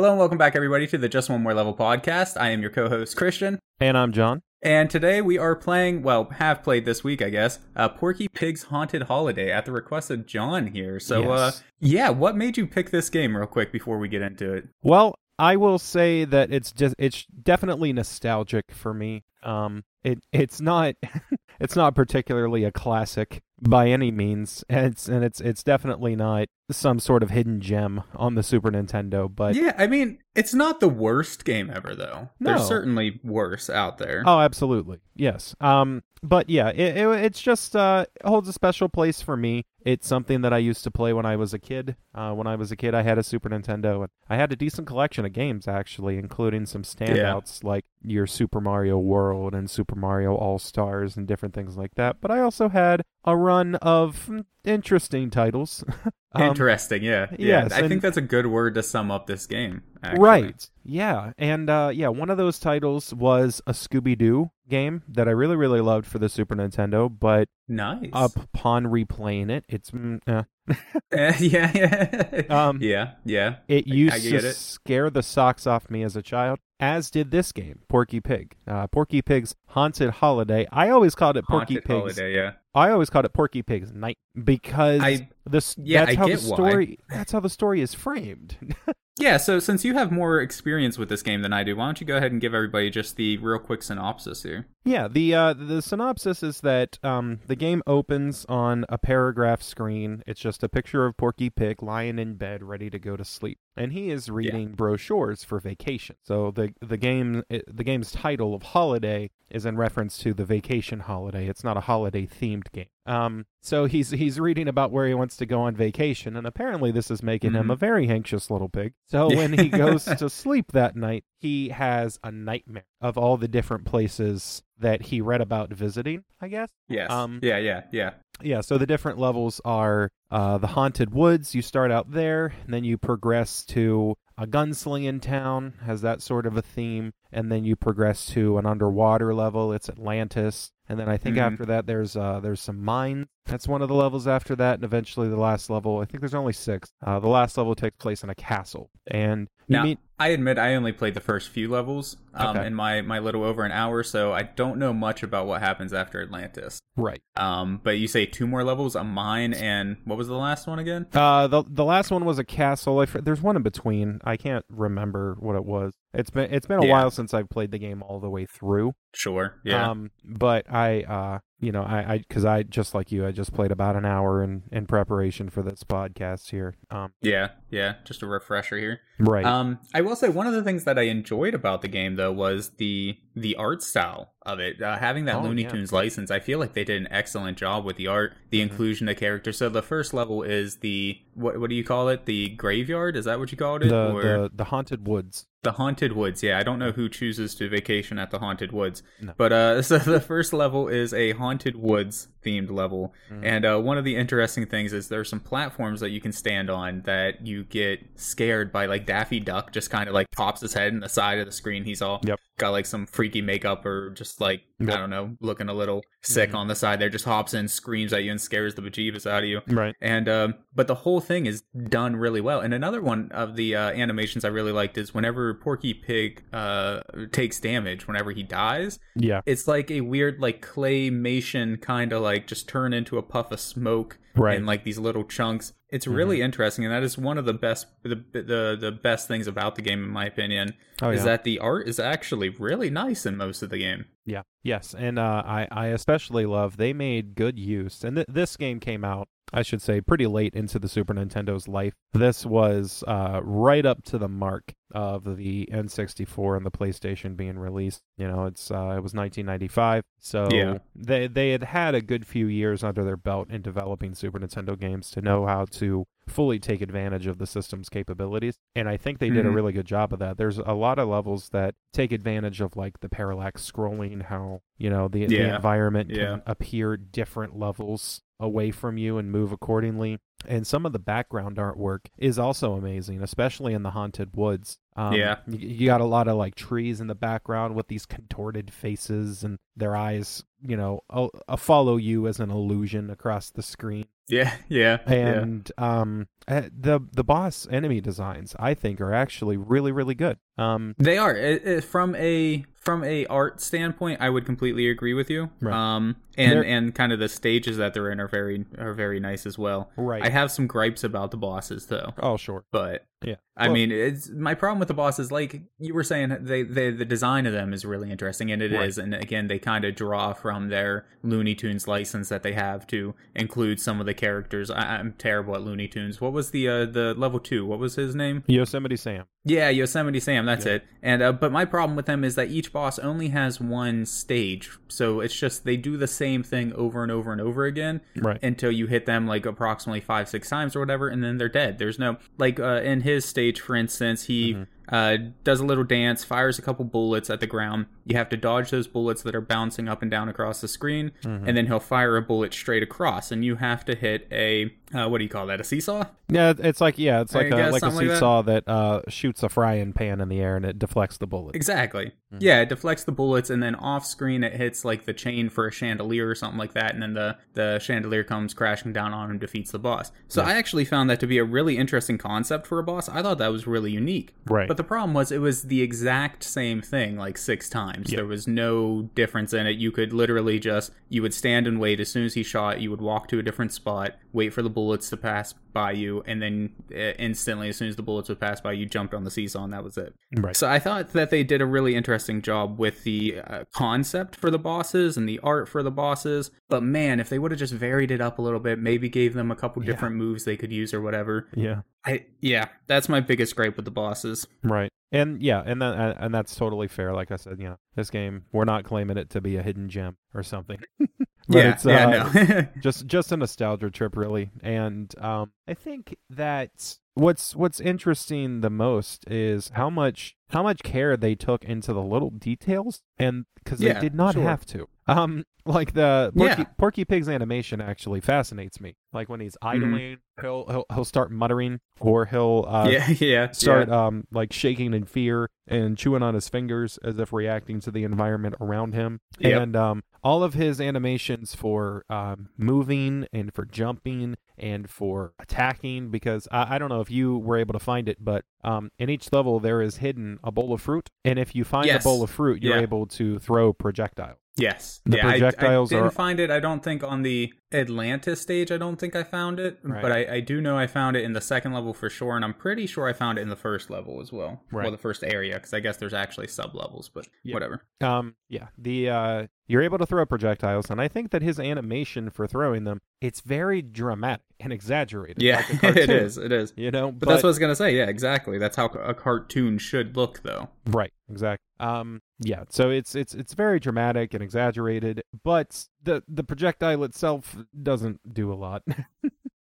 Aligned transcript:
Hello 0.00 0.12
and 0.12 0.18
welcome 0.18 0.38
back, 0.38 0.56
everybody, 0.56 0.86
to 0.86 0.96
the 0.96 1.10
Just 1.10 1.28
One 1.28 1.42
More 1.42 1.52
Level 1.52 1.76
podcast. 1.76 2.40
I 2.40 2.48
am 2.52 2.62
your 2.62 2.70
co 2.70 2.88
host, 2.88 3.18
Christian. 3.18 3.58
And 3.80 3.98
I'm 3.98 4.12
John. 4.12 4.40
And 4.62 4.88
today 4.88 5.20
we 5.20 5.36
are 5.36 5.54
playing, 5.54 6.02
well, 6.02 6.30
have 6.38 6.62
played 6.62 6.86
this 6.86 7.04
week, 7.04 7.20
I 7.20 7.28
guess, 7.28 7.58
uh, 7.76 7.90
Porky 7.90 8.26
Pig's 8.26 8.62
Haunted 8.62 9.02
Holiday 9.02 9.52
at 9.52 9.66
the 9.66 9.72
request 9.72 10.10
of 10.10 10.24
John 10.24 10.68
here. 10.68 11.00
So, 11.00 11.30
uh, 11.32 11.52
yeah, 11.80 12.08
what 12.08 12.34
made 12.34 12.56
you 12.56 12.66
pick 12.66 12.88
this 12.88 13.10
game, 13.10 13.36
real 13.36 13.46
quick, 13.46 13.72
before 13.72 13.98
we 13.98 14.08
get 14.08 14.22
into 14.22 14.50
it? 14.54 14.68
Well, 14.82 15.16
I 15.38 15.56
will 15.56 15.78
say 15.78 16.24
that 16.24 16.50
it's 16.50 16.72
just 16.72 16.94
it's 16.96 17.26
definitely 17.26 17.92
nostalgic 17.92 18.72
for 18.72 18.94
me. 18.94 19.24
Um 19.42 19.84
it 20.04 20.24
it's 20.32 20.60
not 20.60 20.94
it's 21.60 21.76
not 21.76 21.94
particularly 21.94 22.64
a 22.64 22.72
classic 22.72 23.42
by 23.60 23.88
any 23.88 24.10
means. 24.10 24.64
And 24.68 24.86
it's 24.86 25.08
and 25.08 25.24
it's 25.24 25.40
it's 25.40 25.62
definitely 25.62 26.16
not 26.16 26.48
some 26.70 26.98
sort 26.98 27.22
of 27.22 27.30
hidden 27.30 27.60
gem 27.60 28.02
on 28.14 28.34
the 28.34 28.42
Super 28.42 28.70
Nintendo, 28.70 29.32
but 29.32 29.54
yeah, 29.54 29.74
I 29.76 29.86
mean, 29.86 30.18
it's 30.34 30.54
not 30.54 30.80
the 30.80 30.88
worst 30.88 31.44
game 31.44 31.70
ever, 31.74 31.94
though. 31.94 32.30
No. 32.38 32.50
There's 32.54 32.66
certainly 32.66 33.20
worse 33.22 33.68
out 33.68 33.98
there. 33.98 34.22
Oh, 34.26 34.40
absolutely. 34.40 34.98
Yes. 35.14 35.54
Um 35.60 36.02
but 36.22 36.48
yeah, 36.48 36.68
it, 36.70 36.96
it 36.96 37.08
it's 37.24 37.40
just 37.40 37.76
uh 37.76 38.06
holds 38.24 38.48
a 38.48 38.52
special 38.52 38.88
place 38.88 39.20
for 39.20 39.36
me. 39.36 39.64
It's 39.84 40.06
something 40.06 40.42
that 40.42 40.52
I 40.52 40.58
used 40.58 40.84
to 40.84 40.90
play 40.90 41.12
when 41.12 41.26
I 41.26 41.36
was 41.36 41.54
a 41.54 41.58
kid. 41.58 41.96
Uh 42.14 42.32
when 42.32 42.46
I 42.46 42.56
was 42.56 42.70
a 42.70 42.76
kid, 42.76 42.94
I 42.94 43.02
had 43.02 43.18
a 43.18 43.22
Super 43.22 43.48
Nintendo 43.48 44.00
and 44.00 44.08
I 44.28 44.36
had 44.36 44.52
a 44.52 44.56
decent 44.56 44.86
collection 44.86 45.24
of 45.24 45.32
games 45.32 45.66
actually, 45.68 46.18
including 46.18 46.66
some 46.66 46.82
standouts 46.82 47.62
like 47.64 47.84
your 48.02 48.26
Super 48.26 48.60
Mario 48.60 48.98
World 48.98 49.54
and 49.54 49.68
Super 49.70 49.94
Mario 49.96 50.34
All-Stars 50.34 51.16
and 51.16 51.26
different 51.26 51.54
things 51.54 51.76
like 51.76 51.94
that. 51.96 52.20
But 52.20 52.30
I 52.30 52.40
also 52.40 52.68
had 52.68 53.02
a 53.24 53.36
run 53.36 53.74
of 53.76 54.30
interesting 54.64 55.30
titles. 55.30 55.84
Um, 56.32 56.42
Interesting, 56.42 57.02
yeah. 57.02 57.26
Yeah, 57.32 57.64
yes, 57.64 57.72
I 57.72 57.88
think 57.88 58.02
that's 58.02 58.16
a 58.16 58.20
good 58.20 58.46
word 58.46 58.76
to 58.76 58.84
sum 58.84 59.10
up 59.10 59.26
this 59.26 59.46
game. 59.46 59.82
Actually. 60.00 60.22
Right. 60.22 60.70
Yeah. 60.84 61.32
And 61.38 61.68
uh, 61.68 61.90
yeah, 61.92 62.06
one 62.06 62.30
of 62.30 62.38
those 62.38 62.60
titles 62.60 63.12
was 63.12 63.60
a 63.66 63.72
Scooby 63.72 64.16
Doo 64.16 64.52
game 64.68 65.02
that 65.08 65.26
I 65.26 65.32
really, 65.32 65.56
really 65.56 65.80
loved 65.80 66.06
for 66.06 66.20
the 66.20 66.28
Super 66.28 66.54
Nintendo, 66.54 67.10
but 67.12 67.48
Nice. 67.70 68.10
upon 68.12 68.86
replaying 68.86 69.48
it, 69.48 69.64
it's 69.68 69.92
uh, 70.26 70.42
yeah, 71.38 71.38
yeah. 71.40 72.42
Um, 72.50 72.78
yeah, 72.82 73.12
yeah. 73.24 73.56
it 73.68 73.86
used 73.86 74.24
to 74.24 74.36
it. 74.38 74.54
scare 74.54 75.08
the 75.08 75.22
socks 75.22 75.68
off 75.68 75.88
me 75.88 76.02
as 76.02 76.16
a 76.16 76.22
child. 76.22 76.58
As 76.80 77.10
did 77.12 77.30
this 77.30 77.52
game, 77.52 77.80
Porky 77.88 78.20
Pig. 78.20 78.56
Uh, 78.66 78.88
Porky 78.88 79.22
Pig's 79.22 79.54
Haunted 79.68 80.10
Holiday. 80.10 80.66
I 80.72 80.90
always 80.90 81.14
called 81.14 81.36
it 81.36 81.44
Porky 81.46 81.74
Haunted 81.74 81.84
Pig's. 81.84 82.16
Holiday, 82.18 82.34
yeah. 82.34 82.52
I 82.74 82.90
always 82.90 83.08
called 83.08 83.24
it 83.24 83.32
Porky 83.32 83.62
Pig's 83.62 83.92
Night 83.92 84.18
because 84.42 85.00
I- 85.00 85.28
this. 85.44 85.76
yeah, 85.78 86.06
that's 86.06 86.16
I 86.16 86.18
how 86.18 86.26
get 86.26 86.40
the 86.40 86.54
why. 86.56 86.96
That's 87.08 87.30
how 87.30 87.40
the 87.40 87.50
story 87.50 87.82
is 87.82 87.94
framed. 87.94 88.56
Yeah, 89.20 89.36
so 89.36 89.58
since 89.58 89.84
you 89.84 89.92
have 89.94 90.10
more 90.10 90.40
experience 90.40 90.96
with 90.96 91.10
this 91.10 91.20
game 91.22 91.42
than 91.42 91.52
I 91.52 91.62
do, 91.62 91.76
why 91.76 91.84
don't 91.84 92.00
you 92.00 92.06
go 92.06 92.16
ahead 92.16 92.32
and 92.32 92.40
give 92.40 92.54
everybody 92.54 92.88
just 92.88 93.16
the 93.16 93.36
real 93.36 93.58
quick 93.58 93.82
synopsis 93.82 94.42
here? 94.42 94.66
Yeah, 94.82 95.08
the 95.08 95.34
uh, 95.34 95.52
the 95.52 95.82
synopsis 95.82 96.42
is 96.42 96.62
that 96.62 96.98
um, 97.02 97.40
the 97.46 97.54
game 97.60 97.82
opens 97.86 98.46
on 98.48 98.86
a 98.88 98.96
paragraph 98.96 99.62
screen. 99.62 100.24
It's 100.26 100.40
just 100.40 100.62
a 100.62 100.68
picture 100.68 101.04
of 101.04 101.18
Porky 101.18 101.50
Pig 101.50 101.82
lying 101.82 102.18
in 102.18 102.34
bed, 102.34 102.62
ready 102.62 102.88
to 102.88 102.98
go 102.98 103.16
to 103.18 103.24
sleep, 103.24 103.58
and 103.76 103.92
he 103.92 104.10
is 104.10 104.28
reading 104.28 104.72
brochures 104.72 105.44
for 105.44 105.58
vacation. 105.60 106.16
So 106.22 106.50
the 106.50 106.72
the 106.80 106.96
game 106.96 107.42
the 107.48 107.84
game's 107.84 108.12
title 108.12 108.54
of 108.54 108.62
Holiday 108.62 109.30
is 109.50 109.66
in 109.66 109.76
reference 109.76 110.18
to 110.18 110.32
the 110.32 110.44
vacation 110.44 111.00
holiday. 111.00 111.48
It's 111.48 111.64
not 111.64 111.76
a 111.76 111.80
holiday 111.80 112.26
themed 112.26 112.70
game. 112.72 112.86
Um, 113.06 113.46
so 113.62 113.86
he's 113.86 114.10
he's 114.10 114.38
reading 114.38 114.68
about 114.68 114.92
where 114.92 115.06
he 115.08 115.14
wants 115.14 115.36
to 115.38 115.46
go 115.46 115.62
on 115.62 115.74
vacation, 115.74 116.36
and 116.36 116.46
apparently 116.46 116.92
this 116.92 117.10
is 117.10 117.22
making 117.22 117.52
him 117.54 117.66
Mhm. 117.68 117.72
a 117.72 117.76
very 117.76 118.08
anxious 118.08 118.50
little 118.50 118.68
pig. 118.68 118.92
So 119.06 119.28
when 119.34 119.52
he 119.58 119.68
goes 119.68 120.04
to 120.18 120.30
sleep 120.30 120.72
that 120.72 120.94
night, 120.96 121.24
he 121.38 121.70
has 121.70 122.18
a 122.22 122.30
nightmare 122.30 122.84
of 123.00 123.18
all 123.18 123.36
the 123.36 123.48
different 123.48 123.84
places 123.86 124.62
that 124.78 125.02
he 125.02 125.20
read 125.20 125.40
about 125.40 125.70
visiting. 125.70 126.24
I 126.40 126.48
guess. 126.48 126.70
Yes. 126.88 127.10
Um, 127.10 127.40
yeah, 127.42 127.58
yeah, 127.58 127.82
yeah. 127.92 128.10
Yeah, 128.42 128.60
so 128.60 128.78
the 128.78 128.86
different 128.86 129.18
levels 129.18 129.60
are 129.64 130.10
uh, 130.30 130.58
the 130.58 130.68
haunted 130.68 131.12
woods. 131.12 131.54
You 131.54 131.62
start 131.62 131.90
out 131.90 132.12
there, 132.12 132.54
and 132.64 132.72
then 132.72 132.84
you 132.84 132.96
progress 132.96 133.64
to 133.66 134.16
a 134.38 134.46
gunslinging 134.46 135.20
town, 135.20 135.74
has 135.84 136.00
that 136.00 136.22
sort 136.22 136.46
of 136.46 136.56
a 136.56 136.62
theme, 136.62 137.12
and 137.30 137.52
then 137.52 137.64
you 137.64 137.76
progress 137.76 138.26
to 138.26 138.56
an 138.58 138.66
underwater 138.66 139.34
level. 139.34 139.72
It's 139.72 139.88
Atlantis, 139.88 140.72
and 140.90 140.98
then 140.98 141.08
I 141.08 141.16
think 141.16 141.36
Mhm. 141.36 141.52
after 141.52 141.64
that 141.66 141.86
there's 141.86 142.16
uh, 142.16 142.40
there's 142.40 142.60
some 142.60 142.84
mines. 142.84 143.26
That's 143.46 143.66
one 143.66 143.80
of 143.82 143.88
the 143.88 143.94
levels 143.94 144.26
after 144.26 144.54
that, 144.56 144.74
and 144.74 144.84
eventually 144.84 145.28
the 145.28 145.36
last 145.40 145.70
level. 145.70 145.98
I 146.00 146.04
think 146.04 146.20
there's 146.20 146.34
only 146.34 146.52
six. 146.52 146.92
Uh, 147.04 147.18
the 147.20 147.28
last 147.28 147.56
level 147.56 147.74
takes 147.74 147.96
place 147.96 148.22
in 148.22 148.30
a 148.30 148.34
castle, 148.34 148.90
and 149.06 149.48
Now, 149.68 149.84
meet 149.84 149.98
I 150.18 150.28
admit 150.28 150.58
I 150.58 150.74
only 150.74 150.92
played 150.92 151.14
the 151.14 151.20
first 151.20 151.48
few 151.48 151.68
levels 151.68 152.16
um, 152.34 152.56
Okay. 152.58 152.66
in 152.66 152.74
my, 152.74 153.00
my 153.00 153.18
little 153.20 153.42
over 153.42 153.64
an 153.64 153.72
hour, 153.72 154.02
so 154.02 154.32
I 154.34 154.42
don't 154.42 154.78
know 154.78 154.92
much 154.92 155.22
about 155.22 155.46
what 155.46 155.62
happens 155.62 155.92
after 155.94 156.20
Atlantis. 156.22 156.78
right. 156.96 157.22
Um, 157.36 157.80
but 157.82 157.98
you 157.98 158.06
say 158.06 158.26
two 158.26 158.46
more 158.46 158.62
levels, 158.62 158.94
a 158.94 159.02
mine, 159.02 159.54
and 159.54 159.96
what 160.04 160.18
was 160.18 160.28
the 160.28 160.36
last 160.36 160.66
one 160.66 160.78
again? 160.78 161.06
Uh, 161.14 161.46
the 161.46 161.64
the 161.66 161.84
last 161.84 162.10
one 162.10 162.24
was 162.24 162.38
a 162.38 162.44
castle. 162.44 163.00
I, 163.00 163.06
there's 163.06 163.40
one 163.42 163.56
in 163.56 163.62
between. 163.62 164.20
I 164.24 164.36
can't 164.36 164.64
remember 164.70 165.36
what 165.40 165.56
it 165.56 165.64
was. 165.64 165.94
It's 166.12 166.30
been 166.30 166.52
it's 166.52 166.66
been 166.66 166.80
a 166.80 166.86
Yeah. 166.86 166.92
while 166.92 167.10
since 167.10 167.32
I've 167.32 167.48
played 167.48 167.70
the 167.70 167.78
game 167.78 168.02
all 168.02 168.18
the 168.20 168.30
way 168.30 168.46
through. 168.46 168.92
Sure. 169.14 169.54
Yeah. 169.64 169.90
Um, 169.90 170.10
but 170.24 170.66
I 170.70 171.02
uh, 171.02 171.38
you 171.60 171.72
know, 171.72 171.82
I 171.82 172.14
I 172.14 172.18
because 172.18 172.44
I 172.44 172.62
just 172.62 172.94
like 172.94 173.12
you, 173.12 173.26
I 173.26 173.30
just 173.32 173.52
played 173.52 173.70
about 173.70 173.96
an 173.96 174.04
hour 174.04 174.42
in 174.42 174.62
in 174.72 174.86
preparation 174.86 175.48
for 175.50 175.62
this 175.62 175.84
podcast 175.84 176.50
here. 176.50 176.74
Um, 176.90 177.12
yeah. 177.20 177.50
Yeah. 177.70 177.94
Just 178.04 178.22
a 178.22 178.26
refresher 178.26 178.78
here. 178.78 179.00
right. 179.20 179.44
Um, 179.44 179.78
I 179.94 180.00
will 180.00 180.16
say 180.16 180.28
one 180.28 180.46
of 180.48 180.54
the 180.54 180.62
things 180.64 180.84
that 180.84 180.98
I 180.98 181.02
enjoyed 181.02 181.54
about 181.54 181.82
the 181.82 181.88
game 181.88 182.16
though 182.16 182.32
was 182.32 182.70
the 182.78 183.16
the 183.36 183.54
art 183.56 183.82
style 183.82 184.32
of 184.44 184.58
it. 184.58 184.82
Uh, 184.82 184.96
having 184.98 185.26
that 185.26 185.36
Oh, 185.36 185.42
Looney 185.42 185.62
yeah. 185.62 185.68
Tunes 185.68 185.92
license, 185.92 186.30
I 186.32 186.40
feel 186.40 186.58
like 186.58 186.72
they 186.72 186.82
did 186.84 187.00
an 187.00 187.08
excellent 187.12 187.56
job 187.58 187.84
with 187.84 187.96
the 187.96 188.08
art, 188.08 188.32
the 188.50 188.58
Mhm. 188.58 188.70
inclusion 188.70 189.08
of 189.08 189.16
characters. 189.18 189.58
So 189.58 189.68
the 189.68 189.82
first 189.82 190.12
level 190.12 190.42
is 190.42 190.78
the 190.78 191.18
what 191.34 191.60
what 191.60 191.70
do 191.70 191.76
you 191.76 191.84
call 191.84 192.08
it? 192.08 192.24
The 192.26 192.48
graveyard? 192.50 193.16
Is 193.16 193.26
that 193.26 193.38
what 193.38 193.52
you 193.52 193.58
called 193.58 193.82
it? 193.84 193.88
the, 193.90 194.10
or 194.12 194.22
the 194.22 194.50
the 194.54 194.64
haunted 194.64 195.06
woods. 195.06 195.46
the 195.62 195.72
haunted 195.72 196.12
woods? 196.14 196.42
Yeah, 196.42 196.58
I 196.58 196.62
don't 196.64 196.78
know 196.80 196.90
who 196.92 197.08
chooses 197.08 197.54
to 197.56 197.68
vacation 197.68 198.18
at 198.18 198.30
the 198.30 198.38
haunted 198.40 198.72
woods, 198.72 199.02
No. 199.20 199.34
but 199.36 199.52
uh, 199.52 199.82
so 199.90 199.98
the 199.98 200.20
first 200.20 200.52
level 200.52 200.88
is 200.88 201.12
a 201.14 201.32
haunted 201.32 201.49
woods 201.76 202.28
themed 202.44 202.70
level, 202.70 203.14
Mhm. 203.30 203.40
and 203.44 203.64
uh, 203.64 203.78
one 203.78 203.98
of 203.98 204.04
the 204.04 204.16
interesting 204.16 204.66
things 204.66 204.92
is 204.92 205.08
there 205.08 205.20
are 205.20 205.24
some 205.24 205.40
platforms 205.40 206.00
that 206.00 206.10
you 206.10 206.20
can 206.20 206.32
stand 206.32 206.70
on 206.70 207.02
that 207.02 207.46
you 207.46 207.64
get 207.64 208.00
scared 208.16 208.72
by. 208.72 208.86
Like 208.86 209.06
Daffy 209.06 209.40
Duck 209.40 209.72
just 209.72 209.90
kind 209.90 210.08
of 210.08 210.14
like 210.14 210.26
pops 210.32 210.60
his 210.60 210.74
head 210.74 210.92
in 210.92 211.00
the 211.00 211.08
side 211.08 211.38
of 211.38 211.46
the 211.46 211.52
screen. 211.52 211.84
He's 211.84 212.02
all 212.02 212.20
Yep. 212.24 212.38
got 212.58 212.70
like 212.70 212.86
some 212.86 213.06
freaky 213.06 213.40
makeup 213.42 213.84
or 213.86 214.10
just 214.10 214.40
like 214.40 214.62
Yep. 214.82 214.94
I 214.94 214.96
don't 214.96 215.10
know, 215.10 215.36
looking 215.40 215.68
a 215.68 215.74
little 215.74 216.02
sick 216.22 216.52
Mhm. 216.52 216.54
on 216.54 216.68
the 216.68 216.74
side 216.74 217.00
there. 217.00 217.10
Just 217.10 217.26
hops 217.26 217.52
in, 217.52 217.68
screams 217.68 218.14
at 218.14 218.24
you, 218.24 218.30
and 218.30 218.40
scares 218.40 218.74
the 218.74 218.80
bejeebus 218.82 219.30
out 219.30 219.42
of 219.42 219.48
you. 219.48 219.60
Right. 219.68 219.94
And 220.00 220.26
um, 220.26 220.54
but 220.74 220.86
the 220.86 220.94
whole 220.94 221.20
thing 221.20 221.44
is 221.44 221.62
done 221.88 222.16
really 222.16 222.40
well. 222.40 222.60
And 222.60 222.72
another 222.72 223.02
one 223.02 223.30
of 223.32 223.56
the 223.56 223.76
uh, 223.76 223.90
animations 223.90 224.42
I 224.42 224.48
really 224.48 224.72
liked 224.72 224.96
is 224.96 225.12
whenever 225.12 225.52
Porky 225.52 225.92
Pig 225.92 226.42
uh, 226.52 227.00
takes 227.30 227.60
damage, 227.60 228.06
whenever 228.06 228.30
he 228.32 228.42
dies, 228.42 228.98
Yeah. 229.16 229.42
it's 229.44 229.68
like 229.68 229.90
a 229.90 230.00
weird 230.00 230.40
like 230.40 230.64
claymation 230.66 231.80
kind 231.80 232.12
of 232.12 232.22
like 232.22 232.29
just 232.38 232.68
turn 232.68 232.92
into 232.92 233.18
a 233.18 233.22
puff 233.22 233.50
of 233.52 233.60
smoke 233.60 234.18
Right. 234.36 234.56
and 234.56 234.64
like 234.64 234.84
these 234.84 234.98
little 234.98 235.24
chunks. 235.24 235.72
It's 235.88 236.06
really 236.06 236.40
interesting, 236.40 236.84
and 236.84 236.94
that 236.94 237.02
is 237.02 237.18
one 237.18 237.36
of 237.36 237.46
the 237.46 237.52
best 237.52 237.88
the 238.04 238.14
the 238.32 238.76
the 238.80 238.92
best 238.92 239.26
things 239.26 239.48
about 239.48 239.74
the 239.74 239.82
game, 239.82 240.04
in 240.04 240.10
my 240.10 240.24
opinion, 240.24 240.74
oh, 241.02 241.10
is 241.10 241.18
yeah. 241.20 241.24
that 241.24 241.42
the 241.44 241.58
art 241.58 241.88
is 241.88 241.98
actually 241.98 242.48
really 242.48 242.90
nice 242.90 243.26
in 243.26 243.36
most 243.36 243.60
of 243.60 243.70
the 243.70 243.78
game. 243.78 244.04
Yeah. 244.24 244.42
Yes, 244.62 244.94
and 244.96 245.18
uh, 245.18 245.42
I 245.44 245.66
I 245.72 245.86
especially 245.88 246.46
love 246.46 246.76
they 246.76 246.92
made 246.92 247.34
good 247.34 247.58
use, 247.58 248.04
and 248.04 248.16
th- 248.16 248.26
this 248.30 248.56
game 248.56 248.78
came 248.78 249.04
out, 249.04 249.28
I 249.52 249.62
should 249.62 249.82
say, 249.82 250.00
pretty 250.00 250.26
late 250.26 250.54
into 250.54 250.78
the 250.78 250.88
Super 250.88 251.12
Nintendo's 251.14 251.66
life. 251.68 251.94
This 252.12 252.46
was 252.46 253.02
uh, 253.06 253.40
right 253.42 253.84
up 253.84 254.04
to 254.04 254.18
the 254.18 254.28
mark 254.28 254.72
of 254.92 255.36
the 255.36 255.68
N64 255.72 256.56
and 256.56 256.66
the 256.66 256.70
PlayStation 256.70 257.36
being 257.36 257.58
released. 257.58 258.02
You 258.16 258.28
know, 258.28 258.46
it's 258.46 258.70
uh, 258.70 258.94
it 258.96 259.02
was 259.02 259.14
1995, 259.14 260.02
so 260.18 260.48
Yeah. 260.52 260.78
they 260.94 261.26
they 261.26 261.50
had 261.50 261.62
had 261.64 261.94
a 261.94 262.00
good 262.00 262.26
few 262.26 262.46
years 262.46 262.82
under 262.84 263.04
their 263.04 263.16
belt 263.16 263.50
in 263.50 263.62
developing 263.62 264.14
Super 264.14 264.38
Nintendo 264.40 264.78
games 264.78 265.10
to 265.12 265.20
know 265.22 265.46
how 265.46 265.64
to 265.72 266.06
fully 266.30 266.58
take 266.58 266.80
advantage 266.80 267.26
of 267.26 267.38
the 267.38 267.46
system's 267.46 267.88
capabilities. 267.88 268.56
And 268.74 268.88
I 268.88 268.96
think 268.96 269.18
they 269.18 269.30
did 269.30 269.44
a 269.44 269.48
Mhm. 269.50 269.54
really 269.54 269.72
good 269.72 269.86
job 269.86 270.12
of 270.12 270.18
that. 270.20 270.36
There's 270.38 270.58
a 270.58 270.72
lot 270.72 270.98
of 270.98 271.08
levels 271.08 271.50
that 271.50 271.74
take 271.92 272.12
advantage 272.12 272.60
of 272.60 272.76
like 272.76 273.00
the 273.00 273.08
parallax 273.08 273.68
scrolling, 273.70 274.22
how, 274.22 274.62
you 274.78 274.88
know, 274.90 275.08
the, 275.08 275.26
the 275.26 275.34
Yeah. 275.36 275.56
environment 275.56 276.10
Yeah. 276.10 276.16
can 276.26 276.42
appear 276.46 276.96
different 276.96 277.58
levels 277.58 278.22
away 278.38 278.70
from 278.70 278.96
you 278.96 279.18
and 279.18 279.30
move 279.30 279.52
accordingly. 279.52 280.18
And 280.46 280.66
some 280.66 280.86
of 280.86 280.92
the 280.92 280.98
background 280.98 281.56
artwork 281.56 282.06
is 282.18 282.38
also 282.38 282.74
amazing, 282.74 283.22
especially 283.22 283.74
in 283.74 283.82
the 283.82 283.90
haunted 283.90 284.36
woods. 284.36 284.78
Um, 284.96 285.14
Yeah. 285.14 285.36
you, 285.46 285.58
you 285.68 285.86
got 285.86 286.00
a 286.00 286.04
lot 286.06 286.28
of 286.28 286.36
like 286.36 286.54
trees 286.54 287.00
in 287.00 287.06
the 287.06 287.14
background 287.14 287.74
with 287.74 287.88
these 287.88 288.06
contorted 288.06 288.72
faces 288.72 289.44
and 289.44 289.58
their 289.76 289.94
eyes, 289.96 290.42
you 290.62 290.76
know, 290.76 291.00
uh, 291.10 291.28
uh, 291.48 291.56
follow 291.56 291.96
you 291.96 292.26
as 292.26 292.40
an 292.40 292.50
illusion 292.50 293.10
across 293.10 293.50
the 293.50 293.62
screen. 293.62 294.06
Yeah, 294.28 294.52
yeah, 294.68 294.98
yeah. 295.08 295.12
And 295.40 295.72
um, 295.76 296.28
uh, 296.46 296.62
the 296.72 297.00
the 297.12 297.24
boss 297.24 297.66
enemy 297.70 298.00
designs 298.00 298.54
I 298.60 298.74
think 298.74 299.00
are 299.00 299.12
actually 299.12 299.56
really 299.56 299.90
really 299.90 300.14
good. 300.14 300.38
Um, 300.56 300.94
They 300.98 301.18
are 301.18 301.34
It- 301.34 301.66
it- 301.66 301.84
from 301.84 302.14
a 302.14 302.64
from 302.80 303.04
a 303.04 303.26
art 303.26 303.60
standpoint. 303.60 304.20
I 304.20 304.30
would 304.30 304.44
completely 304.46 304.88
agree 304.88 305.14
with 305.14 305.30
you. 305.30 305.50
Right. 305.60 305.74
Um, 305.74 306.16
and 306.36 306.52
They're- 306.52 306.64
and 306.64 306.94
kind 306.94 307.12
of 307.12 307.18
the 307.18 307.28
stages 307.28 307.76
that 307.76 307.92
they're 307.94 308.10
in 308.10 308.20
are 308.20 308.28
very 308.28 308.64
are 308.78 308.94
very 308.94 309.20
nice 309.20 309.46
as 309.46 309.58
well. 309.58 309.90
right. 309.96 310.22
I 310.24 310.28
have 310.30 310.50
some 310.50 310.66
gripes 310.66 311.04
about 311.04 311.30
the 311.30 311.36
bosses 311.36 311.86
though, 311.86 312.14
oh 312.18 312.36
sure. 312.36 312.64
but 312.72 313.04
Yeah. 313.24 313.34
I 313.56 313.66
Well- 313.66 313.74
mean, 313.74 313.92
it's 313.92 314.30
my 314.30 314.54
problem 314.54 314.78
with 314.78 314.88
the 314.88 314.94
bosses. 314.94 315.30
Like 315.30 315.60
you 315.78 315.92
were 315.92 316.02
saying, 316.04 316.34
they, 316.40 316.62
they 316.62 316.90
the 316.90 317.04
design 317.04 317.44
of 317.44 317.52
them 317.52 317.74
is 317.74 317.84
really 317.84 318.10
interesting, 318.10 318.50
and 318.50 318.62
it 318.62 318.72
is. 318.72 318.96
Right. 318.96 319.04
And 319.04 319.14
again, 319.14 319.48
they 319.48 319.58
kind 319.58 319.84
of 319.84 319.94
draw 319.94 320.32
from 320.32 320.68
their 320.70 321.04
Looney 321.22 321.54
Tunes 321.54 321.86
license 321.86 322.30
that 322.30 322.42
they 322.42 322.52
have 322.54 322.86
to 322.86 323.14
include 323.36 323.78
some 323.78 324.00
of 324.00 324.06
the 324.06 324.14
characters. 324.14 324.70
I, 324.70 324.96
I'm 324.96 325.12
terrible 325.18 325.54
at 325.54 325.62
Looney 325.62 325.88
Tunes. 325.88 326.20
What 326.22 326.32
was 326.32 326.50
the 326.52 326.68
uh, 326.68 326.86
the 326.86 327.12
level 327.14 327.38
two? 327.38 327.66
What 327.66 327.78
was 327.78 327.96
his 327.96 328.14
name? 328.14 328.44
Yosemite 328.46 328.96
Sam. 328.96 329.24
Yeah, 329.44 329.68
Yosemite 329.68 330.20
Sam. 330.20 330.46
That's 330.46 330.64
Yeah. 330.64 330.72
it. 330.74 330.84
And 331.02 331.22
uh, 331.22 331.32
but 331.32 331.52
my 331.52 331.66
problem 331.66 331.96
with 331.96 332.06
them 332.06 332.24
is 332.24 332.36
that 332.36 332.48
each 332.48 332.72
boss 332.72 332.98
only 332.98 333.28
has 333.28 333.60
one 333.60 334.06
stage, 334.06 334.70
so 334.88 335.20
it's 335.20 335.38
just 335.38 335.64
they 335.64 335.76
do 335.76 335.98
the 335.98 336.06
same 336.06 336.42
thing 336.42 336.72
over 336.74 337.02
and 337.02 337.12
over 337.12 337.32
and 337.32 337.40
over 337.42 337.66
again 337.66 338.00
Right. 338.16 338.38
until 338.42 338.70
you 338.70 338.86
hit 338.86 339.04
them 339.04 339.26
like 339.26 339.44
approximately 339.44 340.00
five 340.00 340.28
six 340.30 340.48
times 340.48 340.74
or 340.74 340.80
whatever, 340.80 341.08
and 341.08 341.22
then 341.22 341.36
they're 341.36 341.48
dead. 341.50 341.78
There's 341.78 341.98
no 341.98 342.16
like 342.38 342.58
uh, 342.58 342.80
in 342.82 343.02
his 343.02 343.09
stage, 343.18 343.60
for 343.60 343.74
instance, 343.74 344.24
he. 344.24 344.54
Mm-hmm. 344.54 344.62
Uh, 344.90 345.16
does 345.44 345.60
a 345.60 345.64
little 345.64 345.84
dance, 345.84 346.24
fires 346.24 346.58
a 346.58 346.62
couple 346.62 346.84
bullets 346.84 347.30
at 347.30 347.40
the 347.40 347.46
ground. 347.46 347.86
You 348.04 348.16
have 348.16 348.28
to 348.30 348.36
dodge 348.36 348.70
those 348.70 348.86
bullets 348.86 349.22
that 349.22 349.34
are 349.34 349.40
bouncing 349.40 349.88
up 349.88 350.02
and 350.02 350.10
down 350.10 350.28
across 350.28 350.60
the 350.60 350.68
screen, 350.68 351.12
and 351.24 351.56
then 351.56 351.66
he'll 351.66 351.80
fire 351.80 352.16
a 352.16 352.22
bullet 352.22 352.52
straight 352.52 352.82
across, 352.82 353.30
and 353.30 353.44
you 353.44 353.56
have 353.56 353.84
to 353.84 353.94
hit 353.94 354.26
a 354.32 354.72
uh, 354.92 355.08
what 355.08 355.18
do 355.18 355.24
you 355.24 355.30
call 355.30 355.46
that? 355.46 355.60
A 355.60 355.64
seesaw? 355.64 356.04
Yeah, 356.28 356.52
it's 356.58 356.80
like 356.80 356.98
yeah, 356.98 357.20
it's 357.20 357.34
like 357.34 357.50
a 357.50 357.56
like 357.56 357.76
a 357.76 357.78
something 357.78 357.98
like 357.98 358.08
that. 358.08 358.14
seesaw 358.14 358.42
that 358.42 358.68
uh, 358.68 359.02
shoots 359.08 359.42
a 359.42 359.48
frying 359.48 359.92
pan 359.92 360.20
in 360.20 360.28
the 360.28 360.40
air 360.40 360.56
and 360.56 360.64
it 360.64 360.78
deflects 360.78 361.18
the 361.18 361.26
bullet. 361.26 361.54
Exactly. 361.54 362.12
Yeah, 362.38 362.60
it 362.60 362.68
deflects 362.68 363.04
the 363.04 363.12
bullets, 363.12 363.50
and 363.50 363.62
then 363.62 363.74
off 363.74 364.06
screen 364.06 364.44
it 364.44 364.52
hits 364.52 364.84
like 364.84 365.04
the 365.04 365.12
chain 365.12 365.48
for 365.48 365.66
a 365.66 365.72
chandelier 365.72 366.28
or 366.28 366.34
something 366.34 366.58
like 366.58 366.74
that, 366.74 366.94
and 366.94 367.02
then 367.02 367.14
the 367.14 367.36
the 367.54 367.78
chandelier 367.80 368.24
comes 368.24 368.54
crashing 368.54 368.92
down 368.92 369.12
on 369.12 369.30
him, 369.30 369.38
defeats 369.38 369.72
the 369.72 369.78
boss. 369.78 370.12
So 370.28 370.42
I 370.42 370.54
actually 370.54 370.84
found 370.84 371.10
that 371.10 371.20
to 371.20 371.26
be 371.26 371.38
a 371.38 371.44
really 371.44 371.76
interesting 371.76 372.18
concept 372.18 372.66
for 372.66 372.78
a 372.78 372.84
boss. 372.84 373.08
I 373.08 373.22
thought 373.22 373.38
that 373.38 373.52
was 373.52 373.66
really 373.66 373.90
unique. 373.90 374.34
Right. 374.46 374.68
But 374.68 374.76
the 374.80 374.84
problem 374.84 375.12
was 375.12 375.30
it 375.30 375.42
was 375.42 375.64
the 375.64 375.82
exact 375.82 376.42
same 376.42 376.80
thing 376.80 377.18
like 377.18 377.36
six 377.36 377.68
times. 377.68 378.10
There 378.10 378.24
was 378.24 378.48
no 378.48 379.10
difference 379.14 379.52
in 379.52 379.66
it. 379.66 379.76
You 379.76 379.92
could 379.92 380.14
literally 380.14 380.58
just 380.58 380.90
you 381.10 381.20
would 381.20 381.34
stand 381.34 381.66
and 381.66 381.78
wait. 381.78 382.00
As 382.00 382.10
soon 382.10 382.24
as 382.24 382.32
he 382.32 382.42
shot, 382.42 382.80
you 382.80 382.90
would 382.90 383.02
walk 383.02 383.28
to 383.28 383.38
a 383.38 383.42
different 383.42 383.74
spot, 383.74 384.16
wait 384.32 384.54
for 384.54 384.62
the 384.62 384.70
bullets 384.70 385.10
to 385.10 385.18
pass 385.18 385.52
by 385.72 385.92
you, 385.92 386.22
and 386.26 386.40
then 386.42 386.72
uh, 386.92 387.14
instantly, 387.18 387.68
as 387.68 387.76
soon 387.76 387.88
as 387.88 387.96
the 387.96 388.02
bullets 388.02 388.28
would 388.28 388.40
pass 388.40 388.60
by, 388.60 388.72
you 388.72 388.86
jumped 388.86 389.14
on 389.14 389.24
the 389.24 389.30
seesaw, 389.30 389.64
and 389.64 389.72
that 389.72 389.84
was 389.84 389.96
it. 389.96 390.14
Right. 390.36 390.56
So 390.56 390.68
I 390.68 390.78
thought 390.78 391.10
that 391.14 391.30
they 391.30 391.44
did 391.44 391.60
a 391.60 391.66
really 391.66 391.94
interesting 391.94 392.42
job 392.42 392.78
with 392.78 393.04
the 393.04 393.40
uh, 393.46 393.64
concept 393.74 394.36
for 394.36 394.50
the 394.50 394.58
bosses 394.58 395.16
and 395.16 395.28
the 395.28 395.38
art 395.40 395.68
for 395.68 395.82
the 395.82 395.90
bosses. 395.90 396.50
But 396.68 396.82
man, 396.82 397.20
if 397.20 397.28
they 397.28 397.38
would 397.38 397.50
have 397.50 397.58
just 397.58 397.72
varied 397.74 398.10
it 398.10 398.20
up 398.20 398.38
a 398.38 398.42
little 398.42 398.60
bit, 398.60 398.78
maybe 398.78 399.08
gave 399.08 399.34
them 399.34 399.50
a 399.50 399.56
couple 399.56 399.82
Yeah. 399.82 399.92
different 399.92 400.16
moves 400.16 400.44
they 400.44 400.56
could 400.56 400.72
use 400.72 400.92
or 400.94 401.00
whatever. 401.00 401.48
Yeah. 401.54 401.82
I 402.04 402.24
yeah, 402.40 402.68
that's 402.86 403.08
my 403.08 403.20
biggest 403.20 403.54
gripe 403.56 403.76
with 403.76 403.84
the 403.84 403.90
bosses. 403.90 404.46
Right. 404.62 404.90
And 405.12 405.42
yeah, 405.42 405.62
and 405.66 405.82
that 405.82 405.94
and- 405.98 406.16
and 406.18 406.34
that's 406.34 406.54
totally 406.54 406.88
fair. 406.88 407.12
Like 407.12 407.30
I 407.30 407.36
said, 407.36 407.58
you 407.58 407.64
know, 407.68 407.76
this 407.96 408.10
game 408.10 408.44
we're 408.52 408.64
not 408.64 408.84
claiming 408.84 409.16
it 409.18 409.28
to 409.30 409.40
be 409.40 409.56
a 409.56 409.62
hidden 409.62 409.88
gem 409.88 410.16
or 410.34 410.42
something. 410.42 410.78
But 411.50 411.58
yeah, 411.58 411.72
it's, 411.72 411.84
uh, 411.86 411.90
yeah, 411.90 412.44
no. 412.48 412.66
just 412.80 413.06
just 413.06 413.32
a 413.32 413.36
nostalgia 413.36 413.90
trip 413.90 414.16
really 414.16 414.50
and 414.62 415.12
um 415.18 415.50
i 415.68 415.74
think 415.74 416.16
that 416.30 416.96
what's 417.14 417.54
what's 417.56 417.80
interesting 417.80 418.60
the 418.60 418.70
most 418.70 419.24
is 419.28 419.70
how 419.74 419.90
much 419.90 420.36
how 420.50 420.62
much 420.62 420.82
care 420.82 421.16
they 421.16 421.34
took 421.34 421.64
into 421.64 421.92
the 421.92 422.02
little 422.02 422.30
details 422.30 423.02
and 423.18 423.44
because 423.62 423.80
Yeah, 423.80 423.94
they 423.94 424.00
did 424.00 424.14
not 424.14 424.34
sure. 424.34 424.44
have 424.44 424.64
to 424.66 424.88
um 425.08 425.44
like 425.66 425.92
the 425.92 426.32
porky, 426.36 426.62
Yeah. 426.62 426.68
porky 426.78 427.04
pig's 427.04 427.28
animation 427.28 427.80
actually 427.80 428.20
fascinates 428.20 428.80
me 428.80 428.96
like 429.12 429.28
when 429.28 429.40
he's 429.40 429.56
idling 429.60 430.18
he'll, 430.40 430.66
he'll 430.68 430.84
he'll 430.94 431.04
start 431.04 431.30
muttering 431.30 431.80
or 432.00 432.26
he'll 432.26 432.64
uh 432.68 432.86
Mm-hmm. 432.86 433.12
yeah, 433.24 433.28
yeah, 433.46 433.50
start 433.50 433.88
yeah. 433.88 434.06
um 434.06 434.24
like 434.32 434.52
shaking 434.52 434.94
in 434.94 435.04
fear 435.04 435.50
and 435.66 435.98
chewing 435.98 436.22
on 436.22 436.34
his 436.34 436.48
fingers 436.48 436.98
as 437.04 437.18
if 437.18 437.32
reacting 437.32 437.80
to 437.80 437.90
the 437.90 438.04
environment 438.04 438.54
around 438.60 438.94
him 438.94 439.20
Yep. 439.40 439.62
and 439.62 439.76
um 439.76 440.02
all 440.22 440.42
of 440.42 440.54
his 440.54 440.80
animations 440.80 441.54
for 441.54 442.04
um 442.10 442.48
moving 442.58 443.26
and 443.32 443.52
for 443.54 443.64
jumping 443.64 444.36
and 444.58 444.90
for 444.90 445.32
attacking 445.38 446.10
because 446.10 446.46
I, 446.52 446.74
I 446.74 446.78
don't 446.78 446.88
know 446.90 447.00
if 447.00 447.10
you 447.10 447.38
were 447.38 447.56
able 447.56 447.72
to 447.72 447.78
find 447.78 448.08
it 448.08 448.18
but 448.22 448.44
um 448.62 448.90
in 448.98 449.08
each 449.10 449.32
level 449.32 449.60
there 449.60 449.80
is 449.80 449.96
hidden 449.98 450.38
a 450.44 450.50
bowl 450.50 450.72
of 450.72 450.80
fruit 450.82 451.08
and 451.24 451.38
if 451.38 451.54
you 451.54 451.64
find 451.64 451.86
Yes. 451.86 452.02
a 452.02 452.04
bowl 452.04 452.22
of 452.22 452.30
fruit 452.30 452.62
you're 452.62 452.76
Yeah. 452.76 452.82
able 452.82 453.06
to 453.06 453.38
throw 453.38 453.72
projectile 453.72 454.36
Yes. 454.60 455.00
The 455.06 455.16
yeah, 455.18 455.26
I- 455.26 455.30
projectiles 455.32 455.92
I, 455.92 455.96
didn't 455.96 456.06
are- 456.08 456.10
find 456.10 456.40
it. 456.40 456.50
I 456.50 456.60
don't 456.60 456.82
think 456.82 457.02
on 457.02 457.22
the 457.22 457.52
Atlantis 457.72 458.40
stage. 458.40 458.70
I 458.72 458.78
don't 458.78 458.96
think 458.96 459.14
I 459.14 459.22
found 459.22 459.60
it, 459.60 459.78
Right. 459.82 460.02
but 460.02 460.10
I, 460.12 460.34
I 460.36 460.40
do 460.40 460.60
know 460.60 460.76
I 460.76 460.86
found 460.88 461.16
it 461.16 461.24
in 461.24 461.32
the 461.34 461.40
second 461.40 461.72
level 461.72 461.94
for 461.94 462.10
sure, 462.10 462.34
and 462.36 462.44
I'm 462.44 462.52
pretty 462.54 462.86
sure 462.86 463.06
I 463.08 463.12
found 463.12 463.38
it 463.38 463.42
in 463.42 463.48
the 463.48 463.56
first 463.56 463.90
level 463.90 464.20
as 464.20 464.32
well, 464.32 464.62
Right. 464.72 464.86
or 464.86 464.90
the 464.90 464.98
first 464.98 465.22
area, 465.22 465.54
because 465.54 465.72
I 465.72 465.78
guess 465.80 465.96
there's 465.96 466.12
actually 466.14 466.48
sub 466.48 466.74
levels, 466.74 467.08
but 467.08 467.28
Yeah. 467.44 467.54
whatever. 467.54 467.82
Um, 468.00 468.34
yeah, 468.48 468.68
the 468.76 469.08
uh, 469.10 469.46
you're 469.68 469.82
able 469.82 469.98
to 469.98 470.06
throw 470.06 470.26
projectiles, 470.26 470.90
and 470.90 471.00
I 471.00 471.06
think 471.06 471.30
that 471.30 471.42
his 471.42 471.60
animation 471.60 472.28
for 472.30 472.48
throwing 472.48 472.82
them, 472.84 472.98
it's 473.20 473.40
very 473.40 473.82
dramatic 473.82 474.44
and 474.58 474.72
exaggerated. 474.72 475.40
Yeah, 475.42 475.64
like 475.82 475.96
it 475.96 476.10
is. 476.10 476.38
It 476.38 476.50
is. 476.50 476.72
You 476.76 476.90
know, 476.90 477.12
But, 477.12 477.28
that's 477.28 477.42
what 477.44 477.48
I 477.48 477.50
was 477.50 477.58
gonna 477.60 477.76
say. 477.76 477.96
Yeah, 477.96 478.06
exactly. 478.06 478.58
That's 478.58 478.76
how 478.76 478.86
a 478.86 479.14
cartoon 479.14 479.78
should 479.78 480.16
look, 480.16 480.42
though. 480.42 480.70
right, 480.86 481.12
exactly. 481.30 481.64
Um, 481.80 482.20
yeah, 482.40 482.64
so 482.68 482.90
it's 482.90 483.14
it's 483.14 483.34
it's 483.34 483.54
very 483.54 483.80
dramatic 483.80 484.34
and 484.34 484.42
exaggerated, 484.42 485.22
but 485.42 485.86
the 486.02 486.22
the 486.28 486.44
projectile 486.44 487.04
itself 487.04 487.56
doesn't 487.82 488.20
do 488.32 488.52
a 488.52 488.54
lot. 488.54 488.82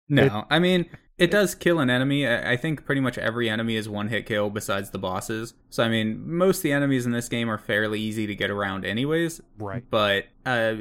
No, 0.08 0.46
I 0.48 0.58
mean 0.58 0.86
it 1.18 1.30
does 1.30 1.54
kill 1.54 1.80
an 1.80 1.90
enemy. 1.90 2.26
I 2.26 2.52
I 2.52 2.56
think 2.56 2.84
pretty 2.84 3.00
much 3.00 3.18
every 3.18 3.50
enemy 3.50 3.76
is 3.76 3.88
one 3.88 4.08
hit 4.08 4.24
kill 4.26 4.48
besides 4.50 4.90
the 4.90 4.98
bosses. 4.98 5.54
So 5.68 5.82
I 5.82 5.88
mean, 5.88 6.22
most 6.26 6.58
of 6.58 6.62
the 6.62 6.72
enemies 6.72 7.04
in 7.04 7.12
this 7.12 7.28
game 7.28 7.50
are 7.50 7.58
fairly 7.58 8.00
easy 8.00 8.26
to 8.26 8.34
get 8.34 8.50
around, 8.50 8.84
anyways. 8.86 9.40
right. 9.58 9.84
But 9.90 10.24
uh, 10.48 10.76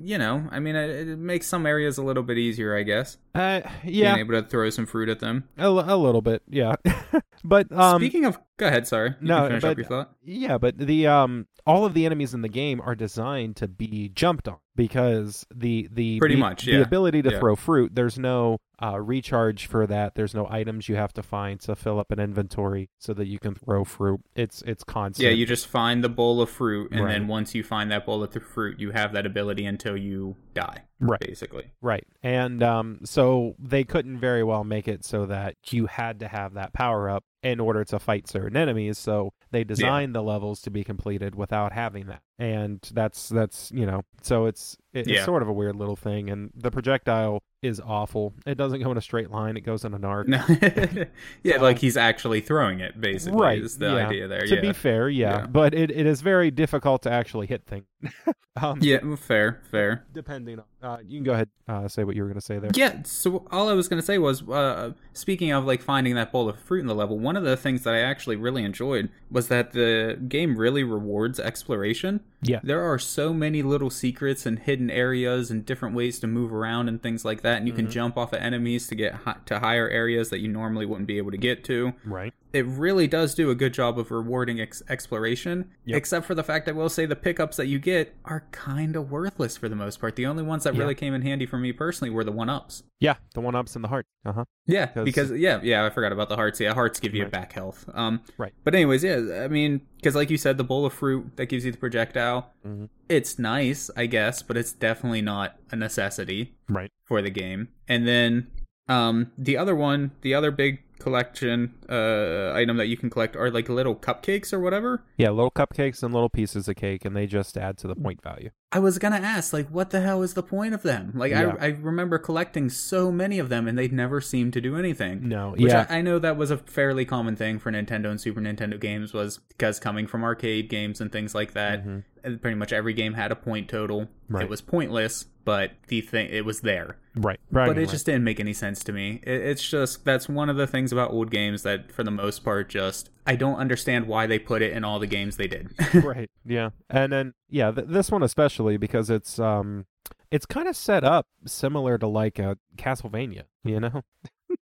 you 0.00 0.18
know, 0.18 0.48
I 0.50 0.58
mean, 0.60 0.76
it, 0.76 1.08
it 1.08 1.18
makes 1.18 1.46
some 1.46 1.66
areas 1.66 1.98
a 1.98 2.02
little 2.02 2.22
bit 2.22 2.38
easier, 2.38 2.76
I 2.76 2.82
guess. 2.82 3.18
Uh, 3.34 3.60
yeah, 3.84 4.14
Being 4.14 4.26
able 4.26 4.42
to 4.42 4.48
throw 4.48 4.70
some 4.70 4.86
fruit 4.86 5.08
at 5.08 5.20
them. 5.20 5.44
a, 5.58 5.70
little 5.70 6.22
bit, 6.22 6.42
yeah. 6.48 6.74
but 7.44 7.70
um, 7.72 8.00
Speaking 8.00 8.24
of, 8.24 8.38
go 8.56 8.66
ahead. 8.66 8.86
Sorry, 8.86 9.10
you 9.20 9.28
no, 9.28 9.48
but- 9.48 9.64
up 9.64 9.76
your 9.78 9.86
thought. 9.86 10.12
Yeah, 10.24 10.58
but 10.58 10.76
the 10.78 11.06
um 11.06 11.46
all 11.66 11.84
of 11.84 11.94
the 11.94 12.06
enemies 12.06 12.32
in 12.34 12.42
the 12.42 12.48
game 12.48 12.80
are 12.80 12.94
designed 12.94 13.56
to 13.56 13.66
be 13.68 14.08
jumped 14.08 14.48
on 14.48 14.56
because 14.76 15.46
the 15.54 15.88
the 15.92 16.18
Pretty 16.18 16.34
the- 16.34 16.40
much, 16.40 16.64
the 16.64 16.82
ability 16.82 17.22
to 17.22 17.30
Yeah. 17.30 17.38
throw 17.38 17.56
fruit. 17.56 17.94
There's 17.94 18.18
no 18.18 18.58
uh, 18.82 18.98
recharge 19.00 19.66
for 19.66 19.86
that. 19.86 20.14
There's 20.16 20.34
no 20.34 20.46
items 20.50 20.88
you 20.88 20.96
have 20.96 21.12
to 21.14 21.22
find 21.22 21.58
to 21.60 21.74
fill 21.74 21.98
up 21.98 22.10
an 22.10 22.18
inventory 22.20 22.90
so 22.98 23.14
that 23.14 23.26
you 23.26 23.38
can 23.38 23.54
throw 23.54 23.84
fruit. 23.84 24.20
It's 24.34 24.62
it's 24.66 24.84
constant. 24.84 25.24
Yeah, 25.24 25.30
you 25.30 25.46
just 25.46 25.66
find 25.66 26.02
the 26.04 26.08
bowl 26.08 26.40
of 26.42 26.50
fruit, 26.50 26.90
and 26.92 27.04
Right. 27.04 27.12
then 27.12 27.26
once 27.28 27.54
you 27.54 27.62
find 27.64 27.90
that 27.90 28.04
bowl 28.06 28.22
of 28.22 28.32
the 28.32 28.40
fruit, 28.40 28.78
you 28.80 28.85
have 28.90 29.12
that 29.12 29.26
ability 29.26 29.66
until 29.66 29.96
you 29.96 30.36
die, 30.56 30.82
right. 30.98 31.20
basically. 31.20 31.72
Right. 31.80 32.06
And 32.22 32.62
um, 32.62 33.00
so 33.04 33.54
they 33.58 33.84
couldn't 33.84 34.18
very 34.18 34.42
well 34.42 34.64
make 34.64 34.88
it 34.88 35.04
so 35.04 35.26
that 35.26 35.54
you 35.70 35.86
had 35.86 36.18
to 36.20 36.28
have 36.28 36.54
that 36.54 36.72
power 36.72 37.08
up 37.08 37.24
in 37.42 37.60
order 37.60 37.84
to 37.84 37.98
fight 38.00 38.26
certain 38.28 38.56
enemies. 38.56 38.98
So 38.98 39.32
they 39.52 39.62
designed 39.62 40.14
the 40.16 40.22
levels 40.22 40.60
to 40.62 40.70
be 40.70 40.82
completed 40.82 41.36
without 41.36 41.72
having 41.72 42.06
that. 42.06 42.20
And 42.38 42.80
that's 42.92 43.28
that's 43.30 43.70
you 43.72 43.86
know 43.86 44.02
so 44.20 44.46
it's 44.46 44.76
it's 44.92 45.08
Yeah. 45.08 45.24
sort 45.24 45.42
of 45.42 45.48
a 45.48 45.52
weird 45.52 45.76
little 45.76 45.96
thing. 45.96 46.28
And 46.28 46.50
the 46.56 46.70
projectile 46.70 47.42
is 47.62 47.80
awful. 47.80 48.34
It 48.46 48.56
doesn't 48.58 48.82
go 48.82 48.90
in 48.90 48.96
a 48.96 49.00
straight 49.00 49.30
line. 49.30 49.56
It 49.56 49.60
goes 49.62 49.84
in 49.84 49.94
an 49.94 50.04
arc. 50.04 50.26
Yeah, 51.42 51.58
like 51.60 51.78
he's 51.78 51.96
actually 51.96 52.40
throwing 52.40 52.80
it. 52.80 53.00
Basically, 53.00 53.40
Right, 53.40 53.62
is 53.62 53.78
the 53.78 53.86
yeah. 53.86 54.06
idea 54.08 54.28
there. 54.28 54.46
To 54.46 54.54
yeah, 54.56 54.60
be 54.60 54.72
fair, 54.72 55.08
yeah, 55.08 55.40
Yeah. 55.40 55.46
but 55.46 55.74
it, 55.74 55.90
it 55.90 56.06
is 56.06 56.20
very 56.20 56.50
difficult 56.50 57.02
to 57.02 57.10
actually 57.10 57.46
hit 57.46 57.64
things. 57.66 57.86
um, 58.60 58.78
yeah, 58.82 58.98
fair, 59.16 59.62
fair. 59.70 60.04
Depending 60.12 60.45
on, 60.54 60.64
uh, 60.86 60.98
you 61.06 61.18
can 61.18 61.24
go 61.24 61.32
ahead 61.32 61.48
uh, 61.68 61.88
say 61.88 62.04
what 62.04 62.14
you 62.14 62.22
were 62.22 62.28
going 62.28 62.38
to 62.38 62.44
say 62.46 62.58
there. 62.60 62.70
Yeah, 62.74 63.02
so 63.04 63.44
all 63.50 63.68
I 63.68 63.72
was 63.72 63.88
going 63.88 64.00
to 64.00 64.06
say 64.06 64.18
was, 64.18 64.48
uh, 64.48 64.92
speaking 65.14 65.50
of 65.50 65.64
like 65.64 65.82
finding 65.82 66.14
that 66.14 66.30
bowl 66.30 66.48
of 66.48 66.58
fruit 66.60 66.80
in 66.80 66.86
the 66.86 66.94
level, 66.94 67.18
one 67.18 67.36
of 67.36 67.42
the 67.42 67.56
things 67.56 67.82
that 67.82 67.92
I 67.94 67.98
actually 68.00 68.36
really 68.36 68.62
enjoyed 68.62 69.08
was 69.30 69.48
that 69.48 69.72
the 69.72 70.16
game 70.28 70.56
really 70.56 70.84
rewards 70.84 71.40
exploration. 71.40 72.20
Yeah. 72.42 72.60
there 72.62 72.82
are 72.82 72.98
so 72.98 73.32
many 73.34 73.62
little 73.62 73.90
secrets 73.90 74.46
and 74.46 74.60
hidden 74.60 74.88
areas 74.88 75.50
and 75.50 75.66
different 75.66 75.96
ways 75.96 76.20
to 76.20 76.28
move 76.28 76.52
around 76.52 76.86
and 76.88 77.02
things 77.02 77.24
like 77.24 77.40
that. 77.42 77.56
And 77.58 77.66
you 77.66 77.72
can 77.72 77.88
Mhm. 77.88 77.90
jump 77.90 78.16
off 78.16 78.32
of 78.32 78.38
enemies 78.40 78.86
to 78.88 78.94
get 78.94 79.14
hi- 79.14 79.36
to 79.46 79.58
higher 79.58 79.88
areas 79.88 80.28
that 80.30 80.38
you 80.38 80.46
normally 80.48 80.86
wouldn't 80.86 81.08
be 81.08 81.18
able 81.18 81.32
to 81.32 81.38
get 81.38 81.64
to. 81.64 81.94
Right. 82.04 82.32
It 82.52 82.64
really 82.66 83.08
does 83.08 83.34
do 83.34 83.50
a 83.50 83.54
good 83.56 83.74
job 83.74 83.98
of 83.98 84.12
rewarding 84.12 84.60
ex- 84.60 84.82
exploration, 84.88 85.70
Yep. 85.86 85.96
except 85.96 86.26
for 86.26 86.34
the 86.36 86.44
fact 86.44 86.68
I 86.68 86.72
will 86.72 86.88
say 86.88 87.04
the 87.04 87.16
pickups 87.16 87.56
that 87.56 87.66
you 87.66 87.78
get 87.80 88.14
are 88.24 88.44
kind 88.52 88.94
of 88.94 89.10
worthless 89.10 89.56
for 89.56 89.68
the 89.68 89.74
most 89.76 90.00
part. 90.00 90.14
The 90.14 90.26
only 90.26 90.44
ones 90.44 90.64
that 90.64 90.75
Yeah. 90.76 90.82
really 90.82 90.94
came 90.94 91.14
in 91.14 91.22
handy 91.22 91.46
for 91.46 91.58
me 91.58 91.72
personally 91.72 92.10
were 92.10 92.24
the 92.24 92.32
one 92.32 92.48
ups. 92.48 92.82
Yeah, 93.00 93.14
the 93.34 93.40
one 93.40 93.54
ups 93.54 93.74
in 93.76 93.82
the 93.82 93.88
heart. 93.88 94.06
Uh 94.24 94.32
huh. 94.32 94.44
Yeah, 94.66 94.86
'Cause- 94.86 95.04
because 95.04 95.30
yeah, 95.32 95.60
yeah, 95.62 95.84
I 95.84 95.90
forgot 95.90 96.12
about 96.12 96.28
the 96.28 96.36
hearts. 96.36 96.60
Yeah, 96.60 96.72
hearts 96.74 96.98
give 97.00 97.14
you 97.14 97.24
Right. 97.24 97.32
back 97.32 97.52
health. 97.52 97.88
Um, 97.94 98.20
Right. 98.38 98.52
But 98.64 98.74
anyways, 98.74 99.04
yeah, 99.04 99.42
I 99.44 99.48
mean, 99.48 99.80
because 99.96 100.14
like 100.14 100.30
you 100.30 100.36
said, 100.38 100.56
the 100.58 100.64
bowl 100.64 100.86
of 100.86 100.92
fruit 100.92 101.36
that 101.36 101.46
gives 101.46 101.64
you 101.64 101.72
the 101.72 101.78
projectile, 101.78 102.52
Mhm. 102.66 102.88
it's 103.08 103.38
nice, 103.38 103.90
I 103.96 104.06
guess, 104.06 104.42
but 104.42 104.56
it's 104.56 104.72
definitely 104.72 105.22
not 105.22 105.56
a 105.70 105.76
necessity 105.76 106.54
Right. 106.68 106.90
for 107.04 107.20
the 107.22 107.30
game. 107.30 107.68
And 107.88 108.06
then, 108.06 108.46
um, 108.88 109.32
the 109.36 109.56
other 109.56 109.74
one, 109.74 110.12
the 110.22 110.34
other 110.34 110.50
big 110.50 110.80
collection 110.98 111.74
uh 111.88 112.52
item 112.54 112.76
that 112.78 112.86
you 112.88 112.96
can 112.96 113.10
collect 113.10 113.36
are 113.36 113.50
like 113.50 113.68
little 113.68 113.94
cupcakes 113.94 114.52
or 114.52 114.60
whatever. 114.60 115.02
Yeah, 115.16 115.30
little 115.30 115.50
cupcakes 115.50 116.02
and 116.02 116.12
little 116.12 116.28
pieces 116.28 116.68
of 116.68 116.76
cake, 116.76 117.04
and 117.04 117.14
they 117.16 117.26
just 117.26 117.56
add 117.56 117.78
to 117.78 117.88
the 117.88 117.94
point 117.96 118.22
value. 118.22 118.50
I 118.72 118.78
was 118.80 118.98
gonna 118.98 119.16
ask, 119.16 119.52
like, 119.52 119.68
what 119.68 119.90
the 119.90 120.00
hell 120.00 120.22
is 120.22 120.34
the 120.34 120.42
point 120.42 120.74
of 120.74 120.82
them? 120.82 121.12
Like, 121.14 121.30
Yeah. 121.30 121.54
I 121.60 121.66
I 121.66 121.68
remember 121.70 122.18
collecting 122.18 122.68
so 122.68 123.10
many 123.12 123.38
of 123.38 123.48
them, 123.48 123.66
and 123.68 123.78
they 123.78 123.88
never 123.88 124.20
seemed 124.20 124.52
to 124.54 124.60
do 124.60 124.76
anything. 124.76 125.28
No, 125.28 125.50
Which 125.52 125.62
yeah, 125.72 125.86
I, 125.88 125.98
I 125.98 126.02
know 126.02 126.18
that 126.18 126.36
was 126.36 126.50
a 126.50 126.58
fairly 126.58 127.04
common 127.04 127.36
thing 127.36 127.58
for 127.58 127.70
Nintendo 127.70 128.10
and 128.10 128.20
Super 128.20 128.40
Nintendo 128.40 128.78
games 128.78 129.12
was 129.12 129.38
because 129.38 129.78
coming 129.78 130.06
from 130.06 130.24
arcade 130.24 130.68
games 130.68 131.00
and 131.00 131.10
things 131.12 131.34
like 131.34 131.52
that, 131.52 131.86
Mhm. 131.86 132.02
Pretty 132.40 132.56
much 132.56 132.72
every 132.72 132.92
game 132.92 133.14
had 133.14 133.32
a 133.32 133.36
point 133.36 133.68
total. 133.68 134.08
Right. 134.28 134.44
It 134.44 134.50
was 134.50 134.60
pointless, 134.60 135.24
but 135.44 135.72
the 135.88 136.00
thing 136.00 136.28
it 136.30 136.44
was 136.44 136.60
there. 136.60 136.98
right. 137.14 137.38
Right. 137.50 137.66
But 137.66 137.76
it 137.76 137.82
rights. 137.82 137.92
just 137.92 138.06
didn't 138.06 138.24
make 138.24 138.40
any 138.40 138.52
sense 138.52 138.82
to 138.84 138.92
me. 138.92 139.20
It, 139.22 139.40
it's 139.42 139.68
just 139.68 140.04
that's 140.04 140.28
one 140.28 140.50
of 140.50 140.56
the 140.56 140.66
things 140.66 140.92
about 140.92 141.10
old 141.12 141.30
games 141.30 141.62
that, 141.62 141.92
for 141.92 142.02
the 142.04 142.10
most 142.10 142.44
part, 142.44 142.68
just 142.68 143.10
I 143.26 143.36
don't 143.36 143.56
understand 143.56 144.06
why 144.06 144.26
they 144.26 144.38
put 144.38 144.62
it 144.62 144.72
in 144.72 144.84
all 144.84 144.98
the 144.98 145.06
games 145.06 145.36
they 145.36 145.48
did. 145.48 145.70
right. 145.94 146.30
Yeah, 146.44 146.70
and 146.90 147.12
then 147.12 147.34
yeah, 147.48 147.70
th- 147.70 147.88
this 147.88 148.10
one 148.10 148.22
especially 148.22 148.76
because 148.76 149.10
it's 149.10 149.38
um, 149.38 149.86
it's 150.30 150.46
kind 150.46 150.68
of 150.68 150.76
set 150.76 151.04
up 151.04 151.26
similar 151.46 151.98
to 151.98 152.06
like 152.06 152.38
a 152.38 152.58
Castlevania. 152.76 153.44
You 153.64 153.80
know. 153.80 154.02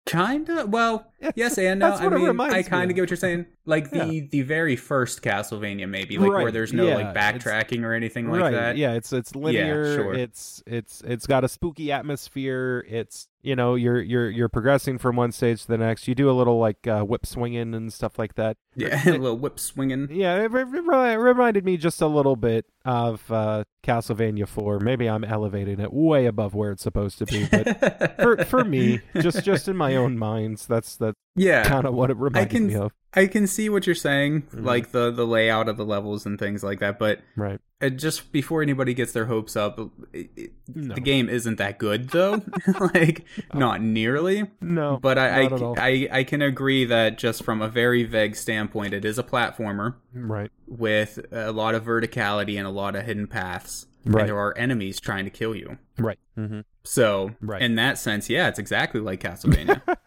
Kinda. 0.05 0.65
Well, 0.65 1.11
yes 1.35 1.57
and 1.57 1.79
no. 1.79 1.93
I 1.93 2.09
mean, 2.09 2.39
I 2.39 2.61
kind 2.63 2.91
of. 2.91 2.95
get 2.95 3.03
what 3.03 3.09
you're 3.09 3.17
saying. 3.17 3.45
Like 3.65 3.89
the 3.89 4.27
the 4.31 4.41
very 4.41 4.75
first 4.75 5.21
Castlevania, 5.21 5.87
maybe 5.87 6.17
like 6.17 6.29
where 6.29 6.51
there's 6.51 6.73
no 6.73 6.87
yeah, 6.87 6.95
like 6.95 7.13
backtracking 7.15 7.83
or 7.83 7.93
anything 7.93 8.29
like 8.29 8.41
right. 8.41 8.51
that. 8.51 8.77
Yeah, 8.77 8.93
it's 8.93 9.13
it's 9.13 9.33
linear. 9.33 9.95
sure. 9.95 10.13
It's 10.13 10.61
it's 10.67 11.01
it's 11.05 11.25
got 11.25 11.45
a 11.45 11.47
spooky 11.47 11.91
atmosphere. 11.91 12.85
It's 12.89 13.29
you 13.43 13.55
know 13.55 13.75
you're 13.75 14.01
you're 14.01 14.29
you're 14.29 14.49
progressing 14.49 14.97
from 14.97 15.15
one 15.17 15.31
stage 15.31 15.61
to 15.63 15.67
the 15.67 15.77
next. 15.77 16.07
You 16.07 16.15
do 16.15 16.29
a 16.29 16.33
little 16.33 16.57
like 16.57 16.87
uh, 16.87 17.01
whip 17.03 17.25
swinging 17.25 17.73
and 17.75 17.91
stuff 17.93 18.17
like 18.17 18.35
that. 18.35 18.57
Yeah, 18.75 19.01
a 19.09 19.11
little 19.11 19.37
whip 19.37 19.59
swinging. 19.59 20.07
Yeah, 20.09 20.37
it, 20.43 20.51
re- 20.51 20.63
re- 20.63 21.15
reminded 21.17 21.63
me 21.65 21.77
just 21.77 22.01
a 22.01 22.07
little 22.07 22.35
bit 22.35 22.65
of 22.85 23.29
uh, 23.31 23.65
Castlevania 23.83 24.47
4. 24.47 24.79
Maybe 24.79 25.07
I'm 25.09 25.23
elevating 25.23 25.79
it 25.79 25.93
way 25.93 26.25
above 26.25 26.55
where 26.55 26.71
it's 26.71 26.83
supposed 26.83 27.17
to 27.19 27.25
be, 27.25 27.45
but 27.51 28.15
for 28.19 28.43
for 28.45 28.63
me, 28.63 29.01
just 29.21 29.43
just 29.43 29.67
in 29.67 29.77
my 29.77 29.95
own 29.95 30.17
minds, 30.17 30.65
that's 30.65 30.95
that's 30.95 31.17
yeah, 31.35 31.63
kind 31.63 31.85
of 31.85 31.93
what 31.93 32.09
it 32.09 32.17
reminded 32.17 32.49
can- 32.49 32.67
me 32.67 32.75
of. 32.75 32.91
I 33.15 33.27
can 33.27 33.47
see 33.47 33.69
what 33.69 33.85
you're 33.85 33.95
saying, 33.95 34.43
Mhm. 34.53 34.65
like 34.65 34.91
the 34.91 35.11
the 35.11 35.25
layout 35.27 35.67
of 35.69 35.77
the 35.77 35.85
levels 35.85 36.25
and 36.25 36.37
things 36.39 36.63
like 36.63 36.79
that. 36.79 36.97
But 36.99 37.19
Right. 37.35 37.59
uh, 37.81 37.89
just 37.89 38.31
before 38.31 38.61
anybody 38.61 38.93
gets 38.93 39.11
their 39.11 39.25
hopes 39.25 39.55
up, 39.55 39.79
it, 40.13 40.29
it, 40.35 40.51
No. 40.73 40.95
the 40.95 41.01
game 41.01 41.29
isn't 41.29 41.57
that 41.57 41.77
good 41.77 42.09
though. 42.09 42.41
like 42.93 43.25
not 43.53 43.81
nearly. 43.81 44.49
No. 44.61 44.97
But 45.01 45.17
I 45.17 45.43
not 45.43 45.53
at 45.53 45.61
all. 45.61 45.75
I, 45.79 46.07
I 46.11 46.19
I 46.19 46.23
can 46.23 46.41
agree 46.41 46.85
that 46.85 47.17
just 47.17 47.43
from 47.43 47.61
a 47.61 47.67
very 47.67 48.03
vague 48.03 48.35
standpoint, 48.35 48.93
it 48.93 49.05
is 49.05 49.17
a 49.19 49.23
platformer 49.23 49.95
right. 50.13 50.49
with 50.67 51.19
a 51.31 51.51
lot 51.51 51.75
of 51.75 51.83
verticality 51.85 52.57
and 52.57 52.65
a 52.65 52.71
lot 52.71 52.95
of 52.95 53.05
hidden 53.05 53.27
paths. 53.27 53.85
Right. 54.05 54.21
And 54.21 54.29
there 54.29 54.37
are 54.37 54.57
enemies 54.57 54.99
trying 54.99 55.23
to 55.23 55.31
kill 55.31 55.55
you. 55.55 55.77
Right. 55.97 56.19
Mm-hmm. 56.37 56.61
So, 56.83 57.31
Right. 57.39 57.61
in 57.61 57.75
that 57.75 57.97
sense, 57.97 58.29
yeah, 58.29 58.49
it's 58.49 58.59
exactly 58.59 58.99
like 58.99 59.21
Castlevania. 59.21 59.81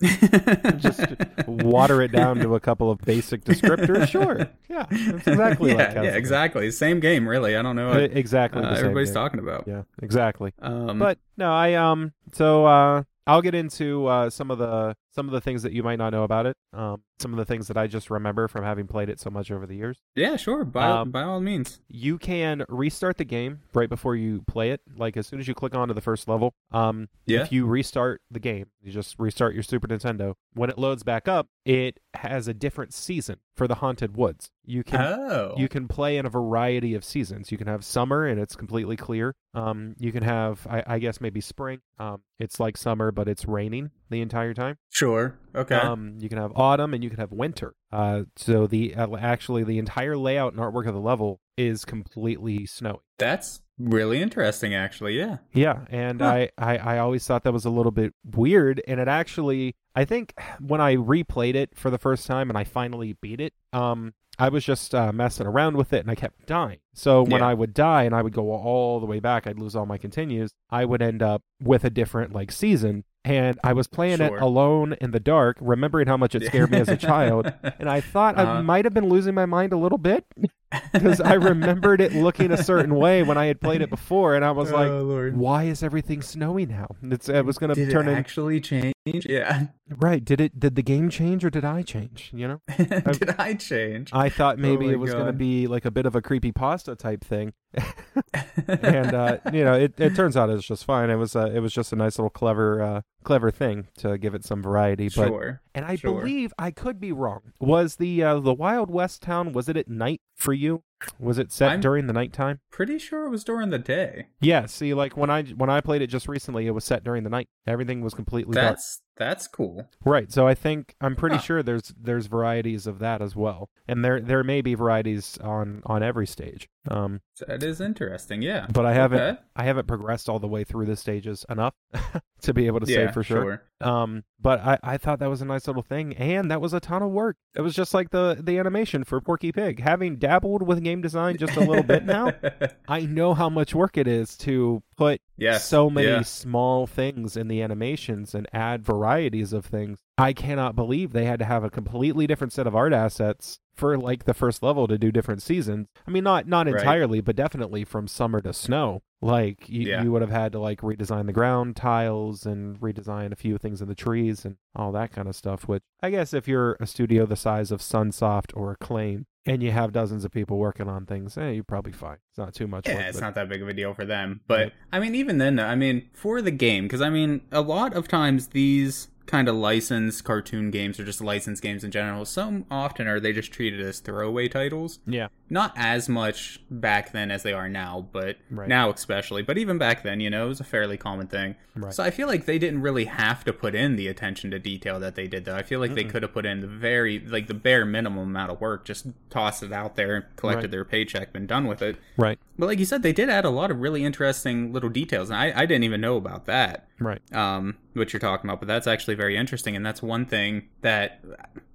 Just 0.78 1.04
water 1.46 2.02
it 2.02 2.12
down 2.12 2.38
to 2.40 2.54
a 2.54 2.60
couple 2.60 2.90
of 2.90 2.98
basic 3.00 3.44
descriptors. 3.44 4.08
Sure. 4.14 4.48
Yeah. 4.68 4.86
That's 4.90 5.26
exactly 5.26 5.70
yeah, 5.70 5.76
like 5.76 5.94
yeah, 5.94 6.02
exactly. 6.16 6.70
Same 6.70 7.00
game, 7.00 7.26
really. 7.28 7.56
I 7.56 7.62
don't 7.62 7.74
know 7.76 7.88
what 7.90 8.02
Exactly. 8.16 8.62
uh, 8.62 8.74
everybody's 8.74 9.08
game. 9.08 9.14
talking 9.14 9.40
about. 9.40 9.64
Yeah. 9.66 9.82
Exactly. 10.02 10.52
Um, 10.60 10.98
but 10.98 11.18
no 11.36 11.52
i 11.52 11.74
um 11.74 12.12
so 12.32 12.64
uh 12.66 13.02
i'll 13.26 13.42
get 13.42 13.54
into 13.54 14.06
uh 14.06 14.30
some 14.30 14.50
of 14.50 14.58
the 14.58 14.94
some 15.14 15.26
of 15.26 15.32
the 15.32 15.40
things 15.40 15.62
that 15.62 15.72
you 15.72 15.82
might 15.82 15.96
not 15.98 16.10
know 16.10 16.22
about 16.24 16.46
it 16.46 16.56
um 16.72 17.02
some 17.20 17.32
of 17.32 17.36
the 17.38 17.44
things 17.44 17.68
that 17.68 17.76
i 17.76 17.86
just 17.86 18.10
remember 18.10 18.48
from 18.48 18.64
having 18.64 18.86
played 18.86 19.08
it 19.08 19.20
so 19.20 19.30
much 19.30 19.50
over 19.50 19.66
the 19.66 19.74
years 19.76 19.98
yeah, 20.16 20.36
sure. 20.36 20.64
By 20.64 20.88
Um, 20.88 21.10
by 21.10 21.22
all 21.22 21.40
means. 21.40 21.80
you 21.88 22.18
can 22.18 22.64
restart 22.68 23.16
the 23.18 23.24
game 23.24 23.60
right 23.72 23.88
before 23.88 24.16
you 24.16 24.42
play 24.46 24.70
it 24.70 24.80
like 24.96 25.16
as 25.16 25.26
soon 25.26 25.38
as 25.40 25.48
you 25.48 25.54
click 25.54 25.74
onto 25.74 25.94
the 25.94 26.00
first 26.00 26.28
level 26.28 26.54
um 26.72 27.08
Yeah. 27.26 27.42
if 27.42 27.52
you 27.52 27.66
restart 27.66 28.20
the 28.30 28.40
game 28.40 28.66
you 28.82 28.90
just 28.92 29.16
restart 29.18 29.54
your 29.54 29.62
super 29.62 29.86
nintendo 29.88 30.34
when 30.54 30.70
it 30.70 30.78
loads 30.78 31.02
back 31.02 31.28
up 31.28 31.48
it 31.64 31.98
has 32.14 32.46
a 32.48 32.54
different 32.54 32.92
season 32.92 33.36
for 33.54 33.66
the 33.68 33.76
haunted 33.76 34.16
woods 34.16 34.50
you 34.66 34.82
can 34.82 35.00
Oh. 35.00 35.54
you 35.56 35.68
can 35.68 35.86
play 35.88 36.16
in 36.16 36.26
a 36.26 36.30
variety 36.30 36.94
of 36.94 37.04
seasons. 37.04 37.52
You 37.52 37.58
can 37.58 37.66
have 37.66 37.84
summer 37.84 38.26
and 38.26 38.40
it's 38.40 38.56
completely 38.56 38.96
clear. 38.96 39.34
Um, 39.52 39.94
you 39.98 40.10
can 40.10 40.22
have, 40.22 40.66
I, 40.68 40.82
I 40.86 40.98
guess, 40.98 41.20
maybe 41.20 41.40
spring. 41.42 41.80
Um, 41.98 42.22
it's 42.38 42.58
like 42.58 42.76
summer, 42.78 43.12
but 43.12 43.28
it's 43.28 43.44
raining 43.46 43.90
the 44.10 44.20
entire 44.20 44.54
time. 44.54 44.76
sure. 44.90 45.38
Okay. 45.54 45.74
Um, 45.76 46.16
you 46.18 46.28
can 46.28 46.38
have 46.38 46.52
autumn 46.56 46.94
and 46.94 47.02
you 47.04 47.10
can 47.10 47.18
have 47.20 47.30
winter. 47.32 47.74
Uh, 47.92 48.24
so 48.36 48.66
the 48.66 48.94
uh, 48.94 49.16
actually 49.16 49.62
the 49.64 49.78
entire 49.78 50.16
layout 50.16 50.52
and 50.52 50.60
artwork 50.60 50.86
of 50.88 50.94
the 50.94 51.00
level 51.00 51.40
is 51.56 51.84
completely 51.84 52.66
snowy. 52.66 52.98
That's 53.18 53.62
really 53.78 54.20
interesting, 54.20 54.74
actually. 54.74 55.16
Yeah. 55.18 55.38
Yeah, 55.52 55.84
and 55.90 56.20
Huh. 56.20 56.26
I, 56.28 56.48
I 56.58 56.76
I 56.78 56.98
always 56.98 57.24
thought 57.26 57.44
that 57.44 57.52
was 57.52 57.64
a 57.64 57.70
little 57.70 57.92
bit 57.92 58.12
weird, 58.24 58.82
and 58.88 58.98
it 59.00 59.06
actually 59.08 59.76
I 59.94 60.04
think 60.04 60.34
when 60.60 60.80
I 60.80 60.96
replayed 60.96 61.54
it 61.54 61.70
for 61.76 61.88
the 61.90 61.98
first 61.98 62.26
time 62.26 62.50
and 62.50 62.58
I 62.58 62.64
finally 62.64 63.16
beat 63.20 63.40
it, 63.40 63.52
um, 63.72 64.14
I 64.36 64.48
was 64.48 64.64
just 64.64 64.92
uh, 64.92 65.12
messing 65.12 65.46
around 65.46 65.76
with 65.76 65.92
it 65.92 66.00
and 66.00 66.10
I 66.10 66.16
kept 66.16 66.46
dying. 66.46 66.78
So 66.94 67.22
when 67.22 67.40
Yeah. 67.40 67.46
I 67.48 67.54
would 67.54 67.72
die 67.72 68.02
and 68.02 68.12
I 68.16 68.22
would 68.22 68.32
go 68.32 68.50
all 68.50 68.98
the 68.98 69.06
way 69.06 69.20
back, 69.20 69.46
I'd 69.46 69.60
lose 69.60 69.76
all 69.76 69.86
my 69.86 69.98
continues. 69.98 70.50
I 70.68 70.84
would 70.84 71.00
end 71.00 71.22
up 71.22 71.42
with 71.62 71.84
a 71.84 71.90
different 71.90 72.32
like 72.32 72.50
season, 72.50 73.04
and 73.24 73.58
I 73.64 73.72
was 73.72 73.86
playing 73.86 74.18
Sure. 74.18 74.36
it 74.36 74.42
alone 74.42 74.96
in 75.00 75.10
the 75.10 75.20
dark, 75.20 75.56
remembering 75.60 76.06
how 76.06 76.16
much 76.16 76.34
it 76.34 76.44
scared 76.44 76.70
me 76.70 76.78
as 76.78 76.88
a 76.88 76.96
child. 76.96 77.52
And 77.78 77.88
I 77.88 78.00
thought 78.00 78.38
I 78.38 78.42
Uh-huh. 78.44 78.62
might 78.62 78.84
have 78.84 78.94
been 78.94 79.08
losing 79.08 79.34
my 79.34 79.46
mind 79.46 79.72
a 79.72 79.76
little 79.76 79.98
bit 79.98 80.24
because 80.92 81.20
I 81.20 81.34
remembered 81.34 82.00
it 82.00 82.14
looking 82.14 82.50
a 82.52 82.56
certain 82.62 82.94
way 82.94 83.22
when 83.22 83.36
I 83.36 83.46
had 83.46 83.60
played 83.60 83.80
it 83.82 83.90
before, 83.90 84.34
and 84.34 84.44
I 84.44 84.50
was 84.52 84.70
like, 84.72 84.90
oh, 84.90 85.02
Lord. 85.02 85.36
why 85.36 85.64
is 85.64 85.82
everything 85.82 86.22
snowy 86.22 86.66
now? 86.66 86.86
It's 87.02 87.28
it 87.28 87.44
was 87.44 87.58
gonna 87.58 87.74
turn 87.74 88.08
it 88.08 88.12
in 88.12 88.16
actually 88.18 88.60
change? 88.60 88.93
Yeah. 89.04 89.66
right. 89.88 90.24
Did 90.24 90.40
it? 90.40 90.58
Did 90.58 90.76
the 90.76 90.82
game 90.82 91.10
change 91.10 91.44
or 91.44 91.50
did 91.50 91.64
I 91.64 91.82
change? 91.82 92.30
You 92.32 92.48
know, 92.48 92.60
Did 92.76 93.34
I 93.38 93.54
change? 93.54 94.10
I 94.12 94.28
thought 94.30 94.58
maybe 94.58 94.86
Oh 94.86 94.90
it 94.90 94.98
was 94.98 95.12
gonna 95.12 95.32
be 95.32 95.66
like 95.66 95.84
a 95.84 95.90
bit 95.90 96.06
of 96.06 96.14
a 96.16 96.22
creepy 96.22 96.52
pasta 96.52 96.96
type 96.96 97.22
thing, 97.22 97.52
and 98.66 99.14
uh, 99.14 99.38
you 99.52 99.64
know, 99.64 99.74
it, 99.74 99.94
it 99.98 100.16
turns 100.16 100.36
out 100.36 100.48
it's 100.48 100.66
just 100.66 100.84
fine. 100.84 101.10
It 101.10 101.16
was 101.16 101.36
uh, 101.36 101.50
it 101.54 101.60
was 101.60 101.72
just 101.72 101.92
a 101.92 101.96
nice 101.96 102.18
little 102.18 102.30
clever 102.30 102.82
uh, 102.82 103.00
clever 103.24 103.50
thing 103.50 103.88
to 103.98 104.16
give 104.16 104.34
it 104.34 104.44
some 104.44 104.62
variety. 104.62 105.06
But 105.08 105.28
sure. 105.28 105.60
and 105.74 105.84
I 105.84 105.96
sure. 105.96 106.20
believe 106.20 106.54
I 106.58 106.70
could 106.70 106.98
be 106.98 107.12
wrong. 107.12 107.52
Was 107.60 107.96
the 107.96 108.22
uh, 108.22 108.40
the 108.40 108.54
Wild 108.54 108.90
West 108.90 109.22
town? 109.22 109.52
Was 109.52 109.68
it 109.68 109.76
at 109.76 109.88
night 109.88 110.22
for 110.34 110.54
you? 110.54 110.82
Was 111.18 111.38
it 111.38 111.52
set 111.52 111.70
I'm- 111.70 111.80
during 111.80 112.06
the 112.06 112.12
nighttime? 112.12 112.60
Pretty 112.70 112.98
sure 112.98 113.26
it 113.26 113.30
was 113.30 113.44
during 113.44 113.70
the 113.70 113.78
day. 113.78 114.28
Yeah. 114.40 114.66
See, 114.66 114.94
like 114.94 115.16
when 115.16 115.30
I 115.30 115.42
when 115.44 115.70
I 115.70 115.80
played 115.80 116.02
it 116.02 116.08
just 116.08 116.28
recently, 116.28 116.66
it 116.66 116.72
was 116.72 116.84
set 116.84 117.04
during 117.04 117.24
the 117.24 117.30
night. 117.30 117.48
Everything 117.66 118.00
was 118.00 118.14
completely 118.14 118.54
dark. 118.54 118.76
That's 118.76 119.00
that's 119.16 119.46
cool. 119.46 119.88
Right. 120.04 120.30
So 120.32 120.46
I 120.46 120.54
think 120.54 120.94
I'm 121.00 121.16
pretty 121.16 121.36
Huh. 121.36 121.42
sure 121.42 121.62
there's 121.62 121.92
there's 122.00 122.26
varieties 122.26 122.86
of 122.86 122.98
that 122.98 123.22
as 123.22 123.34
well, 123.36 123.68
and 123.88 124.04
there 124.04 124.20
there 124.20 124.42
may 124.44 124.60
be 124.60 124.74
varieties 124.74 125.38
on 125.38 125.82
on 125.86 126.02
every 126.02 126.26
stage. 126.26 126.68
Um, 126.90 127.20
That 127.46 127.62
is 127.62 127.80
interesting. 127.80 128.42
Yeah. 128.42 128.66
but 128.72 128.84
I 128.84 128.92
haven't 128.92 129.20
Okay. 129.20 129.40
I 129.56 129.64
haven't 129.64 129.86
progressed 129.86 130.28
all 130.28 130.38
the 130.38 130.48
way 130.48 130.64
through 130.64 130.86
the 130.86 130.96
stages 130.96 131.46
enough 131.48 131.74
to 132.42 132.52
be 132.52 132.66
able 132.66 132.80
to 132.80 132.90
yeah, 132.90 133.06
say 133.06 133.12
for 133.12 133.22
sure. 133.22 133.62
Um, 133.80 134.24
but 134.40 134.60
I 134.60 134.78
I 134.82 134.96
thought 134.98 135.18
that 135.20 135.30
was 135.30 135.40
a 135.40 135.46
nice 135.46 135.66
little 135.66 135.82
thing, 135.82 136.14
and 136.16 136.50
that 136.50 136.60
was 136.60 136.74
a 136.74 136.80
ton 136.80 137.02
of 137.02 137.10
work. 137.10 137.36
It 137.54 137.60
was 137.62 137.74
just 137.74 137.94
like 137.94 138.10
the 138.10 138.38
the 138.42 138.58
animation 138.58 139.04
for 139.04 139.20
Porky 139.20 139.52
Pig. 139.52 139.80
Having 139.80 140.16
dabbled 140.16 140.62
with 140.66 140.82
game 140.84 141.00
design 141.00 141.36
just 141.38 141.56
a 141.56 141.60
little 141.60 141.82
bit 141.82 142.04
now, 142.04 142.32
I 142.88 143.02
know 143.06 143.32
how 143.34 143.48
much 143.48 143.74
work 143.74 143.96
it 143.96 144.06
is 144.08 144.36
to 144.38 144.82
put 144.96 145.20
yes. 145.36 145.64
so 145.66 145.90
many 145.90 146.08
Yeah. 146.08 146.22
small 146.22 146.86
things 146.86 147.36
in 147.36 147.48
the 147.48 147.62
animations 147.62 148.34
and 148.34 148.46
add 148.52 148.84
varieties 148.84 149.52
of 149.52 149.66
things. 149.66 149.98
I 150.16 150.32
cannot 150.32 150.76
believe 150.76 151.12
they 151.12 151.24
had 151.24 151.40
to 151.40 151.44
have 151.44 151.64
a 151.64 151.70
completely 151.70 152.26
different 152.28 152.52
set 152.52 152.66
of 152.68 152.76
art 152.76 152.92
assets 152.92 153.58
for 153.74 153.98
like 153.98 154.24
the 154.24 154.34
first 154.34 154.62
level 154.62 154.86
to 154.86 154.96
do 154.96 155.10
different 155.10 155.42
seasons. 155.42 155.88
I 156.06 156.10
mean, 156.12 156.22
not 156.22 156.46
not 156.46 156.66
Right. 156.66 156.76
entirely, 156.76 157.20
but 157.20 157.34
definitely 157.34 157.82
from 157.84 158.06
summer 158.06 158.40
to 158.42 158.52
snow. 158.52 159.02
Like 159.20 159.68
you, 159.68 159.88
Yeah. 159.88 160.04
you 160.04 160.12
would 160.12 160.22
have 160.22 160.30
had 160.30 160.52
to 160.52 160.60
like 160.60 160.82
redesign 160.82 161.26
the 161.26 161.32
ground 161.32 161.74
tiles 161.74 162.46
and 162.46 162.78
redesign 162.80 163.32
a 163.32 163.36
few 163.36 163.58
things 163.58 163.82
in 163.82 163.88
the 163.88 163.94
trees 163.96 164.44
and 164.44 164.56
all 164.76 164.92
that 164.92 165.10
kind 165.10 165.26
of 165.26 165.34
stuff. 165.34 165.66
Which 165.66 165.82
I 166.00 166.10
guess 166.10 166.32
if 166.32 166.46
you're 166.46 166.76
a 166.78 166.86
studio 166.86 167.26
the 167.26 167.34
size 167.34 167.72
of 167.72 167.80
Sunsoft 167.80 168.52
or 168.54 168.70
Acclaim 168.70 169.26
and 169.46 169.62
you 169.64 169.72
have 169.72 169.92
dozens 169.92 170.24
of 170.24 170.30
people 170.30 170.58
working 170.58 170.88
on 170.88 171.06
things, 171.06 171.36
eh, 171.36 171.50
you're 171.50 171.64
probably 171.64 171.92
fine. 171.92 172.18
It's 172.30 172.38
not 172.38 172.54
too 172.54 172.68
much. 172.68 172.86
Yeah, 172.86 172.94
work, 172.96 173.04
it's 173.08 173.18
but- 173.18 173.26
not 173.26 173.34
that 173.34 173.48
big 173.48 173.62
of 173.62 173.68
a 173.68 173.74
deal 173.74 173.94
for 173.94 174.04
them. 174.04 174.42
But 174.46 174.58
Right. 174.60 174.72
I 174.92 175.00
mean, 175.00 175.16
even 175.16 175.38
then, 175.38 175.56
though, 175.56 175.66
I 175.66 175.74
mean, 175.74 176.08
for 176.12 176.40
the 176.40 176.52
game, 176.52 176.84
because 176.84 177.00
I 177.02 177.10
mean, 177.10 177.40
a 177.50 177.62
lot 177.62 177.94
of 177.94 178.06
times 178.06 178.48
these 178.48 179.08
kind 179.26 179.48
of 179.48 179.54
licensed 179.54 180.22
cartoon 180.24 180.70
games 180.70 181.00
or 181.00 181.04
just 181.04 181.20
licensed 181.20 181.62
games 181.62 181.82
in 181.82 181.90
general, 181.90 182.24
so 182.26 182.64
often 182.70 183.06
are 183.06 183.18
they 183.18 183.32
just 183.32 183.52
treated 183.52 183.80
as 183.80 184.00
throwaway 184.00 184.48
titles. 184.48 184.98
Yeah. 185.06 185.28
Not 185.48 185.72
as 185.76 186.08
much 186.08 186.60
back 186.70 187.12
then 187.12 187.30
as 187.30 187.42
they 187.42 187.52
are 187.52 187.68
now, 187.68 188.06
but 188.12 188.36
Right. 188.50 188.68
now 188.68 188.90
especially. 188.90 189.42
But 189.42 189.56
even 189.58 189.78
back 189.78 190.02
then, 190.02 190.20
you 190.20 190.28
know, 190.30 190.46
it 190.46 190.48
was 190.48 190.60
a 190.60 190.64
fairly 190.64 190.96
common 190.96 191.26
thing. 191.26 191.54
Right. 191.74 191.92
So 191.92 192.02
I 192.04 192.10
feel 192.10 192.28
like 192.28 192.44
they 192.46 192.58
didn't 192.58 192.82
really 192.82 193.06
have 193.06 193.44
to 193.44 193.52
put 193.52 193.74
in 193.74 193.96
the 193.96 194.08
attention 194.08 194.50
to 194.52 194.58
detail 194.58 195.00
that 195.00 195.14
they 195.16 195.26
did, 195.26 195.44
though. 195.44 195.56
I 195.56 195.62
feel 195.62 195.80
like 195.80 195.94
they 195.94 196.04
could 196.04 196.22
have 196.22 196.32
put 196.32 196.46
in 196.46 196.60
the 196.60 196.66
very, 196.66 197.18
like 197.18 197.46
the 197.46 197.54
bare 197.54 197.84
minimum 197.84 198.28
amount 198.28 198.52
of 198.52 198.60
work, 198.60 198.84
just 198.84 199.06
tossed 199.30 199.62
it 199.62 199.72
out 199.72 199.96
there, 199.96 200.28
collected 200.36 200.64
Right. 200.64 200.70
their 200.70 200.84
paycheck, 200.84 201.32
been 201.32 201.46
done 201.46 201.66
with 201.66 201.82
it. 201.82 201.96
Right. 202.16 202.38
But 202.58 202.66
like 202.66 202.78
you 202.78 202.84
said, 202.84 203.02
they 203.02 203.12
did 203.12 203.28
add 203.28 203.44
a 203.44 203.50
lot 203.50 203.70
of 203.70 203.80
really 203.80 204.04
interesting 204.04 204.72
little 204.72 204.88
details, 204.90 205.30
and 205.30 205.38
I, 205.38 205.52
I 205.62 205.66
didn't 205.66 205.84
even 205.84 206.00
know 206.00 206.16
about 206.16 206.46
that. 206.46 206.86
Right. 207.00 207.20
Um, 207.34 207.76
what 207.94 208.12
you're 208.12 208.20
talking 208.20 208.48
about, 208.48 208.60
but 208.60 208.68
that's 208.68 208.86
actually 208.86 209.13
very 209.14 209.36
interesting, 209.36 209.76
and 209.76 209.84
that's 209.84 210.02
one 210.02 210.26
thing 210.26 210.68
that. 210.82 211.20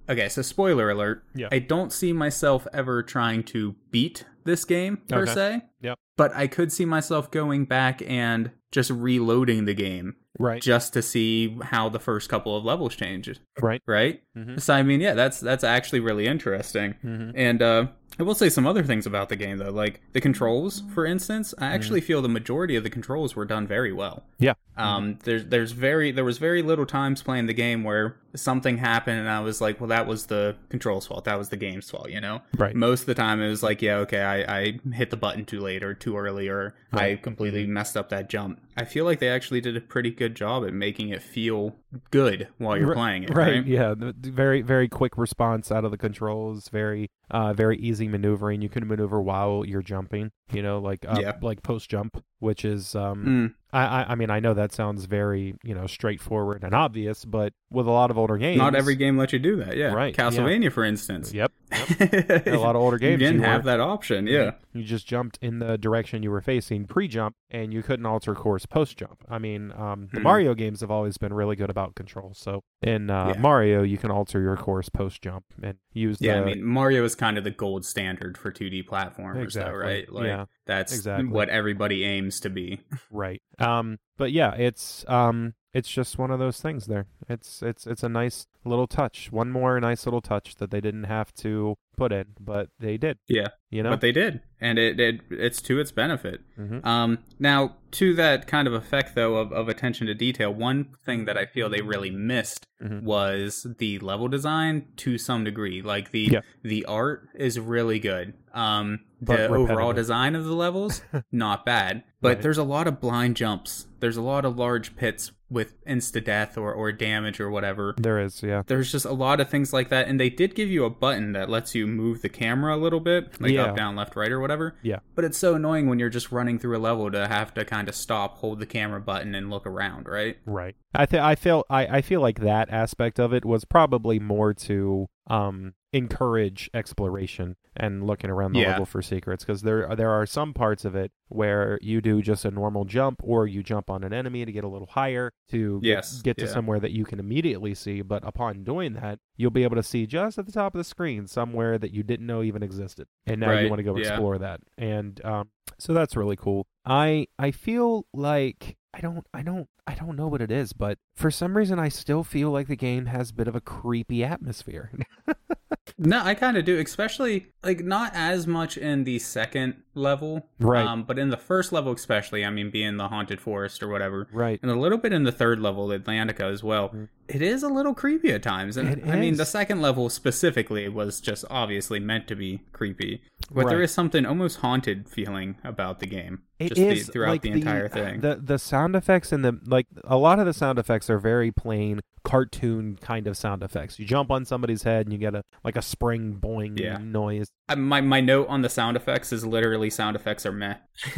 Okay, 0.08 0.28
so 0.28 0.42
spoiler 0.42 0.90
alert. 0.90 1.22
Yeah. 1.34 1.48
I 1.52 1.60
don't 1.60 1.92
see 1.92 2.12
myself 2.12 2.66
ever 2.72 3.02
trying 3.02 3.44
to 3.44 3.76
beat 3.92 4.24
this 4.44 4.64
game 4.64 4.98
per 5.08 5.22
Okay. 5.22 5.32
se. 5.34 5.62
Yep. 5.80 5.98
But 6.16 6.34
I 6.34 6.46
could 6.46 6.72
see 6.72 6.84
myself 6.84 7.30
going 7.30 7.64
back 7.64 8.02
and 8.06 8.50
just 8.72 8.90
reloading 8.90 9.64
the 9.64 9.74
game 9.74 10.16
Right. 10.38 10.62
just 10.62 10.92
to 10.94 11.02
see 11.02 11.58
how 11.62 11.88
the 11.88 11.98
first 11.98 12.28
couple 12.28 12.56
of 12.56 12.64
levels 12.64 12.94
change. 12.94 13.28
Right. 13.60 13.82
Right. 13.86 14.22
Mhm. 14.36 14.60
So 14.60 14.74
I 14.74 14.82
mean, 14.82 15.00
yeah, 15.00 15.14
that's 15.14 15.40
that's 15.40 15.64
actually 15.64 16.00
really 16.00 16.26
interesting. 16.26 16.94
Mhm. 17.04 17.32
And 17.34 17.60
uh, 17.62 17.86
I 18.18 18.22
will 18.22 18.34
say 18.34 18.48
some 18.48 18.66
other 18.66 18.82
things 18.82 19.06
about 19.06 19.28
the 19.28 19.36
game 19.36 19.58
though, 19.58 19.70
like 19.70 20.00
the 20.12 20.20
controls, 20.20 20.82
for 20.94 21.04
instance. 21.06 21.52
I 21.58 21.66
actually 21.66 22.00
feel 22.00 22.20
the 22.22 22.28
majority 22.28 22.76
of 22.76 22.84
the 22.84 22.90
controls 22.90 23.34
were 23.34 23.44
done 23.46 23.66
very 23.66 23.92
well. 23.92 24.24
Yeah. 24.38 24.54
Um, 24.76 25.18
there's 25.24 25.44
there's 25.46 25.72
very 25.72 26.10
there 26.10 26.24
was 26.24 26.38
very 26.38 26.62
little 26.62 26.86
times 26.86 27.22
playing 27.22 27.46
the 27.46 27.54
game 27.54 27.82
where 27.84 28.16
something 28.34 28.78
happened 28.78 29.18
and 29.20 29.28
I 29.28 29.40
was 29.40 29.60
like, 29.60 29.80
well, 29.80 29.88
that 29.88 30.06
was 30.06 30.26
the 30.26 30.56
control's 30.70 31.06
fault. 31.06 31.24
That 31.24 31.38
was 31.38 31.48
the 31.50 31.56
game's 31.56 31.90
fault. 31.90 32.08
You 32.10 32.20
know. 32.20 32.40
Right. 32.56 32.74
Most 32.74 33.00
of 33.00 33.06
the 33.06 33.14
time, 33.14 33.40
it 33.42 33.48
was 33.48 33.62
like, 33.62 33.82
yeah, 33.82 33.96
okay, 33.98 34.22
I, 34.22 34.58
I 34.60 34.78
hit 34.92 35.10
the 35.10 35.16
button 35.16 35.44
too 35.44 35.60
late 35.60 35.69
or 35.78 35.94
too 35.94 36.16
early, 36.16 36.48
or 36.48 36.74
I 36.92 36.96
Right. 36.96 37.22
completely 37.22 37.66
messed 37.66 37.96
up 37.96 38.08
that 38.10 38.28
jump. 38.28 38.60
I 38.76 38.84
feel 38.84 39.04
like 39.04 39.18
they 39.20 39.28
actually 39.28 39.60
did 39.60 39.76
a 39.76 39.80
pretty 39.80 40.10
good 40.10 40.34
job 40.34 40.64
at 40.66 40.72
making 40.74 41.08
it 41.10 41.22
feel 41.22 41.76
good 42.10 42.48
while 42.58 42.76
you're 42.76 42.94
playing 42.94 43.24
it. 43.24 43.30
right, 43.30 43.56
Right. 43.58 43.66
yeah 43.66 43.94
very 43.98 44.62
very 44.62 44.88
quick 44.88 45.16
response 45.18 45.70
out 45.72 45.84
of 45.84 45.90
the 45.90 45.98
controls 45.98 46.68
very 46.68 47.08
uh 47.30 47.52
very 47.52 47.76
easy 47.78 48.06
maneuvering 48.08 48.62
you 48.62 48.68
can 48.68 48.86
maneuver 48.86 49.20
while 49.20 49.64
you're 49.66 49.82
jumping 49.82 50.30
you 50.52 50.62
know 50.62 50.78
like 50.78 51.04
uh, 51.06 51.18
Yeah. 51.20 51.32
like 51.42 51.62
post 51.62 51.90
jump 51.90 52.22
which 52.38 52.64
is 52.64 52.94
um 52.94 53.24
Mm, 53.24 53.54
I, 53.72 53.84
I 54.02 54.06
i 54.10 54.14
mean 54.14 54.30
i 54.30 54.40
know 54.40 54.54
that 54.54 54.72
sounds 54.72 55.04
very 55.04 55.54
you 55.62 55.74
know 55.74 55.86
straightforward 55.86 56.64
and 56.64 56.74
obvious 56.74 57.24
but 57.24 57.52
with 57.70 57.86
a 57.86 57.90
lot 57.90 58.10
of 58.10 58.18
older 58.18 58.36
games 58.36 58.58
not 58.58 58.74
every 58.74 58.96
game 58.96 59.16
lets 59.16 59.32
you 59.32 59.38
do 59.38 59.56
that. 59.56 59.76
Yeah. 59.76 59.92
Right, 59.92 60.14
Castlevania, 60.16 60.72
for 60.72 60.82
instance. 60.84 61.32
yep 61.32 61.52
a 62.00 62.56
lot 62.56 62.74
of 62.74 62.82
older 62.82 62.96
you 62.96 63.00
games 63.00 63.20
didn't 63.20 63.36
you 63.36 63.42
have 63.42 63.62
that 63.64 63.78
option. 63.80 64.26
Yeah. 64.26 64.52
you 64.72 64.82
just 64.82 65.06
jumped 65.06 65.38
in 65.40 65.60
the 65.60 65.78
direction 65.78 66.22
you 66.24 66.30
were 66.32 66.40
facing 66.40 66.86
pre-jump 66.86 67.36
and 67.50 67.72
you 67.72 67.82
couldn't 67.82 68.06
alter 68.06 68.34
course 68.34 68.66
post-jump 68.66 69.24
i 69.28 69.38
mean 69.38 69.72
um, 69.76 70.08
the 70.12 70.18
Hmm. 70.18 70.24
mario 70.24 70.54
games 70.54 70.80
have 70.80 70.90
always 70.90 71.16
been 71.16 71.32
really 71.32 71.54
good 71.56 71.70
about 71.70 71.94
control 71.94 72.32
so 72.34 72.62
in 72.82 73.08
uh, 73.08 73.32
Yeah. 73.34 73.40
mario 73.40 73.82
you 73.82 73.98
can 73.98 74.10
alter 74.10 74.40
your 74.40 74.56
course 74.56 74.88
post-jump 74.88 75.44
and 75.62 75.78
use 75.92 76.18
Yeah, 76.20 76.34
the 76.34 76.40
I 76.42 76.44
mean 76.54 76.64
Mario 76.64 77.04
is 77.04 77.14
kind 77.14 77.36
of 77.38 77.44
the 77.44 77.50
gold 77.50 77.84
standard 77.84 78.36
for 78.38 78.50
2D 78.52 78.86
platformers, 78.86 79.42
Exactly. 79.42 79.72
though, 79.72 79.78
right? 79.78 80.12
Like 80.12 80.26
Yeah, 80.26 80.44
that's 80.70 80.92
exactly. 80.94 81.28
what 81.28 81.48
everybody 81.48 82.04
aims 82.04 82.40
to 82.40 82.50
be. 82.50 82.80
right 83.10 83.42
um 83.58 83.98
but 84.16 84.30
yeah 84.32 84.54
it's 84.54 85.04
um 85.08 85.54
it's 85.72 85.88
just 85.88 86.18
one 86.18 86.30
of 86.30 86.38
those 86.38 86.60
things 86.60 86.86
there 86.86 87.06
it's 87.28 87.62
it's 87.62 87.86
it's 87.86 88.02
a 88.02 88.08
nice 88.08 88.46
little 88.64 88.86
touch 88.86 89.30
one 89.30 89.50
more 89.50 89.78
nice 89.80 90.04
little 90.06 90.20
touch 90.20 90.56
that 90.56 90.70
they 90.70 90.80
didn't 90.80 91.04
have 91.04 91.32
to 91.34 91.76
put 91.96 92.12
in 92.12 92.24
but 92.40 92.68
they 92.78 92.96
did 92.96 93.18
Yeah, 93.28 93.48
you 93.70 93.82
know 93.82 93.90
but 93.90 94.00
they 94.00 94.12
did, 94.12 94.40
and 94.60 94.78
it, 94.78 94.98
it 94.98 95.20
it's 95.30 95.60
to 95.62 95.78
its 95.78 95.92
benefit. 95.92 96.40
Mhm. 96.58 96.84
Um, 96.84 97.18
now 97.38 97.76
to 97.92 98.14
that 98.14 98.46
kind 98.46 98.66
of 98.66 98.72
effect 98.74 99.14
though 99.14 99.36
of, 99.36 99.52
of 99.52 99.68
attention 99.68 100.06
to 100.06 100.14
detail, 100.14 100.52
one 100.52 100.88
thing 101.04 101.24
that 101.26 101.36
I 101.36 101.44
feel 101.46 101.68
they 101.68 101.82
really 101.82 102.10
missed 102.10 102.64
Mhm. 102.82 103.02
was 103.02 103.66
the 103.78 103.98
level 103.98 104.28
design 104.28 104.86
to 104.96 105.18
some 105.18 105.44
degree. 105.44 105.82
Like 105.82 106.10
the 106.10 106.28
Yeah. 106.32 106.40
the 106.62 106.84
art 106.86 107.28
is 107.34 107.60
really 107.60 107.98
good. 107.98 108.32
Um, 108.54 109.00
But 109.20 109.36
the 109.36 109.48
overall 109.54 109.92
design 109.92 110.34
of 110.34 110.44
the 110.46 110.54
levels 110.54 111.02
not 111.32 111.66
bad, 111.66 112.02
but 112.22 112.28
Right. 112.28 112.42
there's 112.42 112.58
a 112.58 112.64
lot 112.64 112.86
of 112.86 112.98
blind 113.00 113.36
jumps. 113.36 113.86
There's 114.00 114.16
a 114.16 114.22
lot 114.22 114.44
of 114.46 114.56
large 114.56 114.96
pits 114.96 115.32
with 115.50 115.84
insta 115.84 116.22
death 116.24 116.56
or 116.56 116.72
or 116.72 116.92
damage 116.92 117.40
or 117.40 117.50
whatever. 117.50 117.94
there 117.98 118.20
is 118.20 118.42
yeah 118.42 118.62
There's 118.66 118.92
just 118.92 119.04
a 119.04 119.12
lot 119.12 119.40
of 119.40 119.48
things 119.48 119.72
like 119.72 119.88
that, 119.88 120.06
and 120.08 120.18
they 120.20 120.30
did 120.30 120.54
give 120.54 120.68
you 120.70 120.84
a 120.84 120.90
button 120.90 121.32
that 121.32 121.50
lets 121.50 121.74
you 121.74 121.86
move 121.86 122.22
the 122.22 122.28
camera 122.28 122.76
a 122.76 122.78
little 122.78 123.00
bit, 123.00 123.40
like 123.40 123.50
Yeah. 123.52 123.64
up, 123.64 123.76
down, 123.76 123.96
left, 123.96 124.14
right, 124.16 124.30
or 124.30 124.38
whatever. 124.40 124.76
Yeah. 124.82 125.00
But 125.14 125.24
it's 125.24 125.38
so 125.38 125.54
annoying 125.54 125.88
when 125.88 125.98
you're 125.98 126.08
just 126.08 126.30
running 126.30 126.58
through 126.58 126.76
a 126.76 126.78
level 126.78 127.10
to 127.10 127.26
have 127.28 127.52
to 127.54 127.64
kind 127.64 127.88
of 127.88 127.94
stop, 127.94 128.38
hold 128.38 128.60
the 128.60 128.66
camera 128.66 129.00
button, 129.00 129.34
and 129.34 129.50
look 129.50 129.66
around, 129.66 130.06
right? 130.08 130.36
Right. 130.46 130.76
I 130.94 131.06
think 131.06 131.22
I 131.22 131.34
feel 131.34 131.64
I, 131.68 131.86
I 131.98 132.00
feel 132.00 132.20
like 132.20 132.40
that 132.40 132.70
aspect 132.70 133.18
of 133.18 133.32
it 133.32 133.44
was 133.44 133.64
probably 133.64 134.18
more 134.20 134.54
to 134.54 135.08
um 135.28 135.74
encourage 135.92 136.70
exploration 136.72 137.56
and 137.76 138.06
looking 138.06 138.30
around 138.30 138.52
the 138.52 138.60
Yeah. 138.60 138.70
level 138.70 138.86
for 138.86 139.02
secrets 139.02 139.44
because 139.44 139.62
there 139.62 139.94
there 139.96 140.10
are 140.10 140.26
some 140.26 140.52
parts 140.54 140.84
of 140.84 140.94
it 140.94 141.12
where 141.28 141.78
you 141.82 142.00
do 142.00 142.22
just 142.22 142.44
a 142.44 142.50
normal 142.50 142.84
jump 142.84 143.20
or 143.22 143.46
you 143.46 143.62
jump 143.62 143.90
on 143.90 144.02
an 144.04 144.12
enemy 144.12 144.44
to 144.44 144.52
get 144.52 144.64
a 144.64 144.68
little 144.68 144.88
higher 144.88 145.32
to 145.50 145.80
get, 145.80 145.88
Yes, 145.88 146.22
get 146.22 146.36
to 146.38 146.44
yeah. 146.44 146.50
somewhere 146.50 146.80
that 146.80 146.92
you 146.92 147.04
can 147.04 147.18
immediately 147.20 147.74
see 147.74 148.02
but 148.02 148.26
upon 148.26 148.64
doing 148.64 148.94
that 148.94 149.18
you'll 149.36 149.50
be 149.50 149.64
able 149.64 149.76
to 149.76 149.82
see 149.82 150.06
just 150.06 150.38
at 150.38 150.46
the 150.46 150.52
top 150.52 150.74
of 150.74 150.78
the 150.78 150.84
screen 150.84 151.26
somewhere 151.26 151.78
that 151.78 151.92
you 151.92 152.02
didn't 152.02 152.26
know 152.26 152.42
even 152.42 152.62
existed 152.62 153.06
and 153.26 153.40
now 153.40 153.58
you 153.58 153.68
want 153.68 153.78
to 153.78 153.84
go 153.84 153.96
yeah. 153.96 154.08
explore 154.08 154.38
that 154.38 154.60
and 154.78 155.24
um 155.24 155.48
so 155.78 155.92
that's 155.92 156.16
really 156.16 156.36
cool 156.36 156.66
i 156.84 157.26
i 157.38 157.50
feel 157.50 158.06
like 158.12 158.76
i 158.94 159.00
don't 159.00 159.26
i 159.32 159.42
don't 159.42 159.68
i 159.86 159.94
don't 159.94 160.16
know 160.16 160.28
what 160.28 160.42
it 160.42 160.50
is 160.50 160.72
but 160.72 160.98
for 161.14 161.30
some 161.30 161.56
reason 161.56 161.78
i 161.78 161.88
still 161.88 162.24
feel 162.24 162.50
like 162.50 162.68
the 162.68 162.76
game 162.76 163.06
has 163.06 163.30
a 163.30 163.34
bit 163.34 163.48
of 163.48 163.54
a 163.54 163.60
creepy 163.60 164.24
atmosphere 164.24 164.92
No, 165.98 166.20
I 166.22 166.34
kind 166.34 166.56
of 166.56 166.64
do, 166.64 166.78
especially 166.78 167.46
like 167.64 167.80
not 167.84 168.12
as 168.14 168.46
much 168.46 168.76
in 168.78 169.04
the 169.04 169.18
second 169.18 169.74
level, 169.94 170.48
Right. 170.60 170.86
Um, 170.86 171.02
but 171.02 171.18
in 171.18 171.30
the 171.30 171.36
first 171.36 171.72
level, 171.72 171.92
especially, 171.92 172.44
I 172.44 172.50
mean, 172.50 172.70
being 172.70 172.96
the 172.96 173.08
haunted 173.08 173.40
forest 173.40 173.82
or 173.82 173.88
whatever, 173.88 174.28
right 174.32 174.58
and 174.62 174.70
a 174.70 174.76
little 174.76 174.98
bit 174.98 175.12
in 175.12 175.24
the 175.24 175.32
third 175.32 175.58
level, 175.60 175.88
Atlantica 175.88 176.42
as 176.50 176.62
well. 176.62 176.90
Mhm. 176.90 177.08
It 177.28 177.42
is 177.42 177.62
a 177.62 177.68
little 177.68 177.94
creepy 177.94 178.30
at 178.32 178.42
times, 178.42 178.76
and 178.76 178.88
It 178.88 179.04
I 179.06 179.16
mean, 179.16 179.36
the 179.36 179.44
second 179.44 179.80
level 179.82 180.08
specifically 180.10 180.88
was 180.88 181.20
just 181.20 181.44
obviously 181.50 181.98
meant 182.00 182.28
to 182.28 182.34
be 182.36 182.62
creepy, 182.72 183.22
but 183.50 183.66
there 183.68 183.78
Right. 183.78 183.84
is 183.84 183.90
something 183.90 184.24
almost 184.26 184.58
haunted 184.58 185.08
feeling 185.08 185.56
about 185.64 185.98
the 186.00 186.06
game, 186.06 186.42
It 186.58 186.68
just 186.70 186.80
is 186.80 187.06
the, 187.06 187.12
throughout 187.12 187.30
like 187.30 187.42
the 187.42 187.50
entire 187.52 187.88
thing. 187.88 188.20
The 188.20 188.36
the 188.42 188.58
sound 188.58 188.94
effects 188.96 189.32
and 189.32 189.44
the 189.44 189.58
like 189.66 189.86
a 190.04 190.16
lot 190.16 190.38
of 190.38 190.46
the 190.46 190.52
sound 190.54 190.78
effects 190.78 191.10
are 191.10 191.18
very 191.18 191.50
plain 191.50 192.00
cartoon 192.22 192.98
kind 193.00 193.26
of 193.26 193.34
sound 193.36 193.62
effects. 193.62 193.98
You 193.98 194.04
jump 194.06 194.30
on 194.30 194.44
somebody's 194.44 194.82
head 194.82 195.06
and 195.06 195.12
you 195.12 195.18
get 195.18 195.34
a 195.34 195.42
like 195.64 195.76
a 195.76 195.79
spring 195.82 196.38
boing 196.40 196.78
Yeah. 196.78 196.98
noise. 196.98 197.48
Uh, 197.68 197.76
my 197.76 198.00
my 198.00 198.20
note 198.20 198.48
on 198.48 198.62
the 198.62 198.68
sound 198.68 198.96
effects 198.96 199.32
is 199.32 199.44
literally 199.46 199.90
sound 199.90 200.16
effects 200.16 200.44
are 200.46 200.52
meh. 200.52 200.74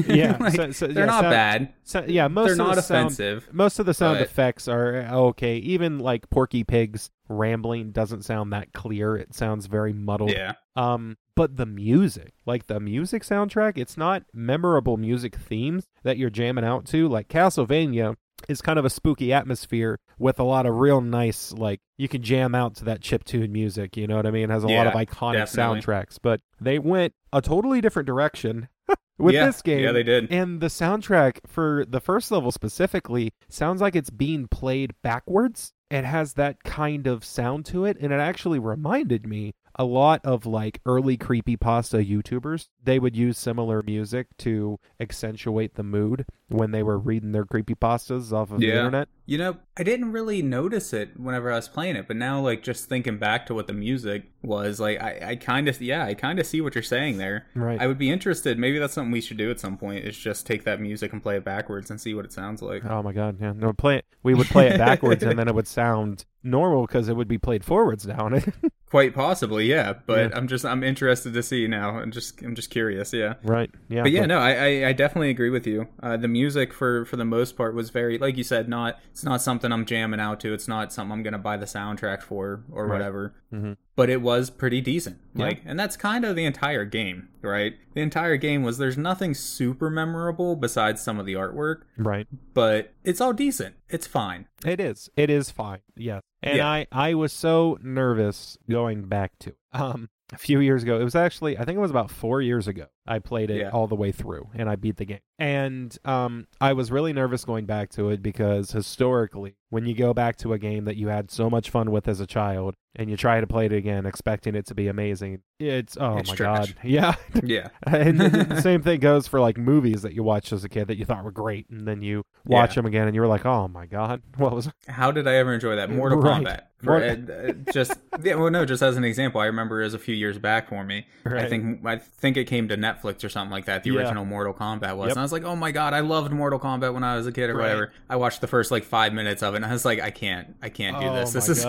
Yeah, 0.07 0.37
Like, 0.41 0.55
so- 0.55 0.71
so- 0.73 0.87
they're 0.89 1.05
yeah, 1.05 1.07
not 1.07 1.21
sound- 1.23 1.33
bad. 1.33 1.73
So, 1.85 2.05
yeah, 2.07 2.29
most 2.29 2.45
They're 2.47 2.53
of 2.53 2.59
not 2.59 2.75
the 2.77 2.83
sound, 2.83 3.07
offensive. 3.13 3.49
most 3.53 3.79
of 3.79 3.87
the 3.87 3.95
sound 3.95 4.19
but- 4.19 4.27
effects 4.27 4.69
are 4.69 4.97
okay. 5.13 5.57
Even 5.59 5.99
like 5.99 6.29
Porky 6.31 6.65
Pig's 6.65 7.11
rambling 7.29 7.91
doesn't 7.93 8.25
sound 8.25 8.53
that 8.53 8.73
clear. 8.73 9.17
It 9.17 9.35
sounds 9.35 9.67
very 9.67 9.93
muddled. 9.93 10.31
Yeah, 10.33 10.53
Um, 10.77 11.17
but 11.35 11.57
the 11.57 11.65
music, 11.67 12.35
like 12.45 12.67
the 12.67 12.79
music 12.79 13.23
soundtrack, 13.23 13.79
it's 13.79 13.97
not 13.97 14.25
memorable 14.35 14.97
music 14.99 15.35
themes 15.37 15.87
that 16.03 16.19
you're 16.19 16.29
jamming 16.31 16.65
out 16.65 16.85
to. 16.87 17.09
Like 17.09 17.29
Castlevania 17.29 18.17
is 18.49 18.61
kind 18.61 18.79
of 18.79 18.85
a 18.85 18.91
spooky 18.91 19.33
atmosphere 19.33 19.99
with 20.19 20.39
a 20.39 20.45
lot 20.45 20.67
of 20.67 20.75
real 20.77 21.01
nice, 21.01 21.53
like 21.53 21.81
you 21.97 22.09
can 22.09 22.23
jam 22.23 22.55
out 22.55 22.75
to 22.77 22.85
that 22.85 23.01
chip 23.01 23.25
tune 23.25 23.53
music. 23.53 23.97
You 23.97 24.07
know 24.07 24.17
what 24.17 24.27
I 24.27 24.31
mean? 24.31 24.45
It 24.45 24.51
has 24.51 24.65
a 24.65 24.69
lot 24.69 24.87
of 24.87 24.95
iconic 24.95 25.35
definitely. 25.35 25.81
soundtracks, 25.81 26.19
but 26.21 26.41
they 26.61 26.79
went 26.79 27.15
a 27.33 27.41
totally 27.41 27.81
different 27.81 28.07
direction 28.07 28.69
with 29.19 29.35
yeah, 29.35 29.47
this 29.47 29.63
game. 29.63 29.85
Yeah, 29.85 29.93
they 29.93 30.03
did. 30.03 30.31
And 30.31 30.61
the 30.61 30.67
soundtrack 30.67 31.39
for 31.47 31.85
the 31.89 32.01
first 32.01 32.31
level 32.31 32.53
specifically 32.53 33.33
sounds 33.49 33.81
like 33.81 33.97
it's 33.97 34.11
being 34.11 34.49
played 34.49 34.95
backwards. 35.03 35.73
It 35.91 36.05
has 36.05 36.35
that 36.35 36.63
kind 36.65 37.07
of 37.07 37.25
sound 37.25 37.67
to 37.67 37.85
it, 37.85 37.99
and 38.01 38.13
it 38.13 38.21
actually 38.21 38.59
reminded 38.59 39.27
me 39.27 39.55
a 39.77 39.85
lot 39.85 40.21
of 40.25 40.47
like 40.47 40.81
early 40.87 41.17
creepy 41.17 41.57
pasta 41.57 41.99
YouTubers. 41.99 42.69
They 42.83 42.99
would 42.99 43.17
use 43.17 43.39
similar 43.39 43.83
music 43.83 44.29
to 44.39 44.79
accentuate 45.01 45.75
the 45.75 45.83
mood 45.83 46.27
when 46.53 46.71
they 46.71 46.83
were 46.83 46.99
reading 46.99 47.33
their 47.33 47.45
creepy 47.45 47.75
pastas 47.75 48.33
off 48.33 48.51
of 48.51 48.61
the 48.61 48.71
internet. 48.71 49.09
You 49.25 49.39
know, 49.39 49.57
I 49.77 49.83
didn't 49.83 50.13
really 50.13 50.43
notice 50.43 50.93
it 50.93 51.19
whenever 51.19 51.51
I 51.51 51.57
was 51.57 51.69
playing 51.69 51.97
it, 51.97 52.07
but 52.07 52.17
now, 52.17 52.41
like, 52.41 52.63
just 52.63 52.89
thinking 52.89 53.19
back 53.19 53.47
to 53.47 53.55
what 53.55 53.67
the 53.67 53.73
music 53.73 54.25
was, 54.43 54.81
like, 54.81 55.01
I, 55.01 55.31
I 55.31 55.37
kind 55.37 55.69
of, 55.69 55.81
yeah, 55.81 56.05
I 56.05 56.15
kind 56.15 56.39
of 56.39 56.47
see 56.47 56.61
what 56.61 56.75
you're 56.75 56.83
saying 56.83 57.19
there. 57.19 57.47
Right. 57.55 57.81
I 57.81 57.87
would 57.87 57.99
be 57.99 58.11
interested. 58.11 58.59
Maybe 58.59 58.79
that's 58.79 58.93
something 58.93 59.13
we 59.13 59.21
should 59.21 59.39
do 59.39 59.51
at 59.51 59.61
some 59.61 59.79
point. 59.79 60.05
Is 60.05 60.17
just 60.17 60.47
take 60.47 60.65
that 60.65 60.81
music 60.81 61.13
and 61.13 61.23
play 61.23 61.37
it 61.37 61.45
backwards 61.45 61.91
and 61.91 62.01
see 62.01 62.15
what 62.15 62.25
it 62.25 62.33
sounds 62.33 62.63
like. 62.63 62.85
Oh 62.85 63.03
my 63.03 63.13
god, 63.13 63.39
yeah. 63.41 63.53
No, 63.53 63.73
play 63.73 63.97
it. 63.97 64.07
We 64.23 64.35
would 64.35 64.49
play 64.49 64.69
it 64.69 64.79
backwards, 64.79 65.23
and 65.23 65.39
then 65.39 65.49
it 65.49 65.55
would 65.55 65.69
sound 65.69 66.25
normal 66.43 66.87
because 66.87 67.09
it 67.09 67.17
would 67.17 67.29
be 67.29 67.39
played 67.39 67.65
forwards 67.65 68.07
now. 68.07 68.29
Quite 68.93 69.15
possibly, 69.15 69.65
yeah. 69.65 69.95
But 70.05 70.19
Yeah. 70.31 70.37
I'm 70.37 70.47
just, 70.49 70.67
I'm 70.67 70.83
interested 70.85 71.33
to 71.33 71.43
see 71.43 71.67
now. 71.67 71.97
I'm 71.99 72.11
just, 72.11 72.43
I'm 72.43 72.55
just 72.55 72.69
curious, 72.69 73.11
yeah. 73.15 73.35
right? 73.43 73.71
Yeah. 73.89 74.03
But 74.03 74.13
yeah, 74.13 74.27
no, 74.27 74.39
I, 74.39 74.53
I, 74.53 74.89
I 74.89 74.93
definitely 74.93 75.31
agree 75.31 75.49
with 75.49 75.67
you. 75.67 75.89
Uh, 76.03 76.19
the 76.19 76.29
music 76.29 76.75
for 76.75 77.07
for 77.07 77.17
the 77.17 77.25
most 77.25 77.57
part 77.57 77.75
was 77.75 77.89
very, 77.89 78.19
like 78.19 78.37
you 78.37 78.45
said, 78.45 78.69
not 78.69 78.99
it's 79.11 79.25
not 79.25 79.41
something 79.41 79.73
I'm 79.73 79.87
jamming 79.87 80.21
out 80.21 80.41
to. 80.41 80.53
It's 80.53 80.69
not 80.69 80.93
something 80.93 81.11
I'm 81.11 81.23
gonna 81.23 81.39
buy 81.39 81.57
the 81.57 81.65
soundtrack 81.65 82.21
for 82.21 82.65
or 82.71 82.87
Right. 82.87 82.93
whatever. 82.99 83.35
Mhm. 83.51 83.79
But 83.97 84.11
it 84.11 84.21
was 84.21 84.51
pretty 84.51 84.83
decent. 84.83 85.17
Yeah. 85.35 85.47
Like, 85.47 85.63
and 85.65 85.81
that's 85.81 85.97
kind 85.97 86.27
of 86.27 86.37
the 86.37 86.45
entire 86.45 86.85
game, 86.85 87.29
right? 87.41 87.73
The 87.95 88.03
entire 88.03 88.37
game 88.37 88.63
was 88.63 88.77
there's 88.77 88.99
nothing 88.99 89.33
super 89.33 89.89
memorable 89.89 90.55
besides 90.55 91.01
some 91.01 91.19
of 91.19 91.25
the 91.25 91.33
artwork, 91.35 91.83
Right. 91.97 92.27
but 92.53 92.93
it's 93.05 93.23
all 93.23 93.33
decent. 93.33 93.75
It's 93.89 94.07
fine. 94.07 94.49
It 94.67 94.81
is. 94.81 95.09
It 95.17 95.31
is 95.31 95.51
fine. 95.51 95.81
Yes. 95.97 96.21
And 96.43 96.57
Yeah. 96.59 96.69
I 96.69 96.87
I 96.93 97.15
was 97.15 97.33
so 97.33 97.79
nervous 97.83 98.59
going 98.69 99.03
back 99.05 99.33
to 99.41 99.51
it. 99.51 99.57
um 99.73 100.09
a 100.33 100.39
few 100.39 100.61
years 100.61 100.83
ago. 100.83 100.99
It 101.01 101.05
was 101.05 101.15
actually 101.15 101.59
I 101.59 101.65
think 101.65 101.77
it 101.77 101.81
was 101.81 101.91
about 101.91 102.11
4 102.11 102.41
years 102.41 102.67
ago. 102.67 102.87
I 103.07 103.19
played 103.19 103.51
it 103.51 103.59
Yeah. 103.61 103.71
all 103.71 103.87
the 103.89 103.97
way 103.97 104.13
through 104.13 104.49
and 104.55 104.69
I 104.71 104.77
beat 104.77 104.97
the 104.97 105.05
game. 105.05 105.19
And 105.39 105.97
um 106.05 106.47
I 106.61 106.73
was 106.73 106.91
really 106.93 107.13
nervous 107.13 107.45
going 107.45 107.67
back 107.67 107.91
to 107.91 108.11
it 108.11 108.23
because 108.23 108.71
historically 108.73 109.55
when 109.71 109.87
you 109.87 109.95
go 109.95 110.13
back 110.15 110.37
to 110.37 110.53
a 110.53 110.59
game 110.59 110.85
that 110.85 110.97
you 110.97 111.09
had 111.09 111.31
so 111.31 111.49
much 111.51 111.71
fun 111.71 111.91
with 111.91 112.07
as 112.07 112.21
a 112.21 112.27
child 112.27 112.75
and 112.95 113.09
you 113.11 113.17
try 113.17 113.41
to 113.41 113.47
play 113.47 113.65
it 113.67 113.73
again 113.73 114.05
expecting 114.05 114.55
it 114.55 114.67
to 114.67 114.75
be 114.75 114.87
amazing, 114.87 115.41
it's 115.59 115.97
oh 115.99 116.19
It's 116.19 116.29
my 116.31 116.37
trash. 116.37 116.75
god. 116.75 116.77
Yeah. 116.85 117.15
Yeah. 117.43 117.69
and 117.87 118.21
the, 118.21 118.61
same 118.63 118.83
thing 118.83 119.01
goes 119.01 119.27
for 119.27 119.41
like 119.41 119.57
movies 119.59 120.03
that 120.03 120.13
you 120.13 120.23
watched 120.23 120.53
as 120.53 120.63
a 120.63 120.69
kid 120.69 120.89
that 120.89 120.97
you 120.99 121.05
thought 121.05 121.25
were 121.25 121.33
great 121.33 121.69
and 121.71 121.89
then 121.89 122.03
you 122.03 122.23
watch 122.45 122.73
Yeah. 122.73 122.75
them 122.77 122.87
again 122.87 123.07
and 123.09 123.15
you 123.15 123.21
were 123.23 123.27
like, 123.27 123.47
"Oh 123.47 123.67
my 123.67 123.87
god. 123.87 124.21
What 124.37 124.53
was 124.55 124.71
How 124.89 125.11
did 125.11 125.27
I 125.27 125.35
ever 125.37 125.53
enjoy 125.55 125.75
that? 125.77 125.91
Mortal 125.91 126.19
Right. 126.21 126.45
Kombat. 126.45 126.61
Uh, 126.85 127.33
uh, 127.33 127.73
just 127.73 127.95
yeah, 128.25 128.35
well, 128.35 128.51
no, 128.51 128.65
just 128.67 128.83
as 128.83 128.97
an 128.97 129.05
example, 129.05 129.41
I 129.41 129.47
remember 129.47 129.81
it 129.81 129.85
was 129.85 129.95
a 129.95 129.99
few 130.01 130.15
years 130.17 130.37
back 130.39 130.69
for 130.69 130.85
me. 130.85 131.07
I 131.25 131.47
think 131.47 131.87
I 131.87 131.97
think 131.97 132.37
it 132.37 132.45
came 132.47 132.67
to 132.69 132.77
Netflix 132.77 132.92
or 133.03 133.29
something 133.29 133.51
like 133.51 133.65
that. 133.67 133.83
The 133.83 133.91
Yeah. 133.91 134.01
original 134.01 134.25
Mortal 134.25 134.55
Kombat 134.55 134.97
was, 134.97 135.09
Yep. 135.09 135.11
and 135.13 135.19
I 135.19 135.23
was 135.23 135.33
like, 135.33 135.45
oh 135.45 135.57
my 135.57 135.71
god, 135.73 135.95
I 135.95 136.01
loved 136.01 136.33
Mortal 136.33 136.59
Kombat 136.59 136.93
when 136.95 137.05
I 137.05 137.17
was 137.17 137.27
a 137.27 137.33
kid 137.33 137.51
or 137.51 137.55
Right. 137.57 137.65
whatever. 137.65 137.93
I 138.09 138.17
watched 138.17 138.41
the 138.41 138.47
first 138.47 138.71
like 138.71 138.85
five 138.85 139.13
minutes 139.13 139.43
of 139.43 139.55
it, 139.55 139.57
and 139.57 139.65
I 139.67 139.73
was 139.73 139.85
like, 139.85 140.01
I 140.01 140.11
can't, 140.11 140.55
I 140.63 140.69
can't 140.69 140.99
do 141.01 141.07
Oh 141.07 141.15
this. 141.15 141.33
This 141.33 141.49
is 141.49 141.65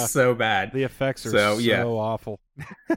Yeah. 0.00 0.06
so 0.06 0.34
bad. 0.34 0.72
The 0.72 0.82
effects 0.84 1.26
are 1.26 1.30
So, 1.30 1.54
so, 1.54 1.58
yeah. 1.58 1.84
awful. 1.84 2.40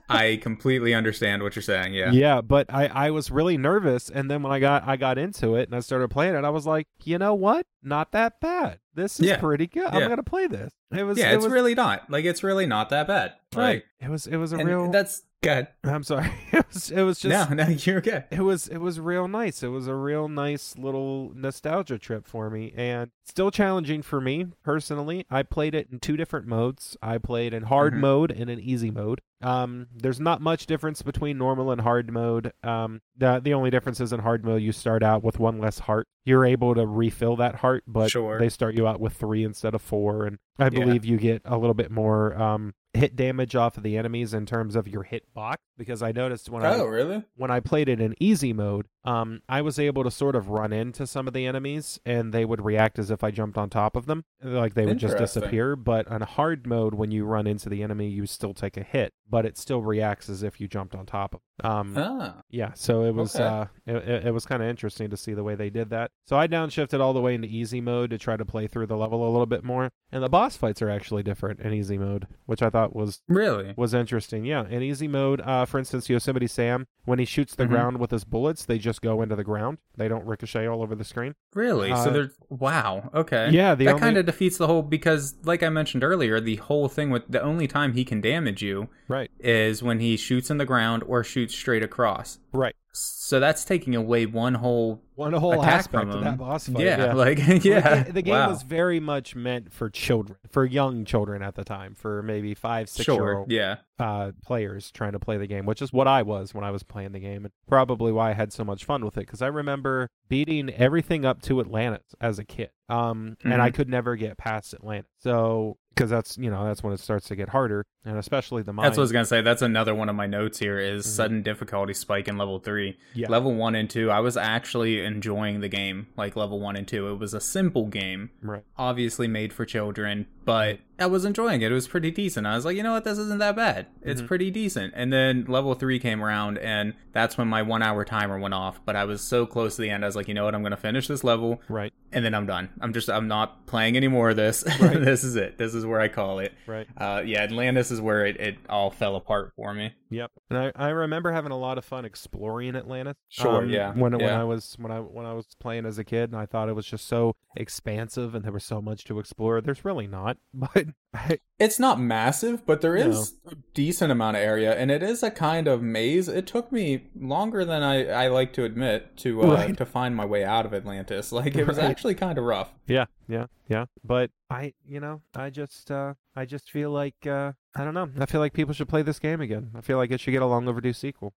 I 0.09 0.39
completely 0.41 0.93
understand 0.93 1.43
what 1.43 1.55
you're 1.55 1.63
saying. 1.63 1.93
Yeah. 1.93 2.11
Yeah, 2.11 2.41
but 2.41 2.73
I, 2.73 2.87
I 2.87 3.11
was 3.11 3.29
really 3.31 3.57
nervous, 3.57 4.09
and 4.09 4.29
then 4.29 4.41
when 4.43 4.51
I 4.51 4.59
got 4.59 4.87
I 4.87 4.95
got 4.97 5.17
into 5.17 5.55
it 5.55 5.67
and 5.69 5.75
I 5.75 5.79
started 5.81 6.09
playing 6.09 6.35
it, 6.35 6.43
I 6.45 6.49
was 6.49 6.65
like, 6.65 6.87
you 7.03 7.17
know 7.17 7.33
what? 7.33 7.65
Not 7.83 8.11
that 8.13 8.39
bad. 8.39 8.79
This 8.93 9.19
is 9.19 9.27
Yeah. 9.27 9.37
pretty 9.37 9.67
good. 9.67 9.87
I'm 9.87 10.07
gonna 10.09 10.23
play 10.23 10.47
this. 10.47 10.71
It 10.91 11.03
was 11.03 11.17
Yeah, 11.17 11.31
it 11.31 11.35
it's 11.35 11.43
was, 11.45 11.53
really 11.53 11.75
not 11.75 12.09
like 12.09 12.25
it's 12.25 12.43
really 12.43 12.65
not 12.65 12.89
that 12.89 13.07
bad. 13.07 13.33
right. 13.55 13.65
Like, 13.75 13.85
It 14.01 14.09
was 14.09 14.27
it 14.27 14.37
was 14.37 14.53
a 14.53 14.57
real. 14.57 14.91
that's 14.91 15.23
good. 15.41 15.67
I'm 15.83 16.03
sorry. 16.03 16.31
It 16.51 16.65
was 16.75 16.91
it 16.91 17.01
was 17.01 17.19
just 17.19 17.49
no, 17.49 17.55
no, 17.55 17.69
you're 17.69 18.01
good. 18.01 18.25
it 18.29 18.41
was 18.41 18.67
it 18.67 18.77
was 18.77 18.99
real 18.99 19.27
nice. 19.27 19.63
It 19.63 19.69
was 19.69 19.87
a 19.87 19.95
real 19.95 20.27
nice 20.27 20.75
little 20.77 21.31
nostalgia 21.33 21.97
trip 21.97 22.27
for 22.27 22.49
me 22.51 22.73
and 22.75 23.09
still 23.25 23.49
challenging 23.49 24.01
for 24.03 24.21
me 24.21 24.47
personally. 24.63 25.25
I 25.31 25.41
played 25.43 25.73
it 25.73 25.87
in 25.91 25.99
two 25.99 26.15
different 26.17 26.45
modes. 26.47 26.95
I 27.01 27.17
played 27.17 27.53
in 27.55 27.63
hard 27.63 27.93
Mhm. 27.93 27.99
mode 28.01 28.31
and 28.31 28.49
in 28.51 28.59
easy 28.59 28.91
mode. 28.91 29.21
Um 29.41 29.87
there's 29.95 30.19
not 30.19 30.41
much 30.41 30.65
difference 30.65 31.01
between 31.01 31.37
normal 31.37 31.71
and 31.71 31.81
hard 31.81 32.11
mode. 32.11 32.51
Um 32.63 33.01
the 33.17 33.39
the 33.39 33.53
only 33.53 33.69
difference 33.69 33.99
is 34.01 34.11
in 34.13 34.19
hard 34.19 34.43
mode 34.43 34.61
you 34.61 34.71
start 34.71 35.01
out 35.03 35.23
with 35.23 35.39
one 35.39 35.59
less 35.59 35.79
heart. 35.79 36.07
You're 36.25 36.45
able 36.45 36.75
to 36.75 36.85
refill 36.85 37.35
that 37.37 37.55
heart, 37.55 37.83
but 37.87 38.11
Sure. 38.11 38.37
they 38.37 38.49
start 38.49 38.75
you 38.75 38.87
out 38.87 38.99
with 38.99 39.13
3 39.13 39.43
instead 39.43 39.73
of 39.73 39.81
4 39.81 40.25
and 40.25 40.39
I 40.57 40.65
Yeah. 40.65 40.69
believe 40.71 41.05
you 41.05 41.17
get 41.17 41.41
a 41.45 41.57
little 41.57 41.73
bit 41.73 41.89
more 41.91 42.39
um 42.39 42.73
hit 42.93 43.15
damage 43.15 43.55
off 43.55 43.77
of 43.77 43.83
the 43.83 43.97
enemies 43.97 44.33
in 44.33 44.45
terms 44.47 44.75
of 44.75 44.87
your 44.87 45.03
hit 45.03 45.31
box 45.33 45.61
because 45.77 46.01
I 46.01 46.11
noticed 46.11 46.49
when 46.49 46.65
I 46.65 46.73
Oh, 46.75 46.85
really? 46.87 47.23
when 47.35 47.51
I 47.51 47.59
played 47.59 47.87
it 47.87 48.01
in 48.01 48.15
easy 48.19 48.51
mode, 48.51 48.87
um, 49.05 49.41
I 49.47 49.61
was 49.61 49.79
able 49.79 50.03
to 50.03 50.11
sort 50.11 50.35
of 50.35 50.49
run 50.49 50.73
into 50.73 51.07
some 51.07 51.27
of 51.27 51.33
the 51.33 51.45
enemies 51.45 51.99
and 52.05 52.33
they 52.33 52.43
would 52.45 52.63
react 52.63 52.99
as 52.99 53.09
if 53.11 53.23
I 53.23 53.31
jumped 53.31 53.57
on 53.57 53.69
top 53.69 53.95
of 53.95 54.05
them. 54.05 54.25
Like 54.43 54.73
they 54.73 54.85
would 54.85 54.97
just 54.99 55.17
disappear. 55.17 55.75
But 55.75 56.07
on 56.07 56.21
hard 56.21 56.67
mode, 56.67 56.93
when 56.95 57.11
you 57.11 57.25
run 57.25 57.47
into 57.47 57.69
the 57.69 57.81
enemy, 57.83 58.07
you 58.09 58.25
still 58.25 58.53
take 58.53 58.77
a 58.77 58.83
hit, 58.83 59.13
but 59.29 59.45
it 59.45 59.57
still 59.57 59.81
reacts 59.81 60.29
as 60.29 60.43
if 60.43 60.59
you 60.59 60.67
jumped 60.67 60.95
on 60.95 61.05
top 61.05 61.33
of 61.33 61.39
them. 61.39 61.45
Um, 61.71 61.93
Ah, 61.97 62.41
yeah, 62.49 62.71
so 62.73 63.03
it 63.03 63.13
was 63.13 63.35
Okay. 63.35 63.43
uh, 63.45 63.65
it, 63.85 64.27
it 64.27 64.33
was 64.33 64.45
kind 64.45 64.63
of 64.63 64.69
interesting 64.69 65.09
to 65.09 65.17
see 65.17 65.33
the 65.33 65.43
way 65.43 65.55
they 65.55 65.69
did 65.69 65.89
that. 65.89 66.11
So 66.25 66.37
I 66.37 66.47
downshifted 66.47 67.01
all 67.01 67.11
the 67.11 67.19
way 67.19 67.35
into 67.35 67.49
easy 67.49 67.81
mode 67.81 68.11
to 68.11 68.17
try 68.17 68.37
to 68.37 68.45
play 68.45 68.67
through 68.67 68.85
the 68.87 68.95
level 68.95 69.27
a 69.27 69.31
little 69.31 69.45
bit 69.45 69.65
more, 69.65 69.91
and 70.09 70.23
the 70.23 70.29
boss 70.29 70.55
fights 70.55 70.81
are 70.81 70.89
actually 70.89 71.21
different 71.23 71.59
in 71.59 71.73
easy 71.73 71.97
mode, 71.97 72.27
which 72.45 72.61
I 72.61 72.69
thought 72.69 72.95
was 72.95 73.21
really? 73.27 73.73
was 73.75 73.93
interesting. 73.93 74.45
Yeah, 74.45 74.67
in 74.69 74.81
easy 74.81 75.09
mode, 75.09 75.41
uh, 75.41 75.65
for 75.65 75.79
instance, 75.79 76.07
Yosemite 76.09 76.47
Sam, 76.47 76.87
when 77.03 77.19
he 77.19 77.25
shoots 77.25 77.55
the 77.55 77.65
Mhm. 77.65 77.69
ground 77.69 77.99
with 77.99 78.11
his 78.11 78.23
bullets, 78.23 78.63
they 78.63 78.77
just 78.89 79.01
go 79.01 79.21
into 79.21 79.35
the 79.35 79.43
ground. 79.43 79.77
They 79.97 80.07
don't 80.07 80.25
ricochet 80.25 80.67
all 80.67 80.81
over 80.81 80.95
the 80.95 81.03
screen. 81.03 81.35
Really? 81.53 81.91
Uh, 81.91 82.03
so 82.03 82.09
there's 82.09 82.31
wow. 82.49 83.09
Okay. 83.13 83.49
Yeah, 83.51 83.75
the 83.75 83.85
that 83.85 83.91
only 83.91 84.01
kind 84.01 84.17
of 84.17 84.25
defeats 84.25 84.57
the 84.57 84.67
whole 84.67 84.81
because, 84.81 85.35
like 85.43 85.61
I 85.61 85.69
mentioned 85.69 86.03
earlier, 86.03 86.39
the 86.39 86.55
whole 86.57 86.87
thing 86.89 87.11
with 87.11 87.23
the 87.29 87.41
only 87.41 87.67
time 87.67 87.93
he 87.93 88.03
can 88.03 88.19
damage 88.19 88.61
you 88.63 88.89
right, 89.07 89.29
is 89.39 89.83
when 89.83 89.99
he 89.99 90.17
shoots 90.17 90.49
in 90.49 90.57
the 90.57 90.65
ground 90.65 91.03
or 91.05 91.23
shoots 91.23 91.53
straight 91.53 91.83
across. 91.83 92.39
right. 92.51 92.75
So 93.01 93.39
that's 93.39 93.63
taking 93.63 93.95
away 93.95 94.25
one 94.25 94.55
whole 94.55 95.03
One 95.15 95.33
whole 95.33 95.63
aspect 95.63 96.09
of 96.09 96.23
that 96.23 96.37
boss 96.39 96.67
fight. 96.67 96.83
yeah, 96.83 97.13
like 97.13 97.37
Well, 97.47 97.57
yeah. 97.57 98.03
the, 98.03 98.13
the 98.13 98.21
game 98.23 98.33
wow. 98.33 98.49
was 98.49 98.63
very 98.63 98.99
much 98.99 99.35
meant 99.35 99.71
for 99.71 99.89
children, 99.89 100.37
for 100.49 100.65
young 100.65 101.05
children 101.05 101.43
at 101.43 101.53
the 101.55 101.63
time, 101.63 101.93
for 101.93 102.23
maybe 102.23 102.55
five, 102.55 102.89
six 102.89 103.07
year 103.07 103.37
old 103.37 103.51
Yeah. 103.51 103.77
uh, 103.99 104.31
players 104.43 104.89
trying 104.91 105.11
to 105.11 105.19
play 105.19 105.37
the 105.37 105.45
game, 105.47 105.65
which 105.67 105.81
is 105.81 105.93
what 105.93 106.07
I 106.07 106.23
was 106.23 106.53
when 106.55 106.63
I 106.63 106.71
was 106.71 106.81
playing 106.81 107.11
the 107.11 107.19
game, 107.19 107.45
and 107.45 107.53
probably 107.67 108.11
why 108.11 108.31
I 108.31 108.33
had 108.33 108.51
so 108.51 108.63
much 108.63 108.83
fun 108.83 109.05
with 109.05 109.15
it. 109.17 109.21
Because 109.21 109.43
I 109.43 109.47
remember 109.47 110.09
beating 110.27 110.69
everything 110.71 111.23
up 111.23 111.41
to 111.43 111.59
Atlantis 111.61 112.15
as 112.19 112.39
a 112.39 112.43
kid, 112.43 112.71
um, 112.89 113.37
and 113.43 113.61
I 113.61 113.69
Mhm. 113.69 113.73
could 113.75 113.89
never 113.89 114.15
get 114.15 114.37
past 114.39 114.73
Atlantis. 114.73 115.11
So, 115.19 115.77
because 115.93 116.09
that's 116.09 116.37
you 116.37 116.49
know 116.49 116.63
that's 116.65 116.81
when 116.81 116.93
it 116.93 116.99
starts 116.99 117.27
to 117.27 117.35
get 117.35 117.49
harder, 117.49 117.85
and 118.05 118.17
especially 118.17 118.63
the 118.63 118.73
mine. 118.73 118.83
That's 118.85 118.97
what 118.97 119.01
I 119.01 119.05
was 119.05 119.11
gonna 119.11 119.25
say. 119.25 119.41
That's 119.41 119.61
another 119.61 119.93
one 119.93 120.09
of 120.09 120.15
my 120.15 120.25
notes 120.27 120.59
here 120.59 120.79
is 120.79 121.05
Mhm. 121.05 121.09
sudden 121.09 121.41
difficulty 121.43 121.93
spike 121.93 122.27
in 122.27 122.37
level 122.37 122.59
three. 122.59 122.97
Yeah. 123.13 123.27
Level 123.29 123.53
one 123.53 123.75
and 123.75 123.89
two, 123.89 124.09
I 124.09 124.19
was 124.19 124.37
actually 124.37 125.03
enjoying 125.03 125.59
the 125.61 125.67
game, 125.69 126.07
like 126.17 126.35
level 126.35 126.59
one 126.59 126.75
and 126.75 126.87
two. 126.87 127.09
It 127.09 127.19
was 127.19 127.33
a 127.33 127.41
simple 127.41 127.87
game, 127.87 128.29
right. 128.41 128.63
obviously 128.77 129.27
made 129.27 129.51
for 129.53 129.65
children, 129.65 130.27
but 130.45 130.79
I 130.97 131.05
was 131.05 131.23
enjoying 131.23 131.61
it. 131.61 131.71
It 131.71 131.75
was 131.75 131.87
pretty 131.87 132.11
decent. 132.11 132.45
I 132.45 132.55
was 132.55 132.65
like, 132.65 132.75
you 132.75 132.83
know 132.83 132.91
what, 132.91 133.05
this 133.05 133.17
isn't 133.17 133.39
that 133.39 133.55
bad. 133.55 133.85
It's 134.01 134.21
Mhm. 134.21 134.27
pretty 134.27 134.51
decent. 134.51 134.93
And 134.97 135.13
then 135.13 135.45
level 135.47 135.73
three 135.73 135.97
came 135.97 136.21
around, 136.21 136.57
and 136.57 136.93
that's 137.13 137.37
when 137.37 137.47
my 137.47 137.61
one 137.61 137.81
hour 137.81 138.03
timer 138.03 138.37
went 138.37 138.53
off. 138.53 138.81
But 138.85 138.95
I 138.97 139.05
was 139.05 139.21
so 139.21 139.45
close 139.45 139.75
to 139.77 139.81
the 139.81 139.89
end, 139.89 140.03
I 140.03 140.07
was 140.07 140.15
like, 140.17 140.27
you 140.27 140.33
know 140.33 140.43
what, 140.45 140.55
I'm 140.55 140.63
gonna 140.63 140.75
finish 140.75 141.07
this 141.07 141.23
level, 141.23 141.61
Right. 141.69 141.93
and 142.11 142.25
then 142.25 142.33
I'm 142.35 142.45
done. 142.45 142.69
I'm 142.81 142.91
just, 142.91 143.09
I'm 143.09 143.27
not 143.29 143.65
playing 143.65 143.95
any 143.95 144.07
more 144.09 144.31
of 144.31 144.35
this. 144.35 144.63
Right. 144.81 144.99
this 144.99 145.23
is 145.23 145.35
it. 145.37 145.57
This 145.57 145.73
is 145.73 145.85
where 145.85 146.01
I 146.01 146.07
call 146.09 146.39
it. 146.39 146.53
Right. 146.67 146.87
Uh, 146.97 147.21
yeah, 147.25 147.43
Atlantis 147.43 147.88
is 147.91 148.01
where 148.01 148.25
it, 148.25 148.37
it 148.39 148.57
all 148.69 148.89
fell 148.91 149.15
apart 149.15 149.51
for 149.55 149.73
me. 149.73 149.93
Yep. 150.11 150.31
And 150.49 150.57
I, 150.57 150.71
I 150.75 150.89
remember 150.89 151.31
having 151.31 151.51
a 151.51 151.57
lot 151.57 151.77
of 151.77 151.85
fun 151.85 152.03
exploring 152.05 152.75
Atlantis. 152.75 153.15
Sure, 153.29 153.57
um, 153.63 153.69
yeah, 153.69 153.93
When 153.93 154.17
when. 154.17 154.29
I 154.33 154.43
was 154.43 154.75
when 154.79 154.91
I 154.91 154.99
when 154.99 155.25
I 155.25 155.33
was 155.33 155.45
playing 155.59 155.85
as 155.85 155.97
a 155.99 156.03
kid, 156.03 156.31
and 156.31 156.35
I 156.39 156.45
thought 156.47 156.67
it 156.69 156.73
was 156.75 156.85
just 156.87 157.07
so 157.07 157.35
expansive, 157.55 158.33
and 158.35 158.43
there 158.43 158.51
was 158.51 158.63
so 158.63 158.81
much 158.81 159.03
to 159.05 159.19
explore. 159.19 159.61
There's 159.61 159.85
really 159.85 160.07
not, 160.07 160.37
but 160.53 160.87
I, 161.13 161.39
It's 161.59 161.79
not 161.79 161.99
massive, 161.99 162.65
but 162.65 162.81
there 162.81 162.95
is 162.95 163.35
No. 163.45 163.51
a 163.51 163.55
decent 163.73 164.11
amount 164.11 164.37
of 164.37 164.43
area, 164.43 164.73
and 164.75 164.89
it 164.89 165.03
is 165.03 165.21
a 165.23 165.29
kind 165.31 165.67
of 165.67 165.81
maze. 165.83 166.27
It 166.27 166.47
took 166.47 166.71
me 166.71 167.07
longer 167.15 167.63
than 167.65 167.83
I, 167.83 168.07
I 168.07 168.27
like 168.29 168.53
to 168.53 168.63
admit 168.63 169.15
to 169.17 169.43
uh, 169.43 169.53
Right. 169.53 169.77
to 169.77 169.85
find 169.85 170.15
my 170.15 170.25
way 170.25 170.43
out 170.43 170.65
of 170.65 170.73
Atlantis. 170.73 171.31
Like 171.39 171.55
it 171.55 171.65
was 171.67 171.77
Right. 171.77 171.89
actually 171.89 172.15
kind 172.15 172.37
of 172.37 172.43
rough. 172.43 172.73
yeah, 172.87 173.05
yeah, 173.27 173.45
yeah. 173.67 173.85
But 174.03 174.31
I, 174.49 174.73
you 174.85 174.99
know, 174.99 175.21
I 175.35 175.49
just 175.51 175.91
uh 175.91 176.15
I 176.35 176.45
just 176.45 176.69
feel 176.71 176.91
like 176.91 177.25
uh 177.27 177.53
I 177.75 177.83
don't 177.83 177.93
know. 177.93 178.09
I 178.19 178.25
feel 178.25 178.41
like 178.41 178.53
people 178.53 178.73
should 178.73 178.89
play 178.89 179.03
this 179.03 179.19
game 179.19 179.41
again. 179.41 179.69
I 179.75 179.81
feel 179.81 179.97
like 179.97 180.09
it 180.11 180.19
should 180.19 180.31
get 180.31 180.41
a 180.41 180.45
long 180.45 180.67
overdue 180.67 180.91
sequel. 180.93 181.33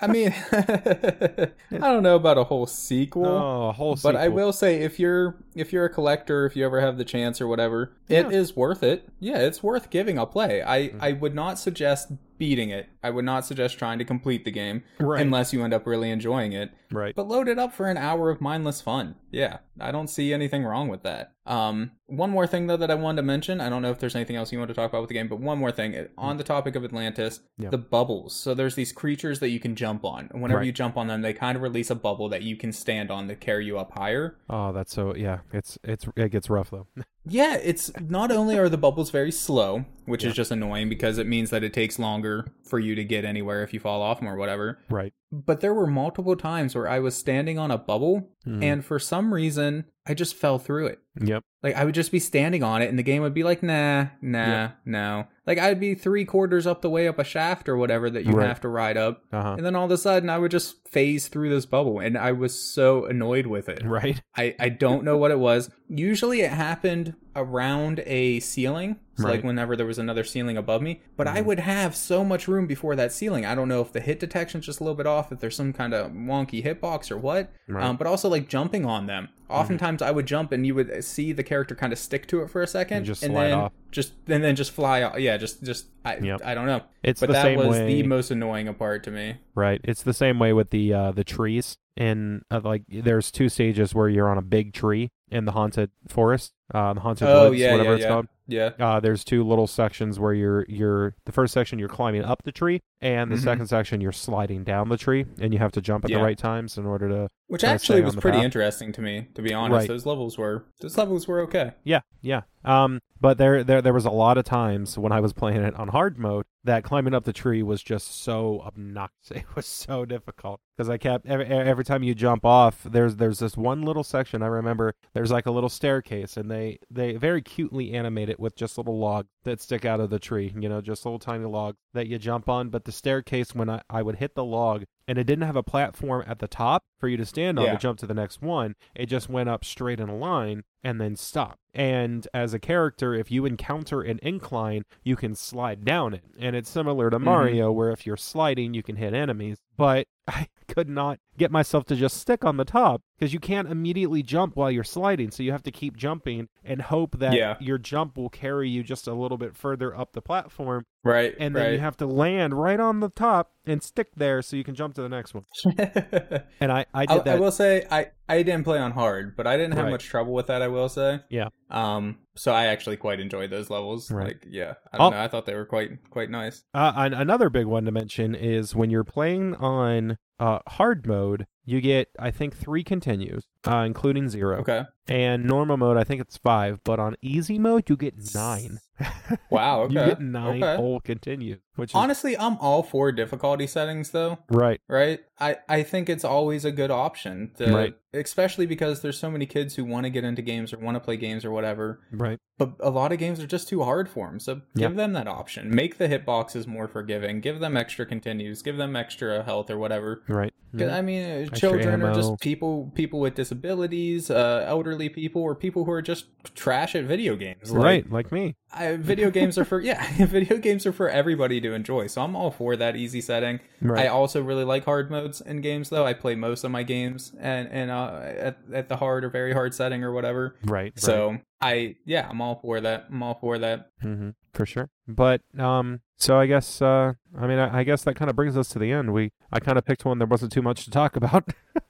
I 0.00 0.06
mean, 0.06 0.34
I 0.52 1.50
don't 1.70 2.02
know 2.02 2.16
about 2.16 2.38
a 2.38 2.44
whole 2.44 2.66
sequel. 2.66 3.26
Oh, 3.26 3.68
a 3.68 3.72
whole 3.72 3.92
But 3.94 3.98
sequel. 3.98 4.16
I 4.18 4.28
will 4.28 4.52
say, 4.52 4.82
if 4.82 4.98
you're 4.98 5.36
if 5.56 5.72
you're 5.72 5.86
a 5.86 5.90
collector, 5.90 6.46
if 6.46 6.54
you 6.54 6.64
ever 6.64 6.80
have 6.80 6.98
the 6.98 7.04
chance 7.04 7.40
or 7.40 7.46
whatever, 7.48 7.92
it 8.08 8.26
Yeah. 8.26 8.38
is 8.38 8.54
worth 8.54 8.82
it. 8.82 9.08
Yeah, 9.18 9.38
it's 9.38 9.62
worth 9.62 9.90
giving 9.90 10.18
a 10.18 10.26
play. 10.26 10.62
I 10.62 10.88
Mm. 10.88 10.98
I 11.00 11.12
would 11.12 11.34
not 11.34 11.58
suggest 11.58 12.12
beating 12.38 12.68
it. 12.68 12.86
I 13.02 13.08
would 13.08 13.24
not 13.24 13.46
suggest 13.46 13.78
trying 13.78 13.98
to 13.98 14.04
complete 14.04 14.44
the 14.44 14.50
game 14.50 14.82
Right. 15.00 15.22
unless 15.22 15.54
you 15.54 15.64
end 15.64 15.72
up 15.72 15.86
really 15.86 16.10
enjoying 16.10 16.52
it. 16.52 16.70
Right. 16.92 17.14
But 17.14 17.26
load 17.28 17.48
it 17.48 17.58
up 17.58 17.72
for 17.72 17.88
an 17.88 17.96
hour 17.96 18.28
of 18.28 18.42
mindless 18.42 18.82
fun. 18.82 19.14
Yeah, 19.30 19.58
I 19.80 19.90
don't 19.90 20.08
see 20.10 20.34
anything 20.34 20.62
wrong 20.62 20.88
with 20.88 21.02
that. 21.04 21.32
Um, 21.46 21.92
one 22.06 22.28
more 22.30 22.46
thing 22.46 22.66
though 22.66 22.76
that 22.76 22.90
I 22.90 22.94
wanted 22.94 23.16
to 23.16 23.22
mention. 23.22 23.60
I 23.60 23.70
don't 23.70 23.80
know 23.80 23.90
if 23.90 23.98
there's 23.98 24.14
anything 24.14 24.36
else 24.36 24.52
you 24.52 24.58
want 24.58 24.68
to 24.68 24.74
talk 24.74 24.90
about 24.90 25.00
with 25.00 25.08
the 25.08 25.14
game, 25.14 25.28
but 25.28 25.40
one 25.40 25.56
more 25.58 25.72
thing 25.72 25.96
on 26.18 26.36
the 26.36 26.44
topic 26.44 26.76
of 26.76 26.84
Atlantis, 26.84 27.40
Yeah. 27.56 27.70
the 27.70 27.78
bubbles. 27.78 28.34
So 28.36 28.52
there's 28.52 28.74
these 28.74 28.92
creatures 28.92 29.40
that 29.40 29.48
you 29.48 29.58
can 29.58 29.74
jump 29.74 30.04
on. 30.04 30.28
And 30.30 30.42
whenever 30.42 30.58
Right. 30.58 30.66
you 30.66 30.72
jump 30.72 30.98
on 30.98 31.06
them, 31.06 31.22
they 31.22 31.32
kind 31.32 31.56
of 31.56 31.62
release 31.62 31.90
a 31.90 31.94
bubble 31.94 32.28
that 32.28 32.42
you 32.42 32.56
can 32.56 32.70
stand 32.70 33.10
on 33.10 33.28
to 33.28 33.34
carry 33.34 33.64
you 33.64 33.78
up 33.78 33.92
higher. 33.96 34.36
Oh, 34.50 34.72
that's 34.72 34.92
so 34.94 35.14
yeah. 35.14 35.38
It's 35.52 35.78
it's 35.84 36.06
it 36.16 36.30
gets 36.30 36.50
rough 36.50 36.70
though. 36.70 36.86
Yeah, 37.28 37.56
it's 37.56 37.90
not 38.00 38.30
only 38.30 38.56
are 38.58 38.68
the 38.68 38.78
bubbles 38.78 39.10
very 39.10 39.32
slow, 39.32 39.84
which 40.04 40.22
Yeah. 40.22 40.30
is 40.30 40.36
just 40.36 40.50
annoying 40.52 40.88
because 40.88 41.18
it 41.18 41.26
means 41.26 41.50
that 41.50 41.64
it 41.64 41.72
takes 41.72 41.98
longer 41.98 42.46
for 42.68 42.78
you 42.78 42.94
to 42.94 43.04
get 43.04 43.24
anywhere 43.24 43.62
if 43.64 43.74
you 43.74 43.80
fall 43.80 44.00
off 44.02 44.20
them 44.20 44.28
or 44.28 44.36
whatever. 44.36 44.78
right. 44.88 45.12
But 45.32 45.60
there 45.60 45.74
were 45.74 45.88
multiple 45.88 46.36
times 46.36 46.74
where 46.76 46.88
I 46.88 47.00
was 47.00 47.14
standing 47.16 47.58
on 47.58 47.72
a 47.72 47.76
bubble 47.76 48.30
Mhm. 48.46 48.62
and 48.62 48.84
for 48.84 48.98
some 49.00 49.34
reason 49.34 49.84
I 50.08 50.14
just 50.14 50.36
fell 50.36 50.58
through 50.60 50.86
it. 50.86 51.00
Yep. 51.20 51.42
Like 51.64 51.74
I 51.74 51.84
would 51.84 51.96
just 51.96 52.12
be 52.12 52.20
standing 52.20 52.62
on 52.62 52.80
it 52.80 52.88
and 52.88 52.96
the 52.96 53.02
game 53.02 53.22
would 53.22 53.34
be 53.34 53.42
like, 53.42 53.60
nah, 53.60 54.06
nah, 54.22 54.38
Yeah. 54.46 54.70
no. 54.84 55.24
Like 55.44 55.58
I'd 55.58 55.80
be 55.80 55.94
three 55.96 56.24
quarters 56.24 56.64
up 56.66 56.80
the 56.80 56.88
way 56.88 57.08
up 57.08 57.18
a 57.18 57.24
shaft 57.24 57.68
or 57.68 57.76
whatever 57.76 58.08
that 58.08 58.24
you 58.24 58.32
Right. 58.34 58.46
have 58.46 58.60
to 58.60 58.68
ride 58.68 58.96
up. 58.96 59.24
Uh 59.32 59.42
huh. 59.42 59.54
And 59.58 59.66
then 59.66 59.74
all 59.74 59.84
of 59.86 59.90
a 59.90 59.98
sudden 59.98 60.30
I 60.30 60.38
would 60.38 60.52
just 60.52 60.88
phase 60.88 61.26
through 61.26 61.50
this 61.50 61.66
bubble 61.66 61.98
and 61.98 62.16
I 62.16 62.30
was 62.30 62.54
so 62.58 63.04
annoyed 63.06 63.46
with 63.46 63.68
it. 63.68 63.84
Right. 63.84 64.22
I, 64.36 64.54
I 64.60 64.68
don't 64.68 65.02
know 65.04 65.16
what 65.18 65.32
it 65.32 65.40
was. 65.40 65.70
Usually 65.88 66.40
it 66.42 66.52
happened 66.52 67.14
around 67.34 68.02
a 68.06 68.40
ceiling. 68.40 68.96
So 69.18 69.28
like 69.28 69.42
whenever 69.42 69.76
there 69.76 69.86
was 69.86 69.98
another 69.98 70.24
ceiling 70.24 70.58
above 70.58 70.82
me. 70.82 71.00
But 71.16 71.26
I 71.26 71.40
would 71.40 71.58
have 71.60 71.96
so 71.96 72.22
much 72.22 72.48
room 72.48 72.66
before 72.66 72.94
that 72.96 73.12
ceiling. 73.12 73.46
I 73.46 73.54
don't 73.54 73.68
know 73.68 73.80
if 73.80 73.90
the 73.92 74.00
hit 74.00 74.20
detection's 74.20 74.66
just 74.66 74.80
a 74.80 74.84
little 74.84 74.94
bit 74.94 75.06
off, 75.06 75.32
if 75.32 75.40
there's 75.40 75.56
some 75.56 75.72
kind 75.72 75.94
of 75.94 76.10
wonky 76.12 76.62
hitbox 76.62 77.10
or 77.10 77.16
what. 77.16 77.50
Right. 77.66 77.82
Um, 77.82 77.96
but 77.96 78.06
also 78.06 78.28
like 78.28 78.46
jumping 78.46 78.84
on 78.84 79.06
them. 79.06 79.30
Oftentimes 79.48 80.02
I 80.02 80.10
would 80.10 80.26
jump 80.26 80.52
and 80.52 80.66
you 80.66 80.74
would 80.74 81.02
see 81.02 81.32
the 81.32 81.42
character 81.42 81.74
kind 81.74 81.94
of 81.94 81.98
stick 81.98 82.26
to 82.28 82.42
it 82.42 82.50
for 82.50 82.62
a 82.62 82.66
second 82.66 82.98
And 82.98 83.06
just 83.06 83.22
and 83.22 83.34
then 83.34 83.52
off. 83.52 83.72
just 83.90 84.12
and 84.26 84.44
then 84.44 84.54
just 84.54 84.70
fly 84.70 85.02
off. 85.02 85.18
Yeah, 85.18 85.38
just 85.38 85.62
just 85.62 85.86
I 86.04 86.18
Yep. 86.18 86.42
I 86.44 86.54
don't 86.54 86.66
know. 86.66 86.82
It's 87.02 87.20
but 87.20 87.30
that 87.30 87.56
was 87.56 87.68
way. 87.68 87.86
the 87.86 88.02
most 88.02 88.30
annoying 88.30 88.72
part 88.74 89.02
to 89.04 89.10
me. 89.10 89.36
Right. 89.54 89.80
It's 89.84 90.02
the 90.02 90.14
same 90.14 90.38
way 90.38 90.52
with 90.52 90.70
the 90.70 90.92
uh, 90.92 91.12
the 91.12 91.24
trees. 91.24 91.78
And 91.96 92.42
uh, 92.50 92.60
like, 92.62 92.82
there's 92.88 93.30
two 93.30 93.48
stages 93.48 93.94
where 93.94 94.08
you're 94.10 94.28
on 94.28 94.36
a 94.36 94.42
big 94.42 94.74
tree 94.74 95.08
in 95.30 95.46
the 95.46 95.52
haunted 95.52 95.90
forest, 96.08 96.52
uh, 96.74 96.94
the 96.94 97.00
haunted 97.00 97.28
Oh 97.28 97.50
woods, 97.50 97.60
yeah, 97.60 97.72
whatever 97.72 97.90
yeah, 97.90 97.94
it's 97.96 98.02
yeah. 98.02 98.08
called. 98.08 98.26
Yeah. 98.46 98.70
Uh, 98.78 99.00
there's 99.00 99.24
two 99.24 99.42
little 99.44 99.66
sections 99.66 100.18
where 100.20 100.32
you're 100.32 100.64
you're 100.68 101.14
the 101.24 101.32
first 101.32 101.52
section 101.54 101.78
you're 101.78 101.88
climbing 101.88 102.22
up 102.24 102.42
the 102.44 102.52
tree, 102.52 102.80
and 103.00 103.30
the 103.30 103.36
Mhm. 103.36 103.42
second 103.44 103.66
section 103.66 104.00
you're 104.00 104.12
sliding 104.12 104.64
down 104.64 104.88
the 104.88 104.96
tree, 104.96 105.26
and 105.40 105.52
you 105.52 105.58
have 105.58 105.72
to 105.72 105.80
jump 105.80 106.04
at 106.04 106.10
Yeah. 106.10 106.18
the 106.18 106.24
right 106.24 106.38
times 106.38 106.78
in 106.78 106.86
order 106.86 107.08
to. 107.08 107.28
Which 107.48 107.62
actually 107.62 108.00
was 108.02 108.16
pretty 108.16 108.38
path. 108.38 108.44
interesting 108.46 108.90
to 108.92 109.00
me, 109.00 109.28
to 109.34 109.42
be 109.42 109.54
honest. 109.54 109.72
Right. 109.72 109.88
Those 109.88 110.04
levels 110.06 110.36
were 110.36 110.64
those 110.80 110.98
levels 110.98 111.28
were 111.28 111.40
okay. 111.42 111.72
Yeah, 111.84 112.00
yeah. 112.20 112.42
Um, 112.64 113.00
but 113.20 113.38
there 113.38 113.62
there 113.62 113.80
there 113.80 113.92
was 113.94 114.04
a 114.04 114.10
lot 114.10 114.36
of 114.36 114.44
times 114.44 114.98
when 114.98 115.12
I 115.12 115.20
was 115.20 115.32
playing 115.32 115.62
it 115.62 115.74
on 115.76 115.88
hard 115.88 116.18
mode 116.18 116.44
that 116.64 116.82
climbing 116.82 117.14
up 117.14 117.22
the 117.22 117.32
tree 117.32 117.62
was 117.62 117.82
just 117.84 118.20
so 118.22 118.62
obnoxious. 118.66 119.30
It 119.36 119.44
was 119.54 119.66
so 119.66 120.04
difficult 120.04 120.60
because 120.76 120.88
I 120.90 120.98
kept 120.98 121.26
every, 121.26 121.46
every 121.46 121.84
time 121.84 122.02
you 122.02 122.14
jump 122.16 122.44
off, 122.44 122.82
there's 122.82 123.14
there's 123.16 123.38
this 123.38 123.56
one 123.56 123.82
little 123.82 124.02
section 124.02 124.42
I 124.42 124.46
remember. 124.48 124.94
There's 125.14 125.30
like 125.30 125.46
a 125.46 125.52
little 125.52 125.68
staircase, 125.68 126.36
and 126.36 126.50
they 126.50 126.78
they 126.90 127.14
very 127.16 127.42
cutely 127.42 127.92
animate 127.92 128.28
it 128.28 128.35
with 128.38 128.56
just 128.56 128.78
little 128.78 128.98
logs 128.98 129.28
that 129.44 129.60
stick 129.60 129.84
out 129.84 130.00
of 130.00 130.10
the 130.10 130.18
tree. 130.18 130.52
You 130.58 130.68
know, 130.68 130.80
just 130.80 131.04
little 131.04 131.18
tiny 131.18 131.44
logs 131.44 131.78
that 131.94 132.06
you 132.06 132.18
jump 132.18 132.48
on. 132.48 132.68
But 132.68 132.84
the 132.84 132.92
staircase, 132.92 133.54
when 133.54 133.68
I, 133.68 133.82
I 133.88 134.02
would 134.02 134.16
hit 134.16 134.34
the 134.34 134.44
log, 134.44 134.84
and 135.08 135.18
it 135.18 135.24
didn't 135.24 135.46
have 135.46 135.56
a 135.56 135.62
platform 135.62 136.24
at 136.26 136.38
the 136.40 136.48
top 136.48 136.84
for 136.98 137.08
you 137.08 137.16
to 137.16 137.26
stand 137.26 137.58
on 137.58 137.66
Yeah. 137.66 137.72
to 137.72 137.78
jump 137.78 137.98
to 138.00 138.06
the 138.06 138.14
next 138.14 138.42
one. 138.42 138.74
It 138.94 139.06
just 139.06 139.28
went 139.28 139.48
up 139.48 139.64
straight 139.64 140.00
in 140.00 140.08
a 140.08 140.16
line 140.16 140.64
and 140.82 141.00
then 141.00 141.16
stopped. 141.16 141.58
And 141.74 142.26
as 142.34 142.54
a 142.54 142.58
character, 142.58 143.14
if 143.14 143.30
you 143.30 143.44
encounter 143.44 144.02
an 144.02 144.18
incline, 144.22 144.82
you 145.04 145.16
can 145.16 145.34
slide 145.34 145.84
down 145.84 146.14
it. 146.14 146.24
And 146.38 146.56
it's 146.56 146.70
similar 146.70 147.10
to 147.10 147.16
mm-hmm. 147.16 147.24
Mario, 147.24 147.72
where 147.72 147.90
if 147.90 148.06
you're 148.06 148.16
sliding, 148.16 148.74
you 148.74 148.82
can 148.82 148.96
hit 148.96 149.14
enemies. 149.14 149.58
But 149.76 150.06
I 150.28 150.48
could 150.68 150.88
not 150.88 151.18
get 151.36 151.50
myself 151.50 151.84
to 151.86 151.96
just 151.96 152.16
stick 152.16 152.44
on 152.44 152.56
the 152.56 152.64
top 152.64 153.02
because 153.18 153.32
you 153.32 153.40
can't 153.40 153.68
immediately 153.70 154.22
jump 154.22 154.56
while 154.56 154.70
you're 154.70 154.84
sliding. 154.84 155.30
So 155.30 155.42
you 155.42 155.52
have 155.52 155.62
to 155.64 155.70
keep 155.70 155.96
jumping 155.96 156.48
and 156.64 156.82
hope 156.82 157.18
that 157.18 157.32
Yeah. 157.34 157.56
your 157.60 157.78
jump 157.78 158.16
will 158.16 158.28
carry 158.28 158.68
you 158.68 158.82
just 158.82 159.06
a 159.06 159.14
little 159.14 159.38
bit 159.38 159.56
further 159.56 159.96
up 159.96 160.12
the 160.12 160.20
platform. 160.22 160.84
Right. 161.04 161.34
And 161.38 161.54
then 161.54 161.62
right. 161.64 161.72
you 161.74 161.78
have 161.78 161.96
to 161.98 162.06
land 162.06 162.52
right 162.54 162.80
on 162.80 163.00
the 163.00 163.08
top 163.08 163.52
and 163.64 163.82
stick 163.82 164.08
there 164.16 164.42
so 164.42 164.56
you 164.56 164.64
can 164.64 164.74
jump 164.74 164.94
to 164.96 165.02
the 165.02 165.08
next 165.08 165.34
one. 165.34 165.44
And 166.60 166.72
I, 166.72 166.86
I 166.92 167.06
did 167.06 167.18
I 167.20 167.22
that. 167.22 167.36
I 167.36 167.40
will 167.40 167.50
say 167.52 167.86
I 167.90 168.08
I 168.28 168.42
didn't 168.42 168.64
play 168.64 168.78
on 168.78 168.90
hard, 168.92 169.36
but 169.36 169.46
I 169.46 169.56
didn't 169.56 169.74
have 169.74 169.84
Right. 169.84 169.90
much 169.92 170.04
trouble 170.06 170.32
with 170.32 170.48
that. 170.48 170.62
I 170.62 170.68
will 170.68 170.88
say. 170.88 171.20
Yeah. 171.30 171.48
Um. 171.70 172.18
So 172.36 172.52
I 172.52 172.66
actually 172.66 172.96
quite 172.96 173.20
enjoyed 173.20 173.50
those 173.50 173.70
levels. 173.70 174.10
Right. 174.10 174.26
Like, 174.28 174.46
yeah. 174.48 174.74
I 174.92 174.98
don't 174.98 175.06
Oh. 175.12 175.16
know. 175.16 175.22
I 175.22 175.28
thought 175.28 175.46
they 175.46 175.54
were 175.54 175.64
quite 175.66 175.90
quite 176.10 176.30
nice. 176.30 176.64
Uh, 176.74 176.92
another 177.14 177.50
big 177.50 177.66
one 177.66 177.84
to 177.84 177.92
mention 177.92 178.34
is 178.34 178.74
when 178.74 178.90
you're 178.90 179.04
playing 179.04 179.54
on 179.56 180.18
uh, 180.40 180.58
hard 180.68 181.06
mode, 181.06 181.46
you 181.66 181.80
get 181.80 182.08
I 182.18 182.30
think 182.30 182.56
three 182.56 182.82
continues, 182.82 183.44
uh, 183.66 183.78
including 183.78 184.28
zero. 184.30 184.60
Okay. 184.60 184.84
And 185.08 185.44
normal 185.44 185.76
mode, 185.76 185.96
I 185.98 186.04
think 186.04 186.20
it's 186.20 186.36
five, 186.36 186.80
but 186.84 186.98
on 186.98 187.16
easy 187.20 187.58
mode, 187.58 187.90
you 187.90 187.96
get 187.96 188.14
nine. 188.34 188.78
Wow. 189.50 189.82
Okay. 189.82 189.92
you 189.94 190.06
get 190.06 190.20
nine 190.22 190.62
okay. 190.62 190.76
whole 190.76 191.00
continues, 191.00 191.58
which 191.74 191.90
is 191.90 191.94
Honestly, 191.94 192.36
I'm 192.38 192.56
all 192.58 192.82
for 192.82 193.12
difficulty 193.12 193.66
settings 193.66 194.10
though. 194.10 194.38
right. 194.48 194.80
right 194.88 195.20
i 195.38 195.56
i 195.68 195.82
think 195.82 196.08
it's 196.08 196.24
always 196.24 196.64
a 196.64 196.72
good 196.72 196.90
option 196.90 197.50
to, 197.58 197.72
Right. 197.72 197.94
especially 198.14 198.66
because 198.66 199.02
there's 199.02 199.18
so 199.18 199.30
many 199.30 199.46
kids 199.46 199.74
who 199.74 199.84
want 199.84 200.04
to 200.04 200.10
get 200.10 200.24
into 200.24 200.42
games 200.42 200.72
or 200.72 200.78
want 200.78 200.94
to 200.96 201.00
play 201.00 201.16
games 201.16 201.44
or 201.44 201.50
whatever 201.50 202.00
Right. 202.12 202.38
but 202.58 202.72
a 202.80 202.90
lot 202.90 203.12
of 203.12 203.18
games 203.18 203.40
are 203.40 203.46
just 203.46 203.68
too 203.68 203.82
hard 203.82 204.08
for 204.08 204.26
them 204.28 204.40
so 204.40 204.62
give 204.76 204.96
them 204.96 205.12
that 205.12 205.28
option 205.28 205.74
make 205.74 205.98
the 205.98 206.08
hitboxes 206.08 206.66
more 206.66 206.88
forgiving 206.88 207.40
give 207.40 207.60
them 207.60 207.76
extra 207.76 208.06
continues 208.06 208.62
give 208.62 208.76
them 208.76 208.96
extra 208.96 209.42
health 209.42 209.70
or 209.70 209.78
whatever 209.78 210.22
Right. 210.28 210.52
i 210.80 211.00
mean 211.02 211.22
uh, 211.24 211.28
Extra 211.40 211.58
children 211.58 212.02
are 212.02 212.14
just 212.14 212.38
people 212.40 212.90
people 212.94 213.20
with 213.20 213.34
disabilities 213.34 214.30
uh 214.30 214.64
elderly 214.66 215.08
people 215.08 215.42
or 215.42 215.54
people 215.54 215.84
who 215.84 215.90
are 215.90 216.02
just 216.02 216.26
trash 216.54 216.94
at 216.94 217.04
video 217.04 217.36
games 217.36 217.70
Like, 217.72 217.82
right. 217.84 218.12
Like 218.12 218.32
me. 218.32 218.56
I, 218.72 218.96
video 218.96 219.30
games 219.30 219.58
are 219.58 219.64
for 219.64 219.80
yeah 219.90 220.06
video 220.26 220.56
games 220.58 220.86
are 220.86 220.92
for 220.92 221.08
everybody 221.08 221.60
to 221.60 221.72
enjoy 221.72 222.06
so 222.08 222.22
i'm 222.22 222.34
all 222.36 222.50
for 222.50 222.76
that 222.76 222.96
easy 222.96 223.20
setting 223.20 223.60
Right. 223.82 224.06
I 224.06 224.08
also 224.08 224.42
really 224.42 224.64
like 224.64 224.86
hard 224.86 225.10
modes 225.26 225.40
in 225.40 225.60
games, 225.60 225.90
though. 225.90 226.04
I 226.04 226.12
play 226.12 226.34
most 226.34 226.64
of 226.64 226.70
my 226.70 226.82
games 226.82 227.32
and 227.38 227.68
and 227.70 227.90
uh, 227.90 228.20
at 228.22 228.58
at 228.72 228.88
the 228.88 228.96
hard 228.96 229.24
or 229.24 229.30
very 229.30 229.52
hard 229.52 229.74
setting 229.74 230.04
or 230.04 230.12
whatever. 230.12 230.56
right. 230.64 230.98
So 230.98 231.38
I 231.60 231.96
yeah, 232.04 232.28
I'm 232.28 232.40
all 232.40 232.58
for 232.60 232.80
that. 232.80 233.06
I'm 233.10 233.22
all 233.22 233.38
for 233.40 233.58
that. 233.58 233.90
Hmm 234.00 234.30
for 234.52 234.64
sure. 234.66 234.88
But 235.06 235.42
um, 235.58 236.00
so 236.16 236.38
I 236.38 236.46
guess 236.46 236.80
uh, 236.80 237.12
I 237.38 237.46
mean, 237.46 237.58
I, 237.58 237.80
I 237.80 237.84
guess 237.84 238.04
that 238.04 238.14
kind 238.16 238.30
of 238.30 238.36
brings 238.36 238.56
us 238.56 238.68
to 238.70 238.78
the 238.78 238.90
end. 238.90 239.12
We 239.12 239.32
I 239.52 239.60
kind 239.60 239.76
of 239.78 239.84
picked 239.84 240.04
one 240.04 240.18
there 240.18 240.26
wasn't 240.26 240.52
too 240.52 240.62
much 240.62 240.84
to 240.84 240.90
talk 240.90 241.16
about. 241.16 241.48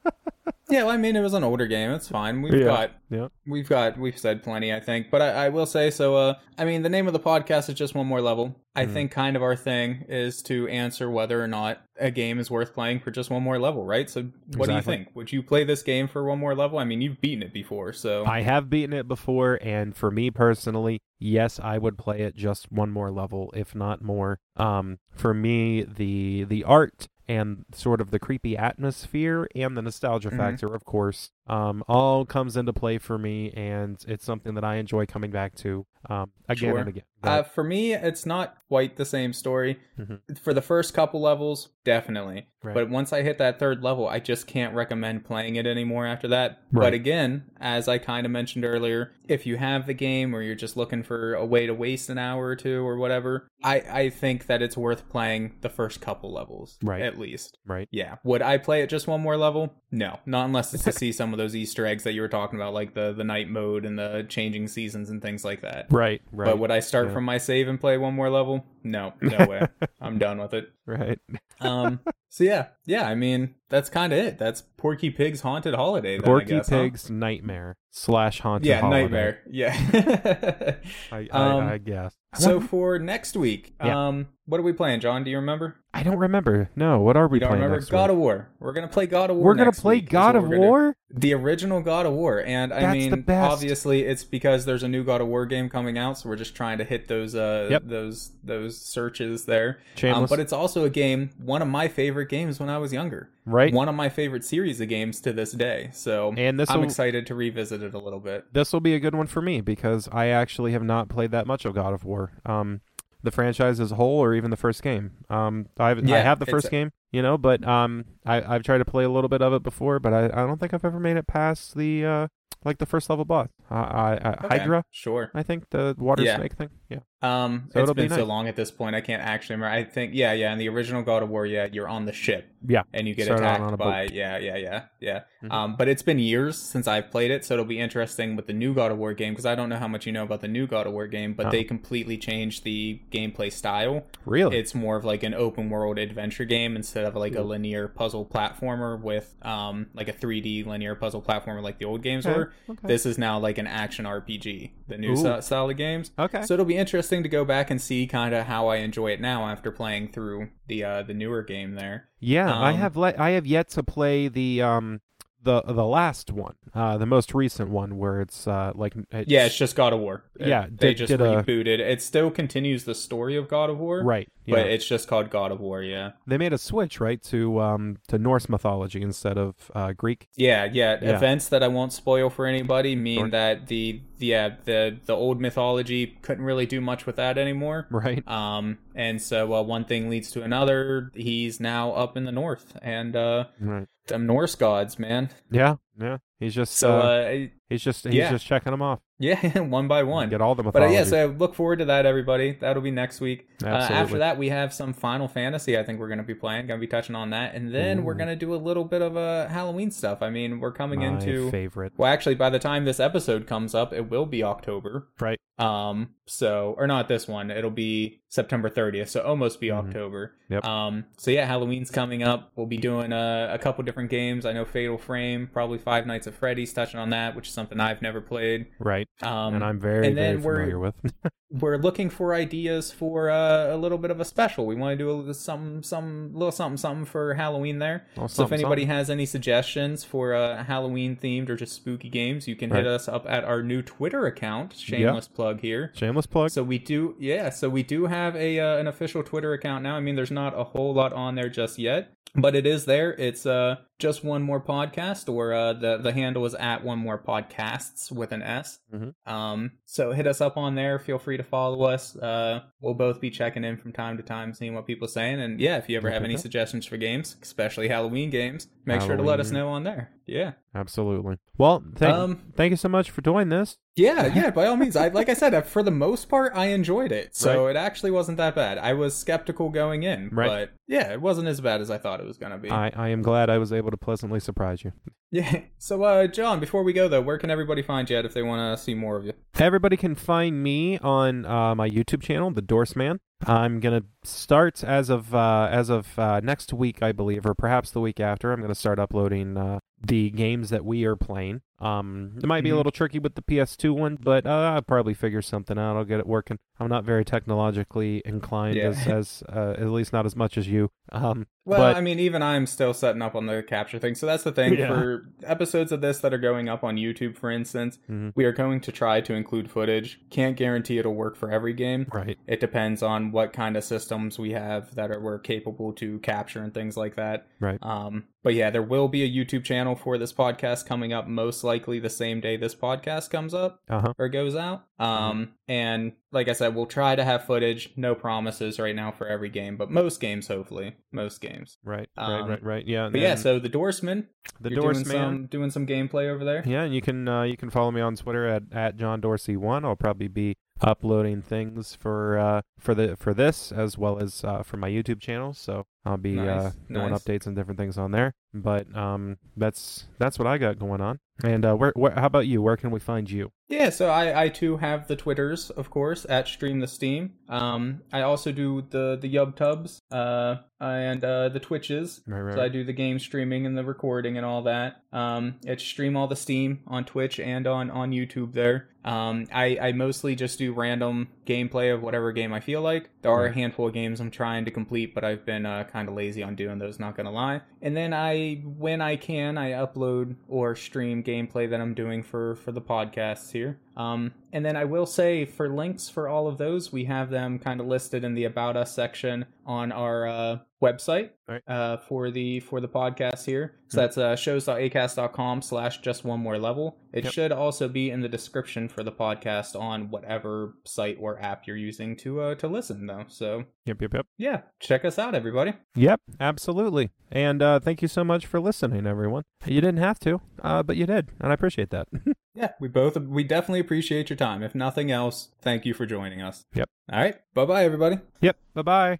Yeah, 0.68 0.82
well, 0.82 0.94
I 0.94 0.96
mean, 0.96 1.14
it 1.14 1.20
was 1.20 1.32
an 1.34 1.44
older 1.44 1.68
game. 1.68 1.92
It's 1.92 2.08
fine. 2.08 2.42
We've 2.42 2.52
Yeah. 2.54 2.64
got 2.64 2.90
yeah. 3.08 3.28
we've 3.46 3.68
got 3.68 3.98
we've 4.00 4.18
said 4.18 4.42
plenty, 4.42 4.74
I 4.74 4.80
think. 4.80 5.12
But 5.12 5.22
I, 5.22 5.46
I 5.46 5.48
will 5.48 5.64
say 5.64 5.90
so. 5.92 6.16
Uh, 6.16 6.34
I 6.58 6.64
mean, 6.64 6.82
the 6.82 6.88
name 6.88 7.06
of 7.06 7.12
the 7.12 7.20
podcast 7.20 7.68
is 7.68 7.76
just 7.76 7.94
one 7.94 8.06
more 8.08 8.20
level. 8.20 8.60
I 8.74 8.84
Mhm. 8.84 8.92
think 8.92 9.10
kind 9.12 9.36
of 9.36 9.44
our 9.44 9.54
thing 9.54 10.04
is 10.08 10.42
to 10.42 10.66
answer 10.66 11.08
whether 11.08 11.40
or 11.42 11.46
not 11.46 11.82
a 12.00 12.10
game 12.10 12.40
is 12.40 12.50
worth 12.50 12.74
playing 12.74 12.98
for 12.98 13.12
just 13.12 13.30
one 13.30 13.44
more 13.44 13.60
level, 13.60 13.84
right? 13.84 14.10
So, 14.10 14.28
what 14.56 14.68
do 14.68 14.74
you 14.74 14.82
think? 14.82 15.08
Would 15.14 15.32
you 15.32 15.40
play 15.40 15.62
this 15.62 15.84
game 15.84 16.08
for 16.08 16.24
one 16.24 16.40
more 16.40 16.54
level? 16.56 16.80
I 16.80 16.84
mean, 16.84 17.00
you've 17.00 17.20
beaten 17.20 17.44
it 17.44 17.52
before, 17.52 17.92
so 17.92 18.24
I 18.26 18.42
have 18.42 18.68
beaten 18.68 18.92
it 18.92 19.06
before, 19.06 19.60
and 19.62 19.96
for 19.96 20.10
me 20.10 20.32
personally, 20.32 21.00
yes, 21.18 21.58
I 21.62 21.78
would 21.78 21.96
play 21.98 22.20
it 22.20 22.36
just 22.36 22.70
one 22.72 22.90
more 22.90 23.10
level, 23.10 23.52
if 23.56 23.74
not 23.74 24.02
more. 24.02 24.38
Um, 24.56 24.98
for 25.10 25.32
me, 25.34 25.82
the 25.82 26.44
the 26.44 26.64
art 26.64 27.08
and 27.28 27.64
sort 27.72 28.00
of 28.00 28.10
the 28.10 28.18
creepy 28.18 28.56
atmosphere 28.56 29.48
and 29.54 29.76
the 29.76 29.82
nostalgia 29.82 30.30
Mhm. 30.30 30.36
factor, 30.36 30.72
of 30.74 30.84
course, 30.84 31.32
um, 31.46 31.82
all 31.88 32.24
comes 32.24 32.56
into 32.56 32.72
play 32.72 32.98
for 32.98 33.18
me, 33.18 33.50
and 33.52 34.02
it's 34.08 34.24
something 34.24 34.54
that 34.54 34.64
I 34.64 34.76
enjoy 34.76 35.06
coming 35.06 35.30
back 35.30 35.54
to 35.56 35.86
um, 36.08 36.30
again 36.48 36.70
Sure. 36.70 36.78
and 36.78 36.88
again. 36.88 37.02
Uh, 37.22 37.42
for 37.42 37.64
me, 37.64 37.92
it's 37.92 38.24
not 38.24 38.56
quite 38.68 38.96
the 38.96 39.04
same 39.04 39.32
story. 39.32 39.80
Mhm. 39.98 40.20
For 40.38 40.54
the 40.54 40.62
first 40.62 40.94
couple 40.94 41.20
levels, 41.20 41.70
definitely. 41.84 42.46
Right. 42.62 42.74
But 42.74 42.88
once 42.90 43.12
I 43.12 43.22
hit 43.22 43.38
that 43.38 43.58
third 43.58 43.82
level, 43.82 44.06
I 44.06 44.20
just 44.20 44.46
can't 44.46 44.72
recommend 44.74 45.24
playing 45.24 45.56
it 45.56 45.66
anymore 45.66 46.06
after 46.06 46.28
that. 46.28 46.60
Right. 46.70 46.84
But 46.84 46.94
again, 46.94 47.44
as 47.60 47.88
I 47.88 47.98
kind 47.98 48.24
of 48.26 48.30
mentioned 48.30 48.64
earlier, 48.64 49.12
if 49.26 49.46
you 49.46 49.56
have 49.56 49.86
the 49.86 49.94
game 49.94 50.34
or 50.34 50.42
you're 50.42 50.54
just 50.54 50.76
looking 50.76 51.02
for 51.02 51.34
a 51.34 51.44
way 51.44 51.66
to 51.66 51.74
waste 51.74 52.08
an 52.10 52.18
hour 52.18 52.44
or 52.46 52.56
two 52.56 52.86
or 52.86 52.96
whatever, 52.96 53.48
I, 53.64 53.82
I 53.90 54.10
think 54.10 54.46
that 54.46 54.62
it's 54.62 54.76
worth 54.76 55.08
playing 55.08 55.56
the 55.62 55.68
first 55.68 56.00
couple 56.00 56.32
levels. 56.32 56.78
Right. 56.82 57.02
At 57.02 57.18
least. 57.18 57.58
right. 57.66 57.88
Yeah. 57.90 58.16
Would 58.22 58.42
I 58.42 58.58
play 58.58 58.82
it 58.82 58.90
just 58.90 59.08
one 59.08 59.22
more 59.22 59.36
level? 59.36 59.74
No. 59.90 60.20
Not 60.26 60.44
unless 60.46 60.72
it's 60.74 60.84
to 60.84 60.92
see 61.02 61.10
some 61.10 61.34
of 61.36 61.44
those 61.44 61.54
Easter 61.54 61.86
eggs 61.86 62.02
that 62.04 62.12
you 62.14 62.20
were 62.20 62.28
talking 62.28 62.58
about, 62.58 62.72
like 62.74 62.94
the, 62.94 63.12
the 63.12 63.24
night 63.24 63.48
mode 63.48 63.84
and 63.84 63.98
the 63.98 64.24
changing 64.28 64.68
seasons 64.68 65.10
and 65.10 65.20
things 65.22 65.44
like 65.44 65.60
that. 65.62 65.86
Right. 65.90 66.22
Right. 66.32 66.46
But 66.46 66.58
would 66.58 66.70
I 66.70 66.80
start 66.80 67.08
Yeah. 67.08 67.12
from 67.12 67.24
my 67.24 67.38
save 67.38 67.68
and 67.68 67.80
play 67.80 67.98
one 67.98 68.14
more 68.14 68.30
level? 68.30 68.64
No, 68.90 69.12
no 69.20 69.46
way. 69.46 69.66
I'm 70.00 70.18
done 70.18 70.38
with 70.38 70.54
it. 70.54 70.70
right. 70.86 71.18
Um. 71.60 72.00
So 72.28 72.44
yeah, 72.44 72.66
yeah. 72.84 73.08
I 73.08 73.14
mean, 73.14 73.54
that's 73.70 73.88
kind 73.88 74.12
of 74.12 74.18
it. 74.18 74.38
That's 74.38 74.62
Porky 74.76 75.10
Pig's 75.10 75.40
haunted 75.40 75.74
holiday. 75.74 76.16
Then, 76.18 76.24
Porky 76.24 76.46
guess, 76.56 76.68
huh? 76.68 76.82
Pig's 76.82 77.08
nightmare 77.10 77.76
slash 77.90 78.40
haunted. 78.40 78.66
Yeah, 78.66 78.80
holiday. 78.82 79.02
nightmare. 79.02 79.42
Yeah. 79.50 79.74
I, 81.12 81.28
I, 81.32 81.38
Um, 81.38 81.66
I 81.66 81.78
guess. 81.78 82.14
so 82.34 82.60
for 82.60 82.98
next 82.98 83.36
week, 83.36 83.74
Yeah. 83.82 84.08
um, 84.08 84.28
what 84.44 84.60
are 84.60 84.64
we 84.64 84.74
playing, 84.74 85.00
John? 85.00 85.24
Do 85.24 85.30
you 85.30 85.38
remember? 85.38 85.76
I 85.94 86.02
don't 86.02 86.18
remember. 86.18 86.68
No, 86.76 87.00
what 87.00 87.16
are 87.16 87.26
we 87.26 87.38
don't 87.38 87.48
playing 87.48 87.62
remember? 87.62 87.80
next 87.80 87.90
God 87.90 88.10
week? 88.10 88.16
of 88.16 88.18
War. 88.18 88.50
We're 88.60 88.72
gonna 88.74 88.88
play 88.88 89.06
God 89.06 89.30
of 89.30 89.36
War. 89.36 89.44
We're 89.46 89.54
gonna 89.54 89.72
play 89.72 90.00
God 90.02 90.36
of 90.36 90.46
War. 90.48 90.94
the 91.10 91.32
original 91.32 91.80
God 91.80 92.04
of 92.04 92.12
War, 92.12 92.44
and 92.44 92.70
I 92.74 92.80
That's 92.80 92.92
mean, 92.98 93.24
obviously, 93.30 94.02
it's 94.04 94.24
because 94.24 94.66
there's 94.66 94.82
a 94.82 94.88
new 94.88 95.04
God 95.04 95.22
of 95.22 95.28
War 95.28 95.46
game 95.46 95.70
coming 95.70 95.96
out, 95.96 96.18
so 96.18 96.28
we're 96.28 96.36
just 96.36 96.54
trying 96.54 96.76
to 96.78 96.84
hit 96.84 97.08
those 97.08 97.34
uh 97.34 97.68
Yep. 97.70 97.82
those 97.86 98.32
those 98.44 98.75
searches 98.84 99.44
there. 99.46 99.78
Um, 100.02 100.26
but 100.26 100.38
it's 100.40 100.52
also 100.52 100.84
a 100.84 100.90
game, 100.90 101.30
one 101.38 101.62
of 101.62 101.68
my 101.68 101.88
favorite 101.88 102.28
games 102.28 102.58
when 102.60 102.68
I 102.68 102.78
was 102.78 102.92
younger. 102.92 103.30
Right. 103.44 103.72
One 103.72 103.88
of 103.88 103.94
my 103.94 104.08
favorite 104.08 104.44
series 104.44 104.80
of 104.80 104.88
games 104.88 105.20
to 105.20 105.32
this 105.32 105.52
day. 105.52 105.90
So 105.92 106.34
And 106.36 106.58
this 106.58 106.70
I'm 106.70 106.82
excited 106.82 107.26
to 107.28 107.34
revisit 107.34 107.82
it 107.82 107.94
a 107.94 107.98
little 107.98 108.20
bit. 108.20 108.52
this 108.52 108.72
will 108.72 108.80
be 108.80 108.94
a 108.94 109.00
good 109.00 109.14
one 109.14 109.26
for 109.26 109.40
me 109.40 109.60
because 109.60 110.08
I 110.12 110.26
actually 110.28 110.72
have 110.72 110.82
not 110.84 111.08
played 111.08 111.30
that 111.30 111.46
much 111.46 111.64
of 111.64 111.74
God 111.74 111.94
of 111.94 112.04
War. 112.04 112.32
Um, 112.44 112.80
the 113.22 113.30
franchise 113.32 113.80
as 113.80 113.90
a 113.90 113.96
whole, 113.96 114.18
or 114.22 114.34
even 114.34 114.50
the 114.50 114.56
first 114.56 114.82
game. 114.84 115.10
Um, 115.28 115.66
I've, 115.78 116.08
I 116.08 116.18
have 116.18 116.38
the 116.38 116.46
first 116.46 116.70
game, 116.70 116.92
you 117.10 117.22
know, 117.22 117.36
but 117.36 117.66
um, 117.66 118.04
I, 118.24 118.40
I've 118.54 118.62
tried 118.62 118.78
to 118.78 118.84
play 118.84 119.02
a 119.02 119.08
little 119.08 119.28
bit 119.28 119.42
of 119.42 119.52
it 119.52 119.64
before, 119.64 119.98
but 119.98 120.12
I, 120.12 120.26
I 120.26 120.46
don't 120.46 120.60
think 120.60 120.72
I've 120.72 120.84
ever 120.84 121.00
made 121.00 121.16
it 121.16 121.26
past 121.26 121.76
the 121.76 122.04
uh, 122.04 122.28
like 122.64 122.78
the 122.78 122.86
first 122.86 123.10
level 123.10 123.24
boss. 123.24 123.48
Uh, 123.68 123.74
I, 123.74 124.18
I, 124.22 124.30
Okay, 124.44 124.58
Hydra, 124.58 124.84
Sure. 124.92 125.30
I 125.34 125.42
think 125.42 125.70
the 125.70 125.96
water 125.98 126.22
Yeah. 126.22 126.36
snake 126.36 126.52
thing. 126.54 126.70
Yeah. 126.88 127.00
Um, 127.22 127.68
So 127.72 127.80
it's 127.80 127.84
it'll 127.84 127.94
be 127.94 128.08
been 128.08 128.18
so 128.18 128.24
long 128.24 128.46
at 128.48 128.56
this 128.56 128.70
point, 128.70 128.94
I 128.94 129.00
can't 129.00 129.22
actually 129.22 129.56
remember. 129.56 129.74
I 129.74 129.84
think, 129.84 130.12
yeah, 130.14 130.32
yeah. 130.32 130.52
In 130.52 130.58
the 130.58 130.68
original 130.68 131.02
God 131.02 131.22
of 131.22 131.28
War, 131.30 131.46
yeah, 131.46 131.66
you're 131.72 131.88
on 131.88 132.04
the 132.04 132.12
ship. 132.12 132.46
Yeah. 132.68 132.82
and 132.92 133.06
you 133.06 133.14
get 133.14 133.26
Start 133.26 133.40
attacked 133.42 133.78
by 133.78 134.08
yeah 134.12 134.38
yeah 134.38 134.56
yeah 134.56 134.82
yeah 134.98 135.20
Mhm. 135.44 135.52
um 135.52 135.76
but 135.76 135.86
it's 135.86 136.02
been 136.02 136.18
years 136.18 136.56
since 136.56 136.88
i've 136.88 137.12
played 137.12 137.30
it 137.30 137.44
so 137.44 137.54
it'll 137.54 137.64
be 137.64 137.78
interesting 137.78 138.34
with 138.34 138.48
the 138.48 138.52
new 138.52 138.74
god 138.74 138.90
of 138.90 138.98
war 138.98 139.12
game 139.14 139.34
because 139.34 139.46
i 139.46 139.54
don't 139.54 139.68
know 139.68 139.76
how 139.76 139.86
much 139.86 140.04
you 140.04 140.10
know 140.10 140.24
about 140.24 140.40
the 140.40 140.48
new 140.48 140.66
god 140.66 140.84
of 140.88 140.92
war 140.92 141.06
game 141.06 141.32
but 141.34 141.46
Oh. 141.46 141.50
they 141.50 141.62
completely 141.62 142.18
changed 142.18 142.64
the 142.64 143.00
gameplay 143.12 143.52
style 143.52 144.04
Really? 144.24 144.58
it's 144.58 144.74
more 144.74 144.96
of 144.96 145.04
like 145.04 145.22
an 145.22 145.32
open 145.32 145.70
world 145.70 145.96
adventure 145.96 146.44
game 146.44 146.74
instead 146.74 147.04
of 147.04 147.14
like 147.14 147.36
a 147.36 147.42
linear 147.42 147.86
puzzle 147.86 148.26
platformer 148.26 149.00
with 149.00 149.36
um 149.42 149.86
like 149.94 150.08
a 150.08 150.12
3d 150.12 150.66
linear 150.66 150.96
puzzle 150.96 151.22
platformer 151.22 151.62
like 151.62 151.78
the 151.78 151.84
old 151.84 152.02
games 152.02 152.26
Okay, 152.26 152.36
were 152.36 152.52
okay. 152.70 152.80
this 152.88 153.06
is 153.06 153.16
now 153.16 153.38
like 153.38 153.58
an 153.58 153.68
action 153.68 154.06
rpg 154.06 154.72
the 154.88 154.98
new 154.98 155.14
st- 155.14 155.44
style 155.44 155.70
of 155.70 155.76
games 155.76 156.10
okay. 156.18 156.42
so 156.42 156.54
it'll 156.54 156.66
be 156.66 156.76
interesting 156.76 157.05
to 157.08 157.28
go 157.28 157.44
back 157.44 157.70
and 157.70 157.80
see 157.80 158.06
kind 158.06 158.34
of 158.34 158.46
how 158.46 158.68
i 158.68 158.76
enjoy 158.76 159.10
it 159.12 159.20
now 159.20 159.46
after 159.46 159.70
playing 159.70 160.12
through 160.12 160.48
the 160.68 160.82
uh 160.84 161.02
the 161.02 161.14
newer 161.14 161.42
game 161.42 161.74
there. 161.74 162.08
Yeah, 162.20 162.52
I 162.52 162.72
Um, 162.72 162.76
have 162.78 162.96
le- 162.96 163.14
I 163.18 163.30
have 163.30 163.46
yet 163.46 163.68
to 163.70 163.82
play 163.82 164.28
the 164.28 164.62
um 164.62 165.00
the 165.46 165.62
the 165.62 165.86
last 165.86 166.30
one, 166.30 166.54
uh 166.74 166.98
the 166.98 167.06
most 167.06 167.34
recent 167.34 167.70
one 167.70 167.96
where 167.96 168.20
it's 168.20 168.46
uh 168.46 168.72
like 168.74 168.94
it's, 169.10 169.30
Yeah, 169.30 169.46
it's 169.46 169.56
just 169.56 169.74
God 169.76 169.92
of 169.94 170.00
War. 170.00 170.24
It- 170.38 170.48
Yeah, 170.48 170.66
they 170.70 170.88
did- 170.88 170.98
just 170.98 171.10
did 171.10 171.20
a- 171.22 171.42
rebooted. 171.42 171.78
It 171.78 172.02
still 172.02 172.30
continues 172.30 172.84
the 172.84 172.94
story 172.94 173.36
of 173.36 173.48
God 173.48 173.70
of 173.70 173.78
War, 173.78 174.02
right. 174.04 174.28
Yeah. 174.44 174.54
But 174.56 174.66
it's 174.68 174.86
just 174.86 175.08
called 175.08 175.28
God 175.30 175.50
of 175.50 175.58
War. 175.60 175.82
Yeah, 175.82 176.12
they 176.26 176.38
made 176.38 176.52
a 176.52 176.58
switch 176.58 177.00
right 177.00 177.20
to 177.24 177.60
um 177.60 177.96
to 178.08 178.18
Norse 178.18 178.48
mythology 178.48 179.00
instead 179.02 179.38
of 179.38 179.70
uh 179.74 179.92
Greek. 179.92 180.28
yeah, 180.36 180.64
yeah. 180.64 180.98
Yeah. 181.00 181.16
Events 181.16 181.48
that 181.48 181.62
I 181.62 181.68
won't 181.68 181.92
spoil 181.92 182.28
for 182.30 182.46
anybody 182.46 182.94
mean 182.94 183.18
Sure. 183.18 183.30
that 183.30 183.66
the 183.68 184.00
yeah 184.18 184.56
the 184.64 184.98
the 185.06 185.14
old 185.14 185.40
mythology 185.40 186.18
couldn't 186.22 186.44
really 186.44 186.66
do 186.66 186.80
much 186.80 187.06
with 187.06 187.16
that 187.16 187.38
anymore. 187.38 187.86
Right. 187.90 188.22
Um, 188.28 188.78
and 188.94 189.20
so 189.22 189.52
uh, 189.54 189.62
one 189.62 189.84
thing 189.84 190.08
leads 190.10 190.30
to 190.32 190.42
another. 190.42 191.10
He's 191.14 191.58
now 191.60 191.92
up 191.92 192.16
in 192.16 192.24
the 192.24 192.32
north, 192.32 192.76
and 192.82 193.14
uh, 193.16 193.44
Right. 193.60 193.86
Them 194.06 194.26
Norse 194.26 194.54
gods, 194.54 194.98
man. 194.98 195.30
Yeah. 195.50 195.76
Yeah. 195.98 196.18
He's 196.38 196.54
just 196.54 196.74
So 196.76 197.00
uh, 197.00 197.02
uh, 197.02 197.46
he's 197.68 197.82
just 197.82 198.04
he's 198.04 198.14
yeah. 198.14 198.30
just 198.30 198.46
checking 198.46 198.70
them 198.70 198.82
off. 198.82 199.00
yeah, 199.18 199.58
one 199.60 199.88
by 199.88 200.02
one. 200.02 200.28
Get 200.28 200.40
all 200.42 200.54
the 200.54 200.62
But 200.62 200.82
uh, 200.82 200.86
yeah, 200.86 201.04
so 201.04 201.34
look 201.38 201.54
forward 201.54 201.78
to 201.78 201.86
that, 201.86 202.04
everybody. 202.04 202.52
That'll 202.52 202.82
be 202.82 202.90
next 202.90 203.20
week. 203.20 203.46
Uh, 203.64 203.68
Absolutely. 203.68 203.96
after 204.02 204.18
that, 204.18 204.36
we 204.38 204.50
have 204.50 204.74
some 204.74 204.92
Final 204.92 205.26
Fantasy. 205.26 205.78
I 205.78 205.82
think 205.82 205.98
we're 205.98 206.08
going 206.08 206.18
to 206.18 206.24
be 206.24 206.34
playing. 206.34 206.66
Going 206.66 206.78
to 206.78 206.86
be 206.86 206.90
touching 206.90 207.14
on 207.14 207.30
that, 207.30 207.54
and 207.54 207.74
then 207.74 208.04
we're 208.04 208.14
going 208.14 208.28
to 208.28 208.36
do 208.36 208.54
a 208.54 208.56
little 208.56 208.84
bit 208.84 209.00
of 209.00 209.16
uh, 209.16 209.48
Halloween 209.48 209.90
stuff. 209.90 210.20
I 210.20 210.28
mean, 210.30 210.60
we're 210.60 210.72
coming 210.72 211.00
My 211.00 211.06
into. 211.06 211.50
favorite. 211.50 211.94
Well, 211.96 212.12
actually, 212.12 212.34
by 212.34 212.50
the 212.50 212.58
time 212.58 212.84
this 212.84 213.00
episode 213.00 213.46
comes 213.46 213.74
up, 213.74 213.92
it 213.92 214.10
will 214.10 214.26
be 214.26 214.42
October. 214.44 215.08
Right. 215.18 215.40
Um. 215.58 216.10
So, 216.26 216.74
or 216.76 216.86
not 216.86 217.08
this 217.08 217.26
one. 217.26 217.50
It'll 217.50 217.70
be 217.70 218.20
September 218.28 218.68
30th. 218.68 219.08
So 219.08 219.22
almost 219.22 219.58
be 219.60 219.68
Mhm. 219.68 219.86
October. 219.86 220.34
Yep. 220.50 220.64
Um. 220.66 221.04
So 221.16 221.30
yeah, 221.30 221.46
Halloween's 221.46 221.90
coming 221.90 222.22
up. 222.22 222.50
We'll 222.56 222.66
be 222.66 222.76
doing 222.76 223.12
uh, 223.14 223.48
a 223.50 223.58
couple 223.58 223.82
different 223.84 224.10
games. 224.10 224.44
I 224.44 224.52
know 224.52 224.66
Fatal 224.66 224.98
Frame, 224.98 225.48
probably 225.50 225.78
Five 225.78 226.06
Nights 226.06 226.26
at 226.26 226.34
Freddy's, 226.34 226.74
touching 226.74 227.00
on 227.00 227.08
that, 227.10 227.34
which 227.34 227.48
is 227.48 227.54
something 227.56 227.80
I've 227.80 228.00
never 228.02 228.20
played. 228.20 228.66
Right. 228.78 229.08
Um. 229.22 229.54
and 229.56 229.64
I'm 229.64 229.80
very 229.80 230.06
and 230.06 230.14
very 230.14 230.34
then 230.34 230.42
we're- 230.42 230.58
familiar 230.70 230.78
with. 230.78 230.94
we're 231.60 231.78
looking 231.78 232.10
for 232.10 232.34
ideas 232.34 232.90
for 232.92 233.30
uh, 233.30 233.72
a 233.72 233.76
little 233.76 233.98
bit 233.98 234.10
of 234.10 234.20
a 234.20 234.24
special. 234.24 234.66
We 234.66 234.74
want 234.74 234.92
to 234.92 234.96
do 235.04 235.08
a 235.10 235.12
little 235.12 235.32
some 235.34 235.82
some 235.82 236.30
little 236.34 236.50
something 236.52 236.76
something 236.76 237.04
for 237.04 237.34
Halloween 237.34 237.78
there. 237.78 238.06
So 238.28 238.44
if 238.44 238.52
anybody 238.52 238.82
something. 238.82 238.88
has 238.96 239.10
any 239.10 239.26
suggestions 239.26 240.04
for 240.04 240.34
uh, 240.34 240.64
Halloween 240.64 241.16
themed 241.16 241.48
or 241.48 241.56
just 241.56 241.74
spooky 241.74 242.08
games, 242.10 242.46
you 242.48 242.56
can 242.56 242.70
Right. 242.70 242.78
hit 242.78 242.86
us 242.86 243.08
up 243.08 243.24
at 243.28 243.44
our 243.44 243.62
new 243.62 243.80
Twitter 243.82 244.26
account. 244.26 244.74
Shameless 244.76 245.28
plug 245.28 245.60
here. 245.60 245.92
shameless 245.94 246.26
plug. 246.26 246.50
So 246.50 246.62
we 246.64 246.78
do, 246.78 247.14
yeah. 247.18 247.50
So 247.50 247.68
we 247.68 247.82
do 247.82 248.06
have 248.06 248.34
a 248.36 248.58
uh, 248.60 248.76
an 248.78 248.86
official 248.88 249.22
Twitter 249.22 249.52
account 249.52 249.82
now. 249.84 249.96
I 249.96 250.00
mean, 250.00 250.16
there's 250.16 250.30
not 250.32 250.52
a 250.58 250.64
whole 250.64 250.92
lot 250.94 251.12
on 251.12 251.36
there 251.36 251.48
just 251.48 251.78
yet, 251.78 252.12
but 252.34 252.54
it 252.56 252.66
is 252.66 252.84
there. 252.86 253.12
It's 253.14 253.46
uh 253.46 253.76
just 253.98 254.22
one 254.24 254.42
more 254.42 254.60
podcast, 254.60 255.32
or 255.32 255.52
uh, 255.54 255.72
the 255.72 255.96
the 255.98 256.12
handle 256.12 256.44
is 256.44 256.54
at 256.54 256.84
one 256.84 256.98
more 256.98 257.18
podcasts 257.18 258.12
with 258.12 258.32
an 258.32 258.42
S. 258.42 258.78
Mhm. 258.92 259.14
Um, 259.26 259.72
so 259.84 260.12
hit 260.12 260.26
us 260.26 260.40
up 260.40 260.56
on 260.56 260.74
there. 260.74 260.98
Feel 260.98 261.18
free 261.18 261.36
to 261.36 261.42
follow 261.42 261.84
us. 261.84 262.14
Uh, 262.16 262.60
we'll 262.80 262.94
both 262.94 263.20
be 263.20 263.30
checking 263.30 263.64
in 263.64 263.76
from 263.76 263.92
time 263.92 264.16
to 264.18 264.22
time, 264.22 264.52
seeing 264.52 264.74
what 264.74 264.86
people 264.86 265.06
are 265.06 265.10
saying. 265.10 265.40
And 265.40 265.60
yeah, 265.60 265.76
if 265.78 265.88
you 265.88 265.96
ever 265.96 266.10
have 266.10 266.24
any 266.24 266.36
suggestions 266.36 266.84
for 266.86 266.96
games, 266.96 267.36
especially 267.42 267.88
Halloween 267.88 268.30
games, 268.30 268.68
make 268.84 269.00
sure 269.00 269.16
to 269.16 269.22
let 269.22 269.40
us 269.40 269.50
know 269.50 269.68
on 269.68 269.84
there. 269.84 270.10
Yeah. 270.26 270.52
Absolutely. 270.76 271.36
Well, 271.56 271.82
thank 271.94 272.14
Um, 272.14 272.52
thank 272.54 272.70
you 272.70 272.76
so 272.76 272.88
much 272.88 273.10
for 273.10 273.22
doing 273.22 273.48
this. 273.48 273.78
Yeah, 273.96 274.26
yeah, 274.34 274.50
by 274.50 274.66
all 274.66 274.76
means. 274.76 274.94
I 274.94 275.08
like 275.08 275.28
I 275.30 275.34
said, 275.34 275.58
for 275.66 275.82
the 275.82 275.90
most 275.90 276.28
part, 276.28 276.52
I 276.54 276.66
enjoyed 276.66 277.12
it. 277.12 277.34
So 277.34 277.64
Right. 277.64 277.70
it 277.70 277.78
actually 277.78 278.10
wasn't 278.10 278.36
that 278.36 278.54
bad. 278.54 278.76
I 278.76 278.92
was 278.92 279.16
skeptical 279.16 279.70
going 279.70 280.02
in, 280.02 280.28
Right. 280.30 280.48
but 280.48 280.72
yeah, 280.86 281.12
it 281.12 281.20
wasn't 281.22 281.48
as 281.48 281.60
bad 281.62 281.80
as 281.80 281.90
I 281.90 281.96
thought 281.96 282.20
it 282.20 282.26
was 282.26 282.36
gonna 282.36 282.58
be. 282.58 282.70
I, 282.70 282.92
I 282.94 283.08
am 283.08 283.22
glad 283.22 283.48
I 283.48 283.56
was 283.58 283.72
able 283.72 283.90
to 283.90 283.96
pleasantly 283.96 284.38
surprise 284.38 284.84
you. 284.84 284.92
yeah. 285.32 285.60
So, 285.78 286.02
uh, 286.02 286.26
John, 286.26 286.60
before 286.60 286.82
we 286.82 286.92
go 286.92 287.08
though, 287.08 287.22
where 287.22 287.38
can 287.38 287.50
everybody 287.50 287.80
find 287.82 288.08
you 288.10 288.16
at 288.18 288.26
if 288.26 288.34
they 288.34 288.42
want 288.42 288.78
to 288.78 288.82
see 288.82 288.94
more 288.94 289.16
of 289.16 289.24
you? 289.24 289.32
Everybody 289.58 289.96
can 289.96 290.14
find 290.14 290.62
me 290.62 290.98
on 290.98 291.46
uh, 291.46 291.74
my 291.74 291.88
YouTube 291.88 292.22
channel, 292.22 292.50
The 292.50 292.62
Dorseman. 292.62 293.18
I'm 293.46 293.80
gonna 293.80 294.02
start 294.24 294.82
as 294.84 295.10
of 295.10 295.34
uh, 295.34 295.68
as 295.70 295.88
of 295.90 296.18
uh, 296.18 296.40
next 296.40 296.72
week, 296.72 297.02
I 297.02 297.12
believe, 297.12 297.44
or 297.46 297.54
perhaps 297.54 297.90
the 297.90 298.00
week 298.00 298.18
after. 298.20 298.50
I'm 298.52 298.60
gonna 298.62 298.74
start 298.74 298.98
uploading 298.98 299.56
uh, 299.58 299.78
the 300.04 300.30
games 300.30 300.70
that 300.70 300.84
we 300.84 301.04
are 301.04 301.16
playing. 301.16 301.62
Um, 301.78 302.32
it 302.38 302.46
might 302.46 302.62
be 302.64 302.70
a 302.70 302.72
Mhm. 302.72 302.76
little 302.76 302.92
tricky 302.92 303.18
with 303.18 303.34
the 303.34 303.42
PS2 303.42 303.92
one, 303.94 304.16
but 304.20 304.46
uh, 304.46 304.72
I'll 304.74 304.82
probably 304.82 305.14
figure 305.14 305.42
something 305.42 305.78
out. 305.78 305.96
I'll 305.96 306.04
get 306.04 306.20
it 306.20 306.26
working. 306.26 306.58
I'm 306.80 306.88
not 306.88 307.04
very 307.04 307.24
technologically 307.24 308.22
inclined, 308.24 308.76
Yeah. 308.76 308.88
as, 308.88 309.06
as 309.06 309.42
uh, 309.48 309.74
at 309.78 309.88
least 309.90 310.12
not 310.12 310.26
as 310.26 310.36
much 310.36 310.56
as 310.58 310.68
you. 310.68 310.90
Um, 311.12 311.46
Well, 311.64 311.80
but 311.80 311.96
I 311.96 312.00
mean, 312.00 312.18
even 312.20 312.42
I'm 312.42 312.66
still 312.66 312.92
setting 312.94 313.22
up 313.22 313.34
on 313.34 313.46
the 313.46 313.62
capture 313.62 313.98
thing. 313.98 314.14
So 314.14 314.26
that's 314.26 314.44
the 314.44 314.52
thing. 314.52 314.74
Yeah. 314.74 314.88
For 314.88 315.28
episodes 315.44 315.90
of 315.92 316.00
this 316.00 316.18
that 316.20 316.32
are 316.34 316.38
going 316.38 316.68
up 316.68 316.84
on 316.84 316.96
YouTube, 316.96 317.36
for 317.36 317.50
instance, 317.50 317.98
Mhm. 318.10 318.32
we 318.36 318.44
are 318.44 318.52
going 318.52 318.80
to 318.80 318.92
try 318.92 319.20
to 319.22 319.34
include 319.34 319.70
footage. 319.70 320.20
Can't 320.30 320.56
guarantee 320.56 320.98
it'll 320.98 321.14
work 321.14 321.36
for 321.36 321.50
every 321.50 321.72
game. 321.74 322.06
right, 322.12 322.38
It 322.46 322.60
depends 322.60 323.02
on 323.02 323.32
what 323.32 323.52
kind 323.52 323.76
of 323.76 323.84
systems 323.84 324.38
we 324.38 324.52
have 324.52 324.94
that 324.94 325.10
are 325.10 325.20
we're 325.20 325.38
capable 325.38 325.92
to 325.94 326.18
capture 326.20 326.62
and 326.62 326.72
things 326.74 326.96
like 326.96 327.16
that. 327.16 327.46
right, 327.60 327.78
Um, 327.82 328.24
but 328.42 328.54
yeah, 328.54 328.70
there 328.70 328.82
will 328.82 329.08
be 329.08 329.22
a 329.24 329.28
YouTube 329.30 329.64
channel 329.64 329.94
for 329.96 330.18
this 330.18 330.32
podcast 330.32 330.86
coming 330.86 331.12
up 331.12 331.26
most 331.26 331.64
likely 331.66 331.98
the 331.98 332.08
same 332.08 332.40
day 332.40 332.56
this 332.56 332.74
podcast 332.74 333.28
comes 333.28 333.52
up 333.52 333.80
uh 333.90 334.00
huh, 334.00 334.12
or 334.18 334.30
goes 334.30 334.56
out. 334.56 334.86
Um, 334.98 335.52
and 335.68 336.12
like 336.32 336.48
I 336.48 336.52
said, 336.54 336.74
we'll 336.74 336.86
try 336.86 337.14
to 337.14 337.24
have 337.24 337.44
footage. 337.44 337.90
No 337.96 338.14
promises 338.14 338.78
right 338.78 338.96
now 338.96 339.10
for 339.12 339.26
every 339.26 339.50
game, 339.50 339.76
but 339.76 339.90
most 339.90 340.20
games, 340.20 340.48
hopefully, 340.48 340.96
most 341.12 341.42
games. 341.42 341.76
right, 341.84 342.08
right, 342.16 342.24
Um, 342.24 342.48
right, 342.48 342.62
right. 342.62 342.86
Yeah, 342.86 343.10
But 343.12 343.20
yeah, 343.20 343.34
so 343.34 343.58
the 343.58 343.68
Dorseman, 343.68 344.28
the 344.58 344.70
you're 344.70 344.80
doing 344.80 345.04
some 345.04 345.46
doing 345.46 345.70
some 345.70 345.86
gameplay 345.86 346.30
over 346.30 346.44
there. 346.44 346.62
Yeah, 346.64 346.84
and 346.84 346.94
you 346.94 347.02
can 347.02 347.28
uh, 347.28 347.42
you 347.42 347.58
can 347.58 347.68
follow 347.68 347.90
me 347.90 348.00
on 348.00 348.16
Twitter 348.16 348.46
at, 348.46 348.62
at 348.72 348.96
John 348.96 349.20
Dorsey 349.20 349.56
one. 349.58 349.84
I'll 349.84 349.96
probably 349.96 350.28
be 350.28 350.56
uploading 350.80 351.42
things 351.42 351.96
for 351.98 352.38
uh, 352.38 352.62
for 352.78 352.94
the 352.94 353.16
for 353.16 353.34
this 353.34 353.72
as 353.72 353.98
well 353.98 354.18
as 354.18 354.44
uh, 354.44 354.62
for 354.62 354.76
my 354.76 354.88
YouTube 354.88 355.20
channel. 355.20 355.52
So 355.52 355.86
I'll 356.04 356.16
be 356.16 356.38
uh, 356.38 356.70
doing 356.90 357.10
nice. 357.10 357.22
updates 357.22 357.46
and 357.46 357.56
different 357.56 357.78
things 357.78 357.98
on 357.98 358.12
there. 358.12 358.34
But 358.60 358.94
um, 358.96 359.38
that's 359.56 360.04
that's 360.18 360.38
what 360.38 360.46
I 360.46 360.58
got 360.58 360.78
going 360.78 361.00
on. 361.00 361.18
And 361.44 361.64
uh, 361.66 361.74
where, 361.74 361.92
where 361.94 362.12
how 362.12 362.26
about 362.26 362.46
you? 362.46 362.62
Where 362.62 362.76
can 362.76 362.90
we 362.90 363.00
find 363.00 363.30
you? 363.30 363.52
Yeah, 363.68 363.90
so 363.90 364.08
I, 364.08 364.44
I 364.44 364.48
too 364.48 364.76
have 364.76 365.08
the 365.08 365.16
Twitters, 365.16 365.70
of 365.70 365.90
course, 365.90 366.24
at 366.28 366.46
Stream 366.46 366.78
the 366.78 366.86
Steam. 366.86 367.32
Um, 367.48 368.02
I 368.12 368.22
also 368.22 368.52
do 368.52 368.86
the 368.90 369.18
the 369.20 369.32
Yub 369.32 369.56
Tubs, 369.56 370.00
uh, 370.10 370.56
and 370.80 371.22
uh, 371.24 371.48
the 371.48 371.60
Twitches. 371.60 372.22
Right, 372.26 372.40
right. 372.40 372.54
So 372.54 372.62
I 372.62 372.68
do 372.68 372.84
the 372.84 372.92
game 372.92 373.18
streaming 373.18 373.66
and 373.66 373.76
the 373.76 373.84
recording 373.84 374.36
and 374.36 374.46
all 374.46 374.62
that. 374.62 375.02
Um, 375.12 375.56
it's 375.64 375.82
Stream 375.82 376.16
All 376.16 376.28
the 376.28 376.36
Steam 376.36 376.80
on 376.86 377.04
Twitch 377.04 377.40
and 377.40 377.66
on 377.66 377.90
on 377.90 378.12
YouTube 378.12 378.52
there. 378.52 378.88
Um, 379.04 379.46
I 379.52 379.78
I 379.80 379.92
mostly 379.92 380.36
just 380.36 380.58
do 380.58 380.72
random 380.72 381.28
gameplay 381.44 381.92
of 381.92 382.02
whatever 382.02 382.32
game 382.32 382.52
I 382.52 382.60
feel 382.60 382.82
like. 382.82 383.10
There 383.22 383.32
are 383.32 383.46
a 383.46 383.52
handful 383.52 383.88
of 383.88 383.94
games 383.94 384.20
I'm 384.20 384.30
trying 384.30 384.64
to 384.64 384.70
complete, 384.70 385.14
but 385.14 385.24
I've 385.24 385.44
been 385.44 385.66
uh, 385.66 385.84
kind 385.84 386.08
of 386.08 386.14
lazy 386.14 386.42
on 386.42 386.54
doing 386.54 386.78
those. 386.78 387.00
Not 387.00 387.16
gonna 387.16 387.32
lie. 387.32 387.62
And 387.82 387.96
then 387.96 388.12
I, 388.12 388.45
when 388.54 389.00
I 389.00 389.16
can, 389.16 389.58
I 389.58 389.72
upload 389.72 390.36
or 390.48 390.74
stream 390.74 391.22
gameplay 391.22 391.68
that 391.68 391.80
I'm 391.80 391.94
doing 391.94 392.22
for 392.22 392.54
for 392.54 392.72
the 392.72 392.80
podcasts 392.80 393.52
here. 393.52 393.78
Um, 393.96 394.32
and 394.52 394.64
then 394.64 394.76
I 394.76 394.84
will 394.84 395.06
say 395.06 395.44
for 395.44 395.68
links 395.68 396.08
for 396.08 396.28
all 396.28 396.46
of 396.48 396.58
those, 396.58 396.92
we 396.92 397.04
have 397.06 397.30
them 397.30 397.58
kind 397.58 397.80
of 397.80 397.86
listed 397.86 398.24
in 398.24 398.34
the 398.34 398.44
about 398.44 398.76
us 398.76 398.94
section 398.94 399.46
on 399.64 399.90
our 399.92 400.26
uh, 400.26 400.58
website 400.82 401.30
Right. 401.48 401.62
uh, 401.66 401.96
for 401.96 402.30
the 402.30 402.60
for 402.60 402.80
the 402.80 402.88
podcast 402.88 403.46
here. 403.46 403.76
So 403.88 403.96
Mhm. 403.98 404.00
that's 404.02 404.18
uh, 404.18 404.36
shows.acast.com 404.36 405.62
slash 405.62 406.00
just 406.00 406.24
one 406.24 406.40
more 406.40 406.58
level. 406.58 406.98
It 407.12 407.24
Yep. 407.24 407.32
should 407.32 407.52
also 407.52 407.88
be 407.88 408.10
in 408.10 408.20
the 408.20 408.28
description 408.28 408.88
for 408.88 409.02
the 409.02 409.12
podcast 409.12 409.78
on 409.78 410.10
whatever 410.10 410.74
site 410.84 411.16
or 411.18 411.40
app 411.40 411.66
you're 411.66 411.76
using 411.76 412.16
to 412.16 412.40
uh, 412.40 412.54
to 412.56 412.68
listen 412.68 413.06
though. 413.06 413.24
So 413.28 413.64
Yep, 413.86 414.02
yep, 414.02 414.14
yep. 414.14 414.26
yeah, 414.36 414.60
check 414.80 415.04
us 415.04 415.18
out, 415.18 415.34
everybody. 415.34 415.72
Yep, 415.94 416.20
absolutely. 416.40 417.10
And 417.32 417.62
uh, 417.62 417.80
thank 417.80 418.02
you 418.02 418.08
so 418.08 418.24
much 418.24 418.44
for 418.46 418.60
listening, 418.60 419.06
everyone. 419.06 419.42
You 419.66 419.80
didn't 419.80 419.98
have 420.00 420.18
to, 420.20 420.40
uh, 420.62 420.82
but 420.82 420.96
you 420.96 421.06
did, 421.06 421.30
and 421.40 421.50
I 421.50 421.54
appreciate 421.54 421.90
that. 421.90 422.08
Yeah, 422.56 422.72
we 422.80 422.88
both 422.88 423.16
we 423.18 423.44
definitely 423.44 423.80
appreciate 423.80 424.30
your 424.30 424.36
time. 424.36 424.62
If 424.62 424.74
nothing 424.74 425.10
else, 425.10 425.48
thank 425.60 425.84
you 425.84 425.92
for 425.94 426.06
joining 426.06 426.40
us. 426.40 426.64
Yep. 426.74 426.88
All 427.12 427.20
right. 427.20 427.36
Bye 427.54 427.66
bye 427.66 427.84
everybody. 427.84 428.18
yep. 428.40 428.56
Bye 428.74 428.82
bye. 428.82 429.18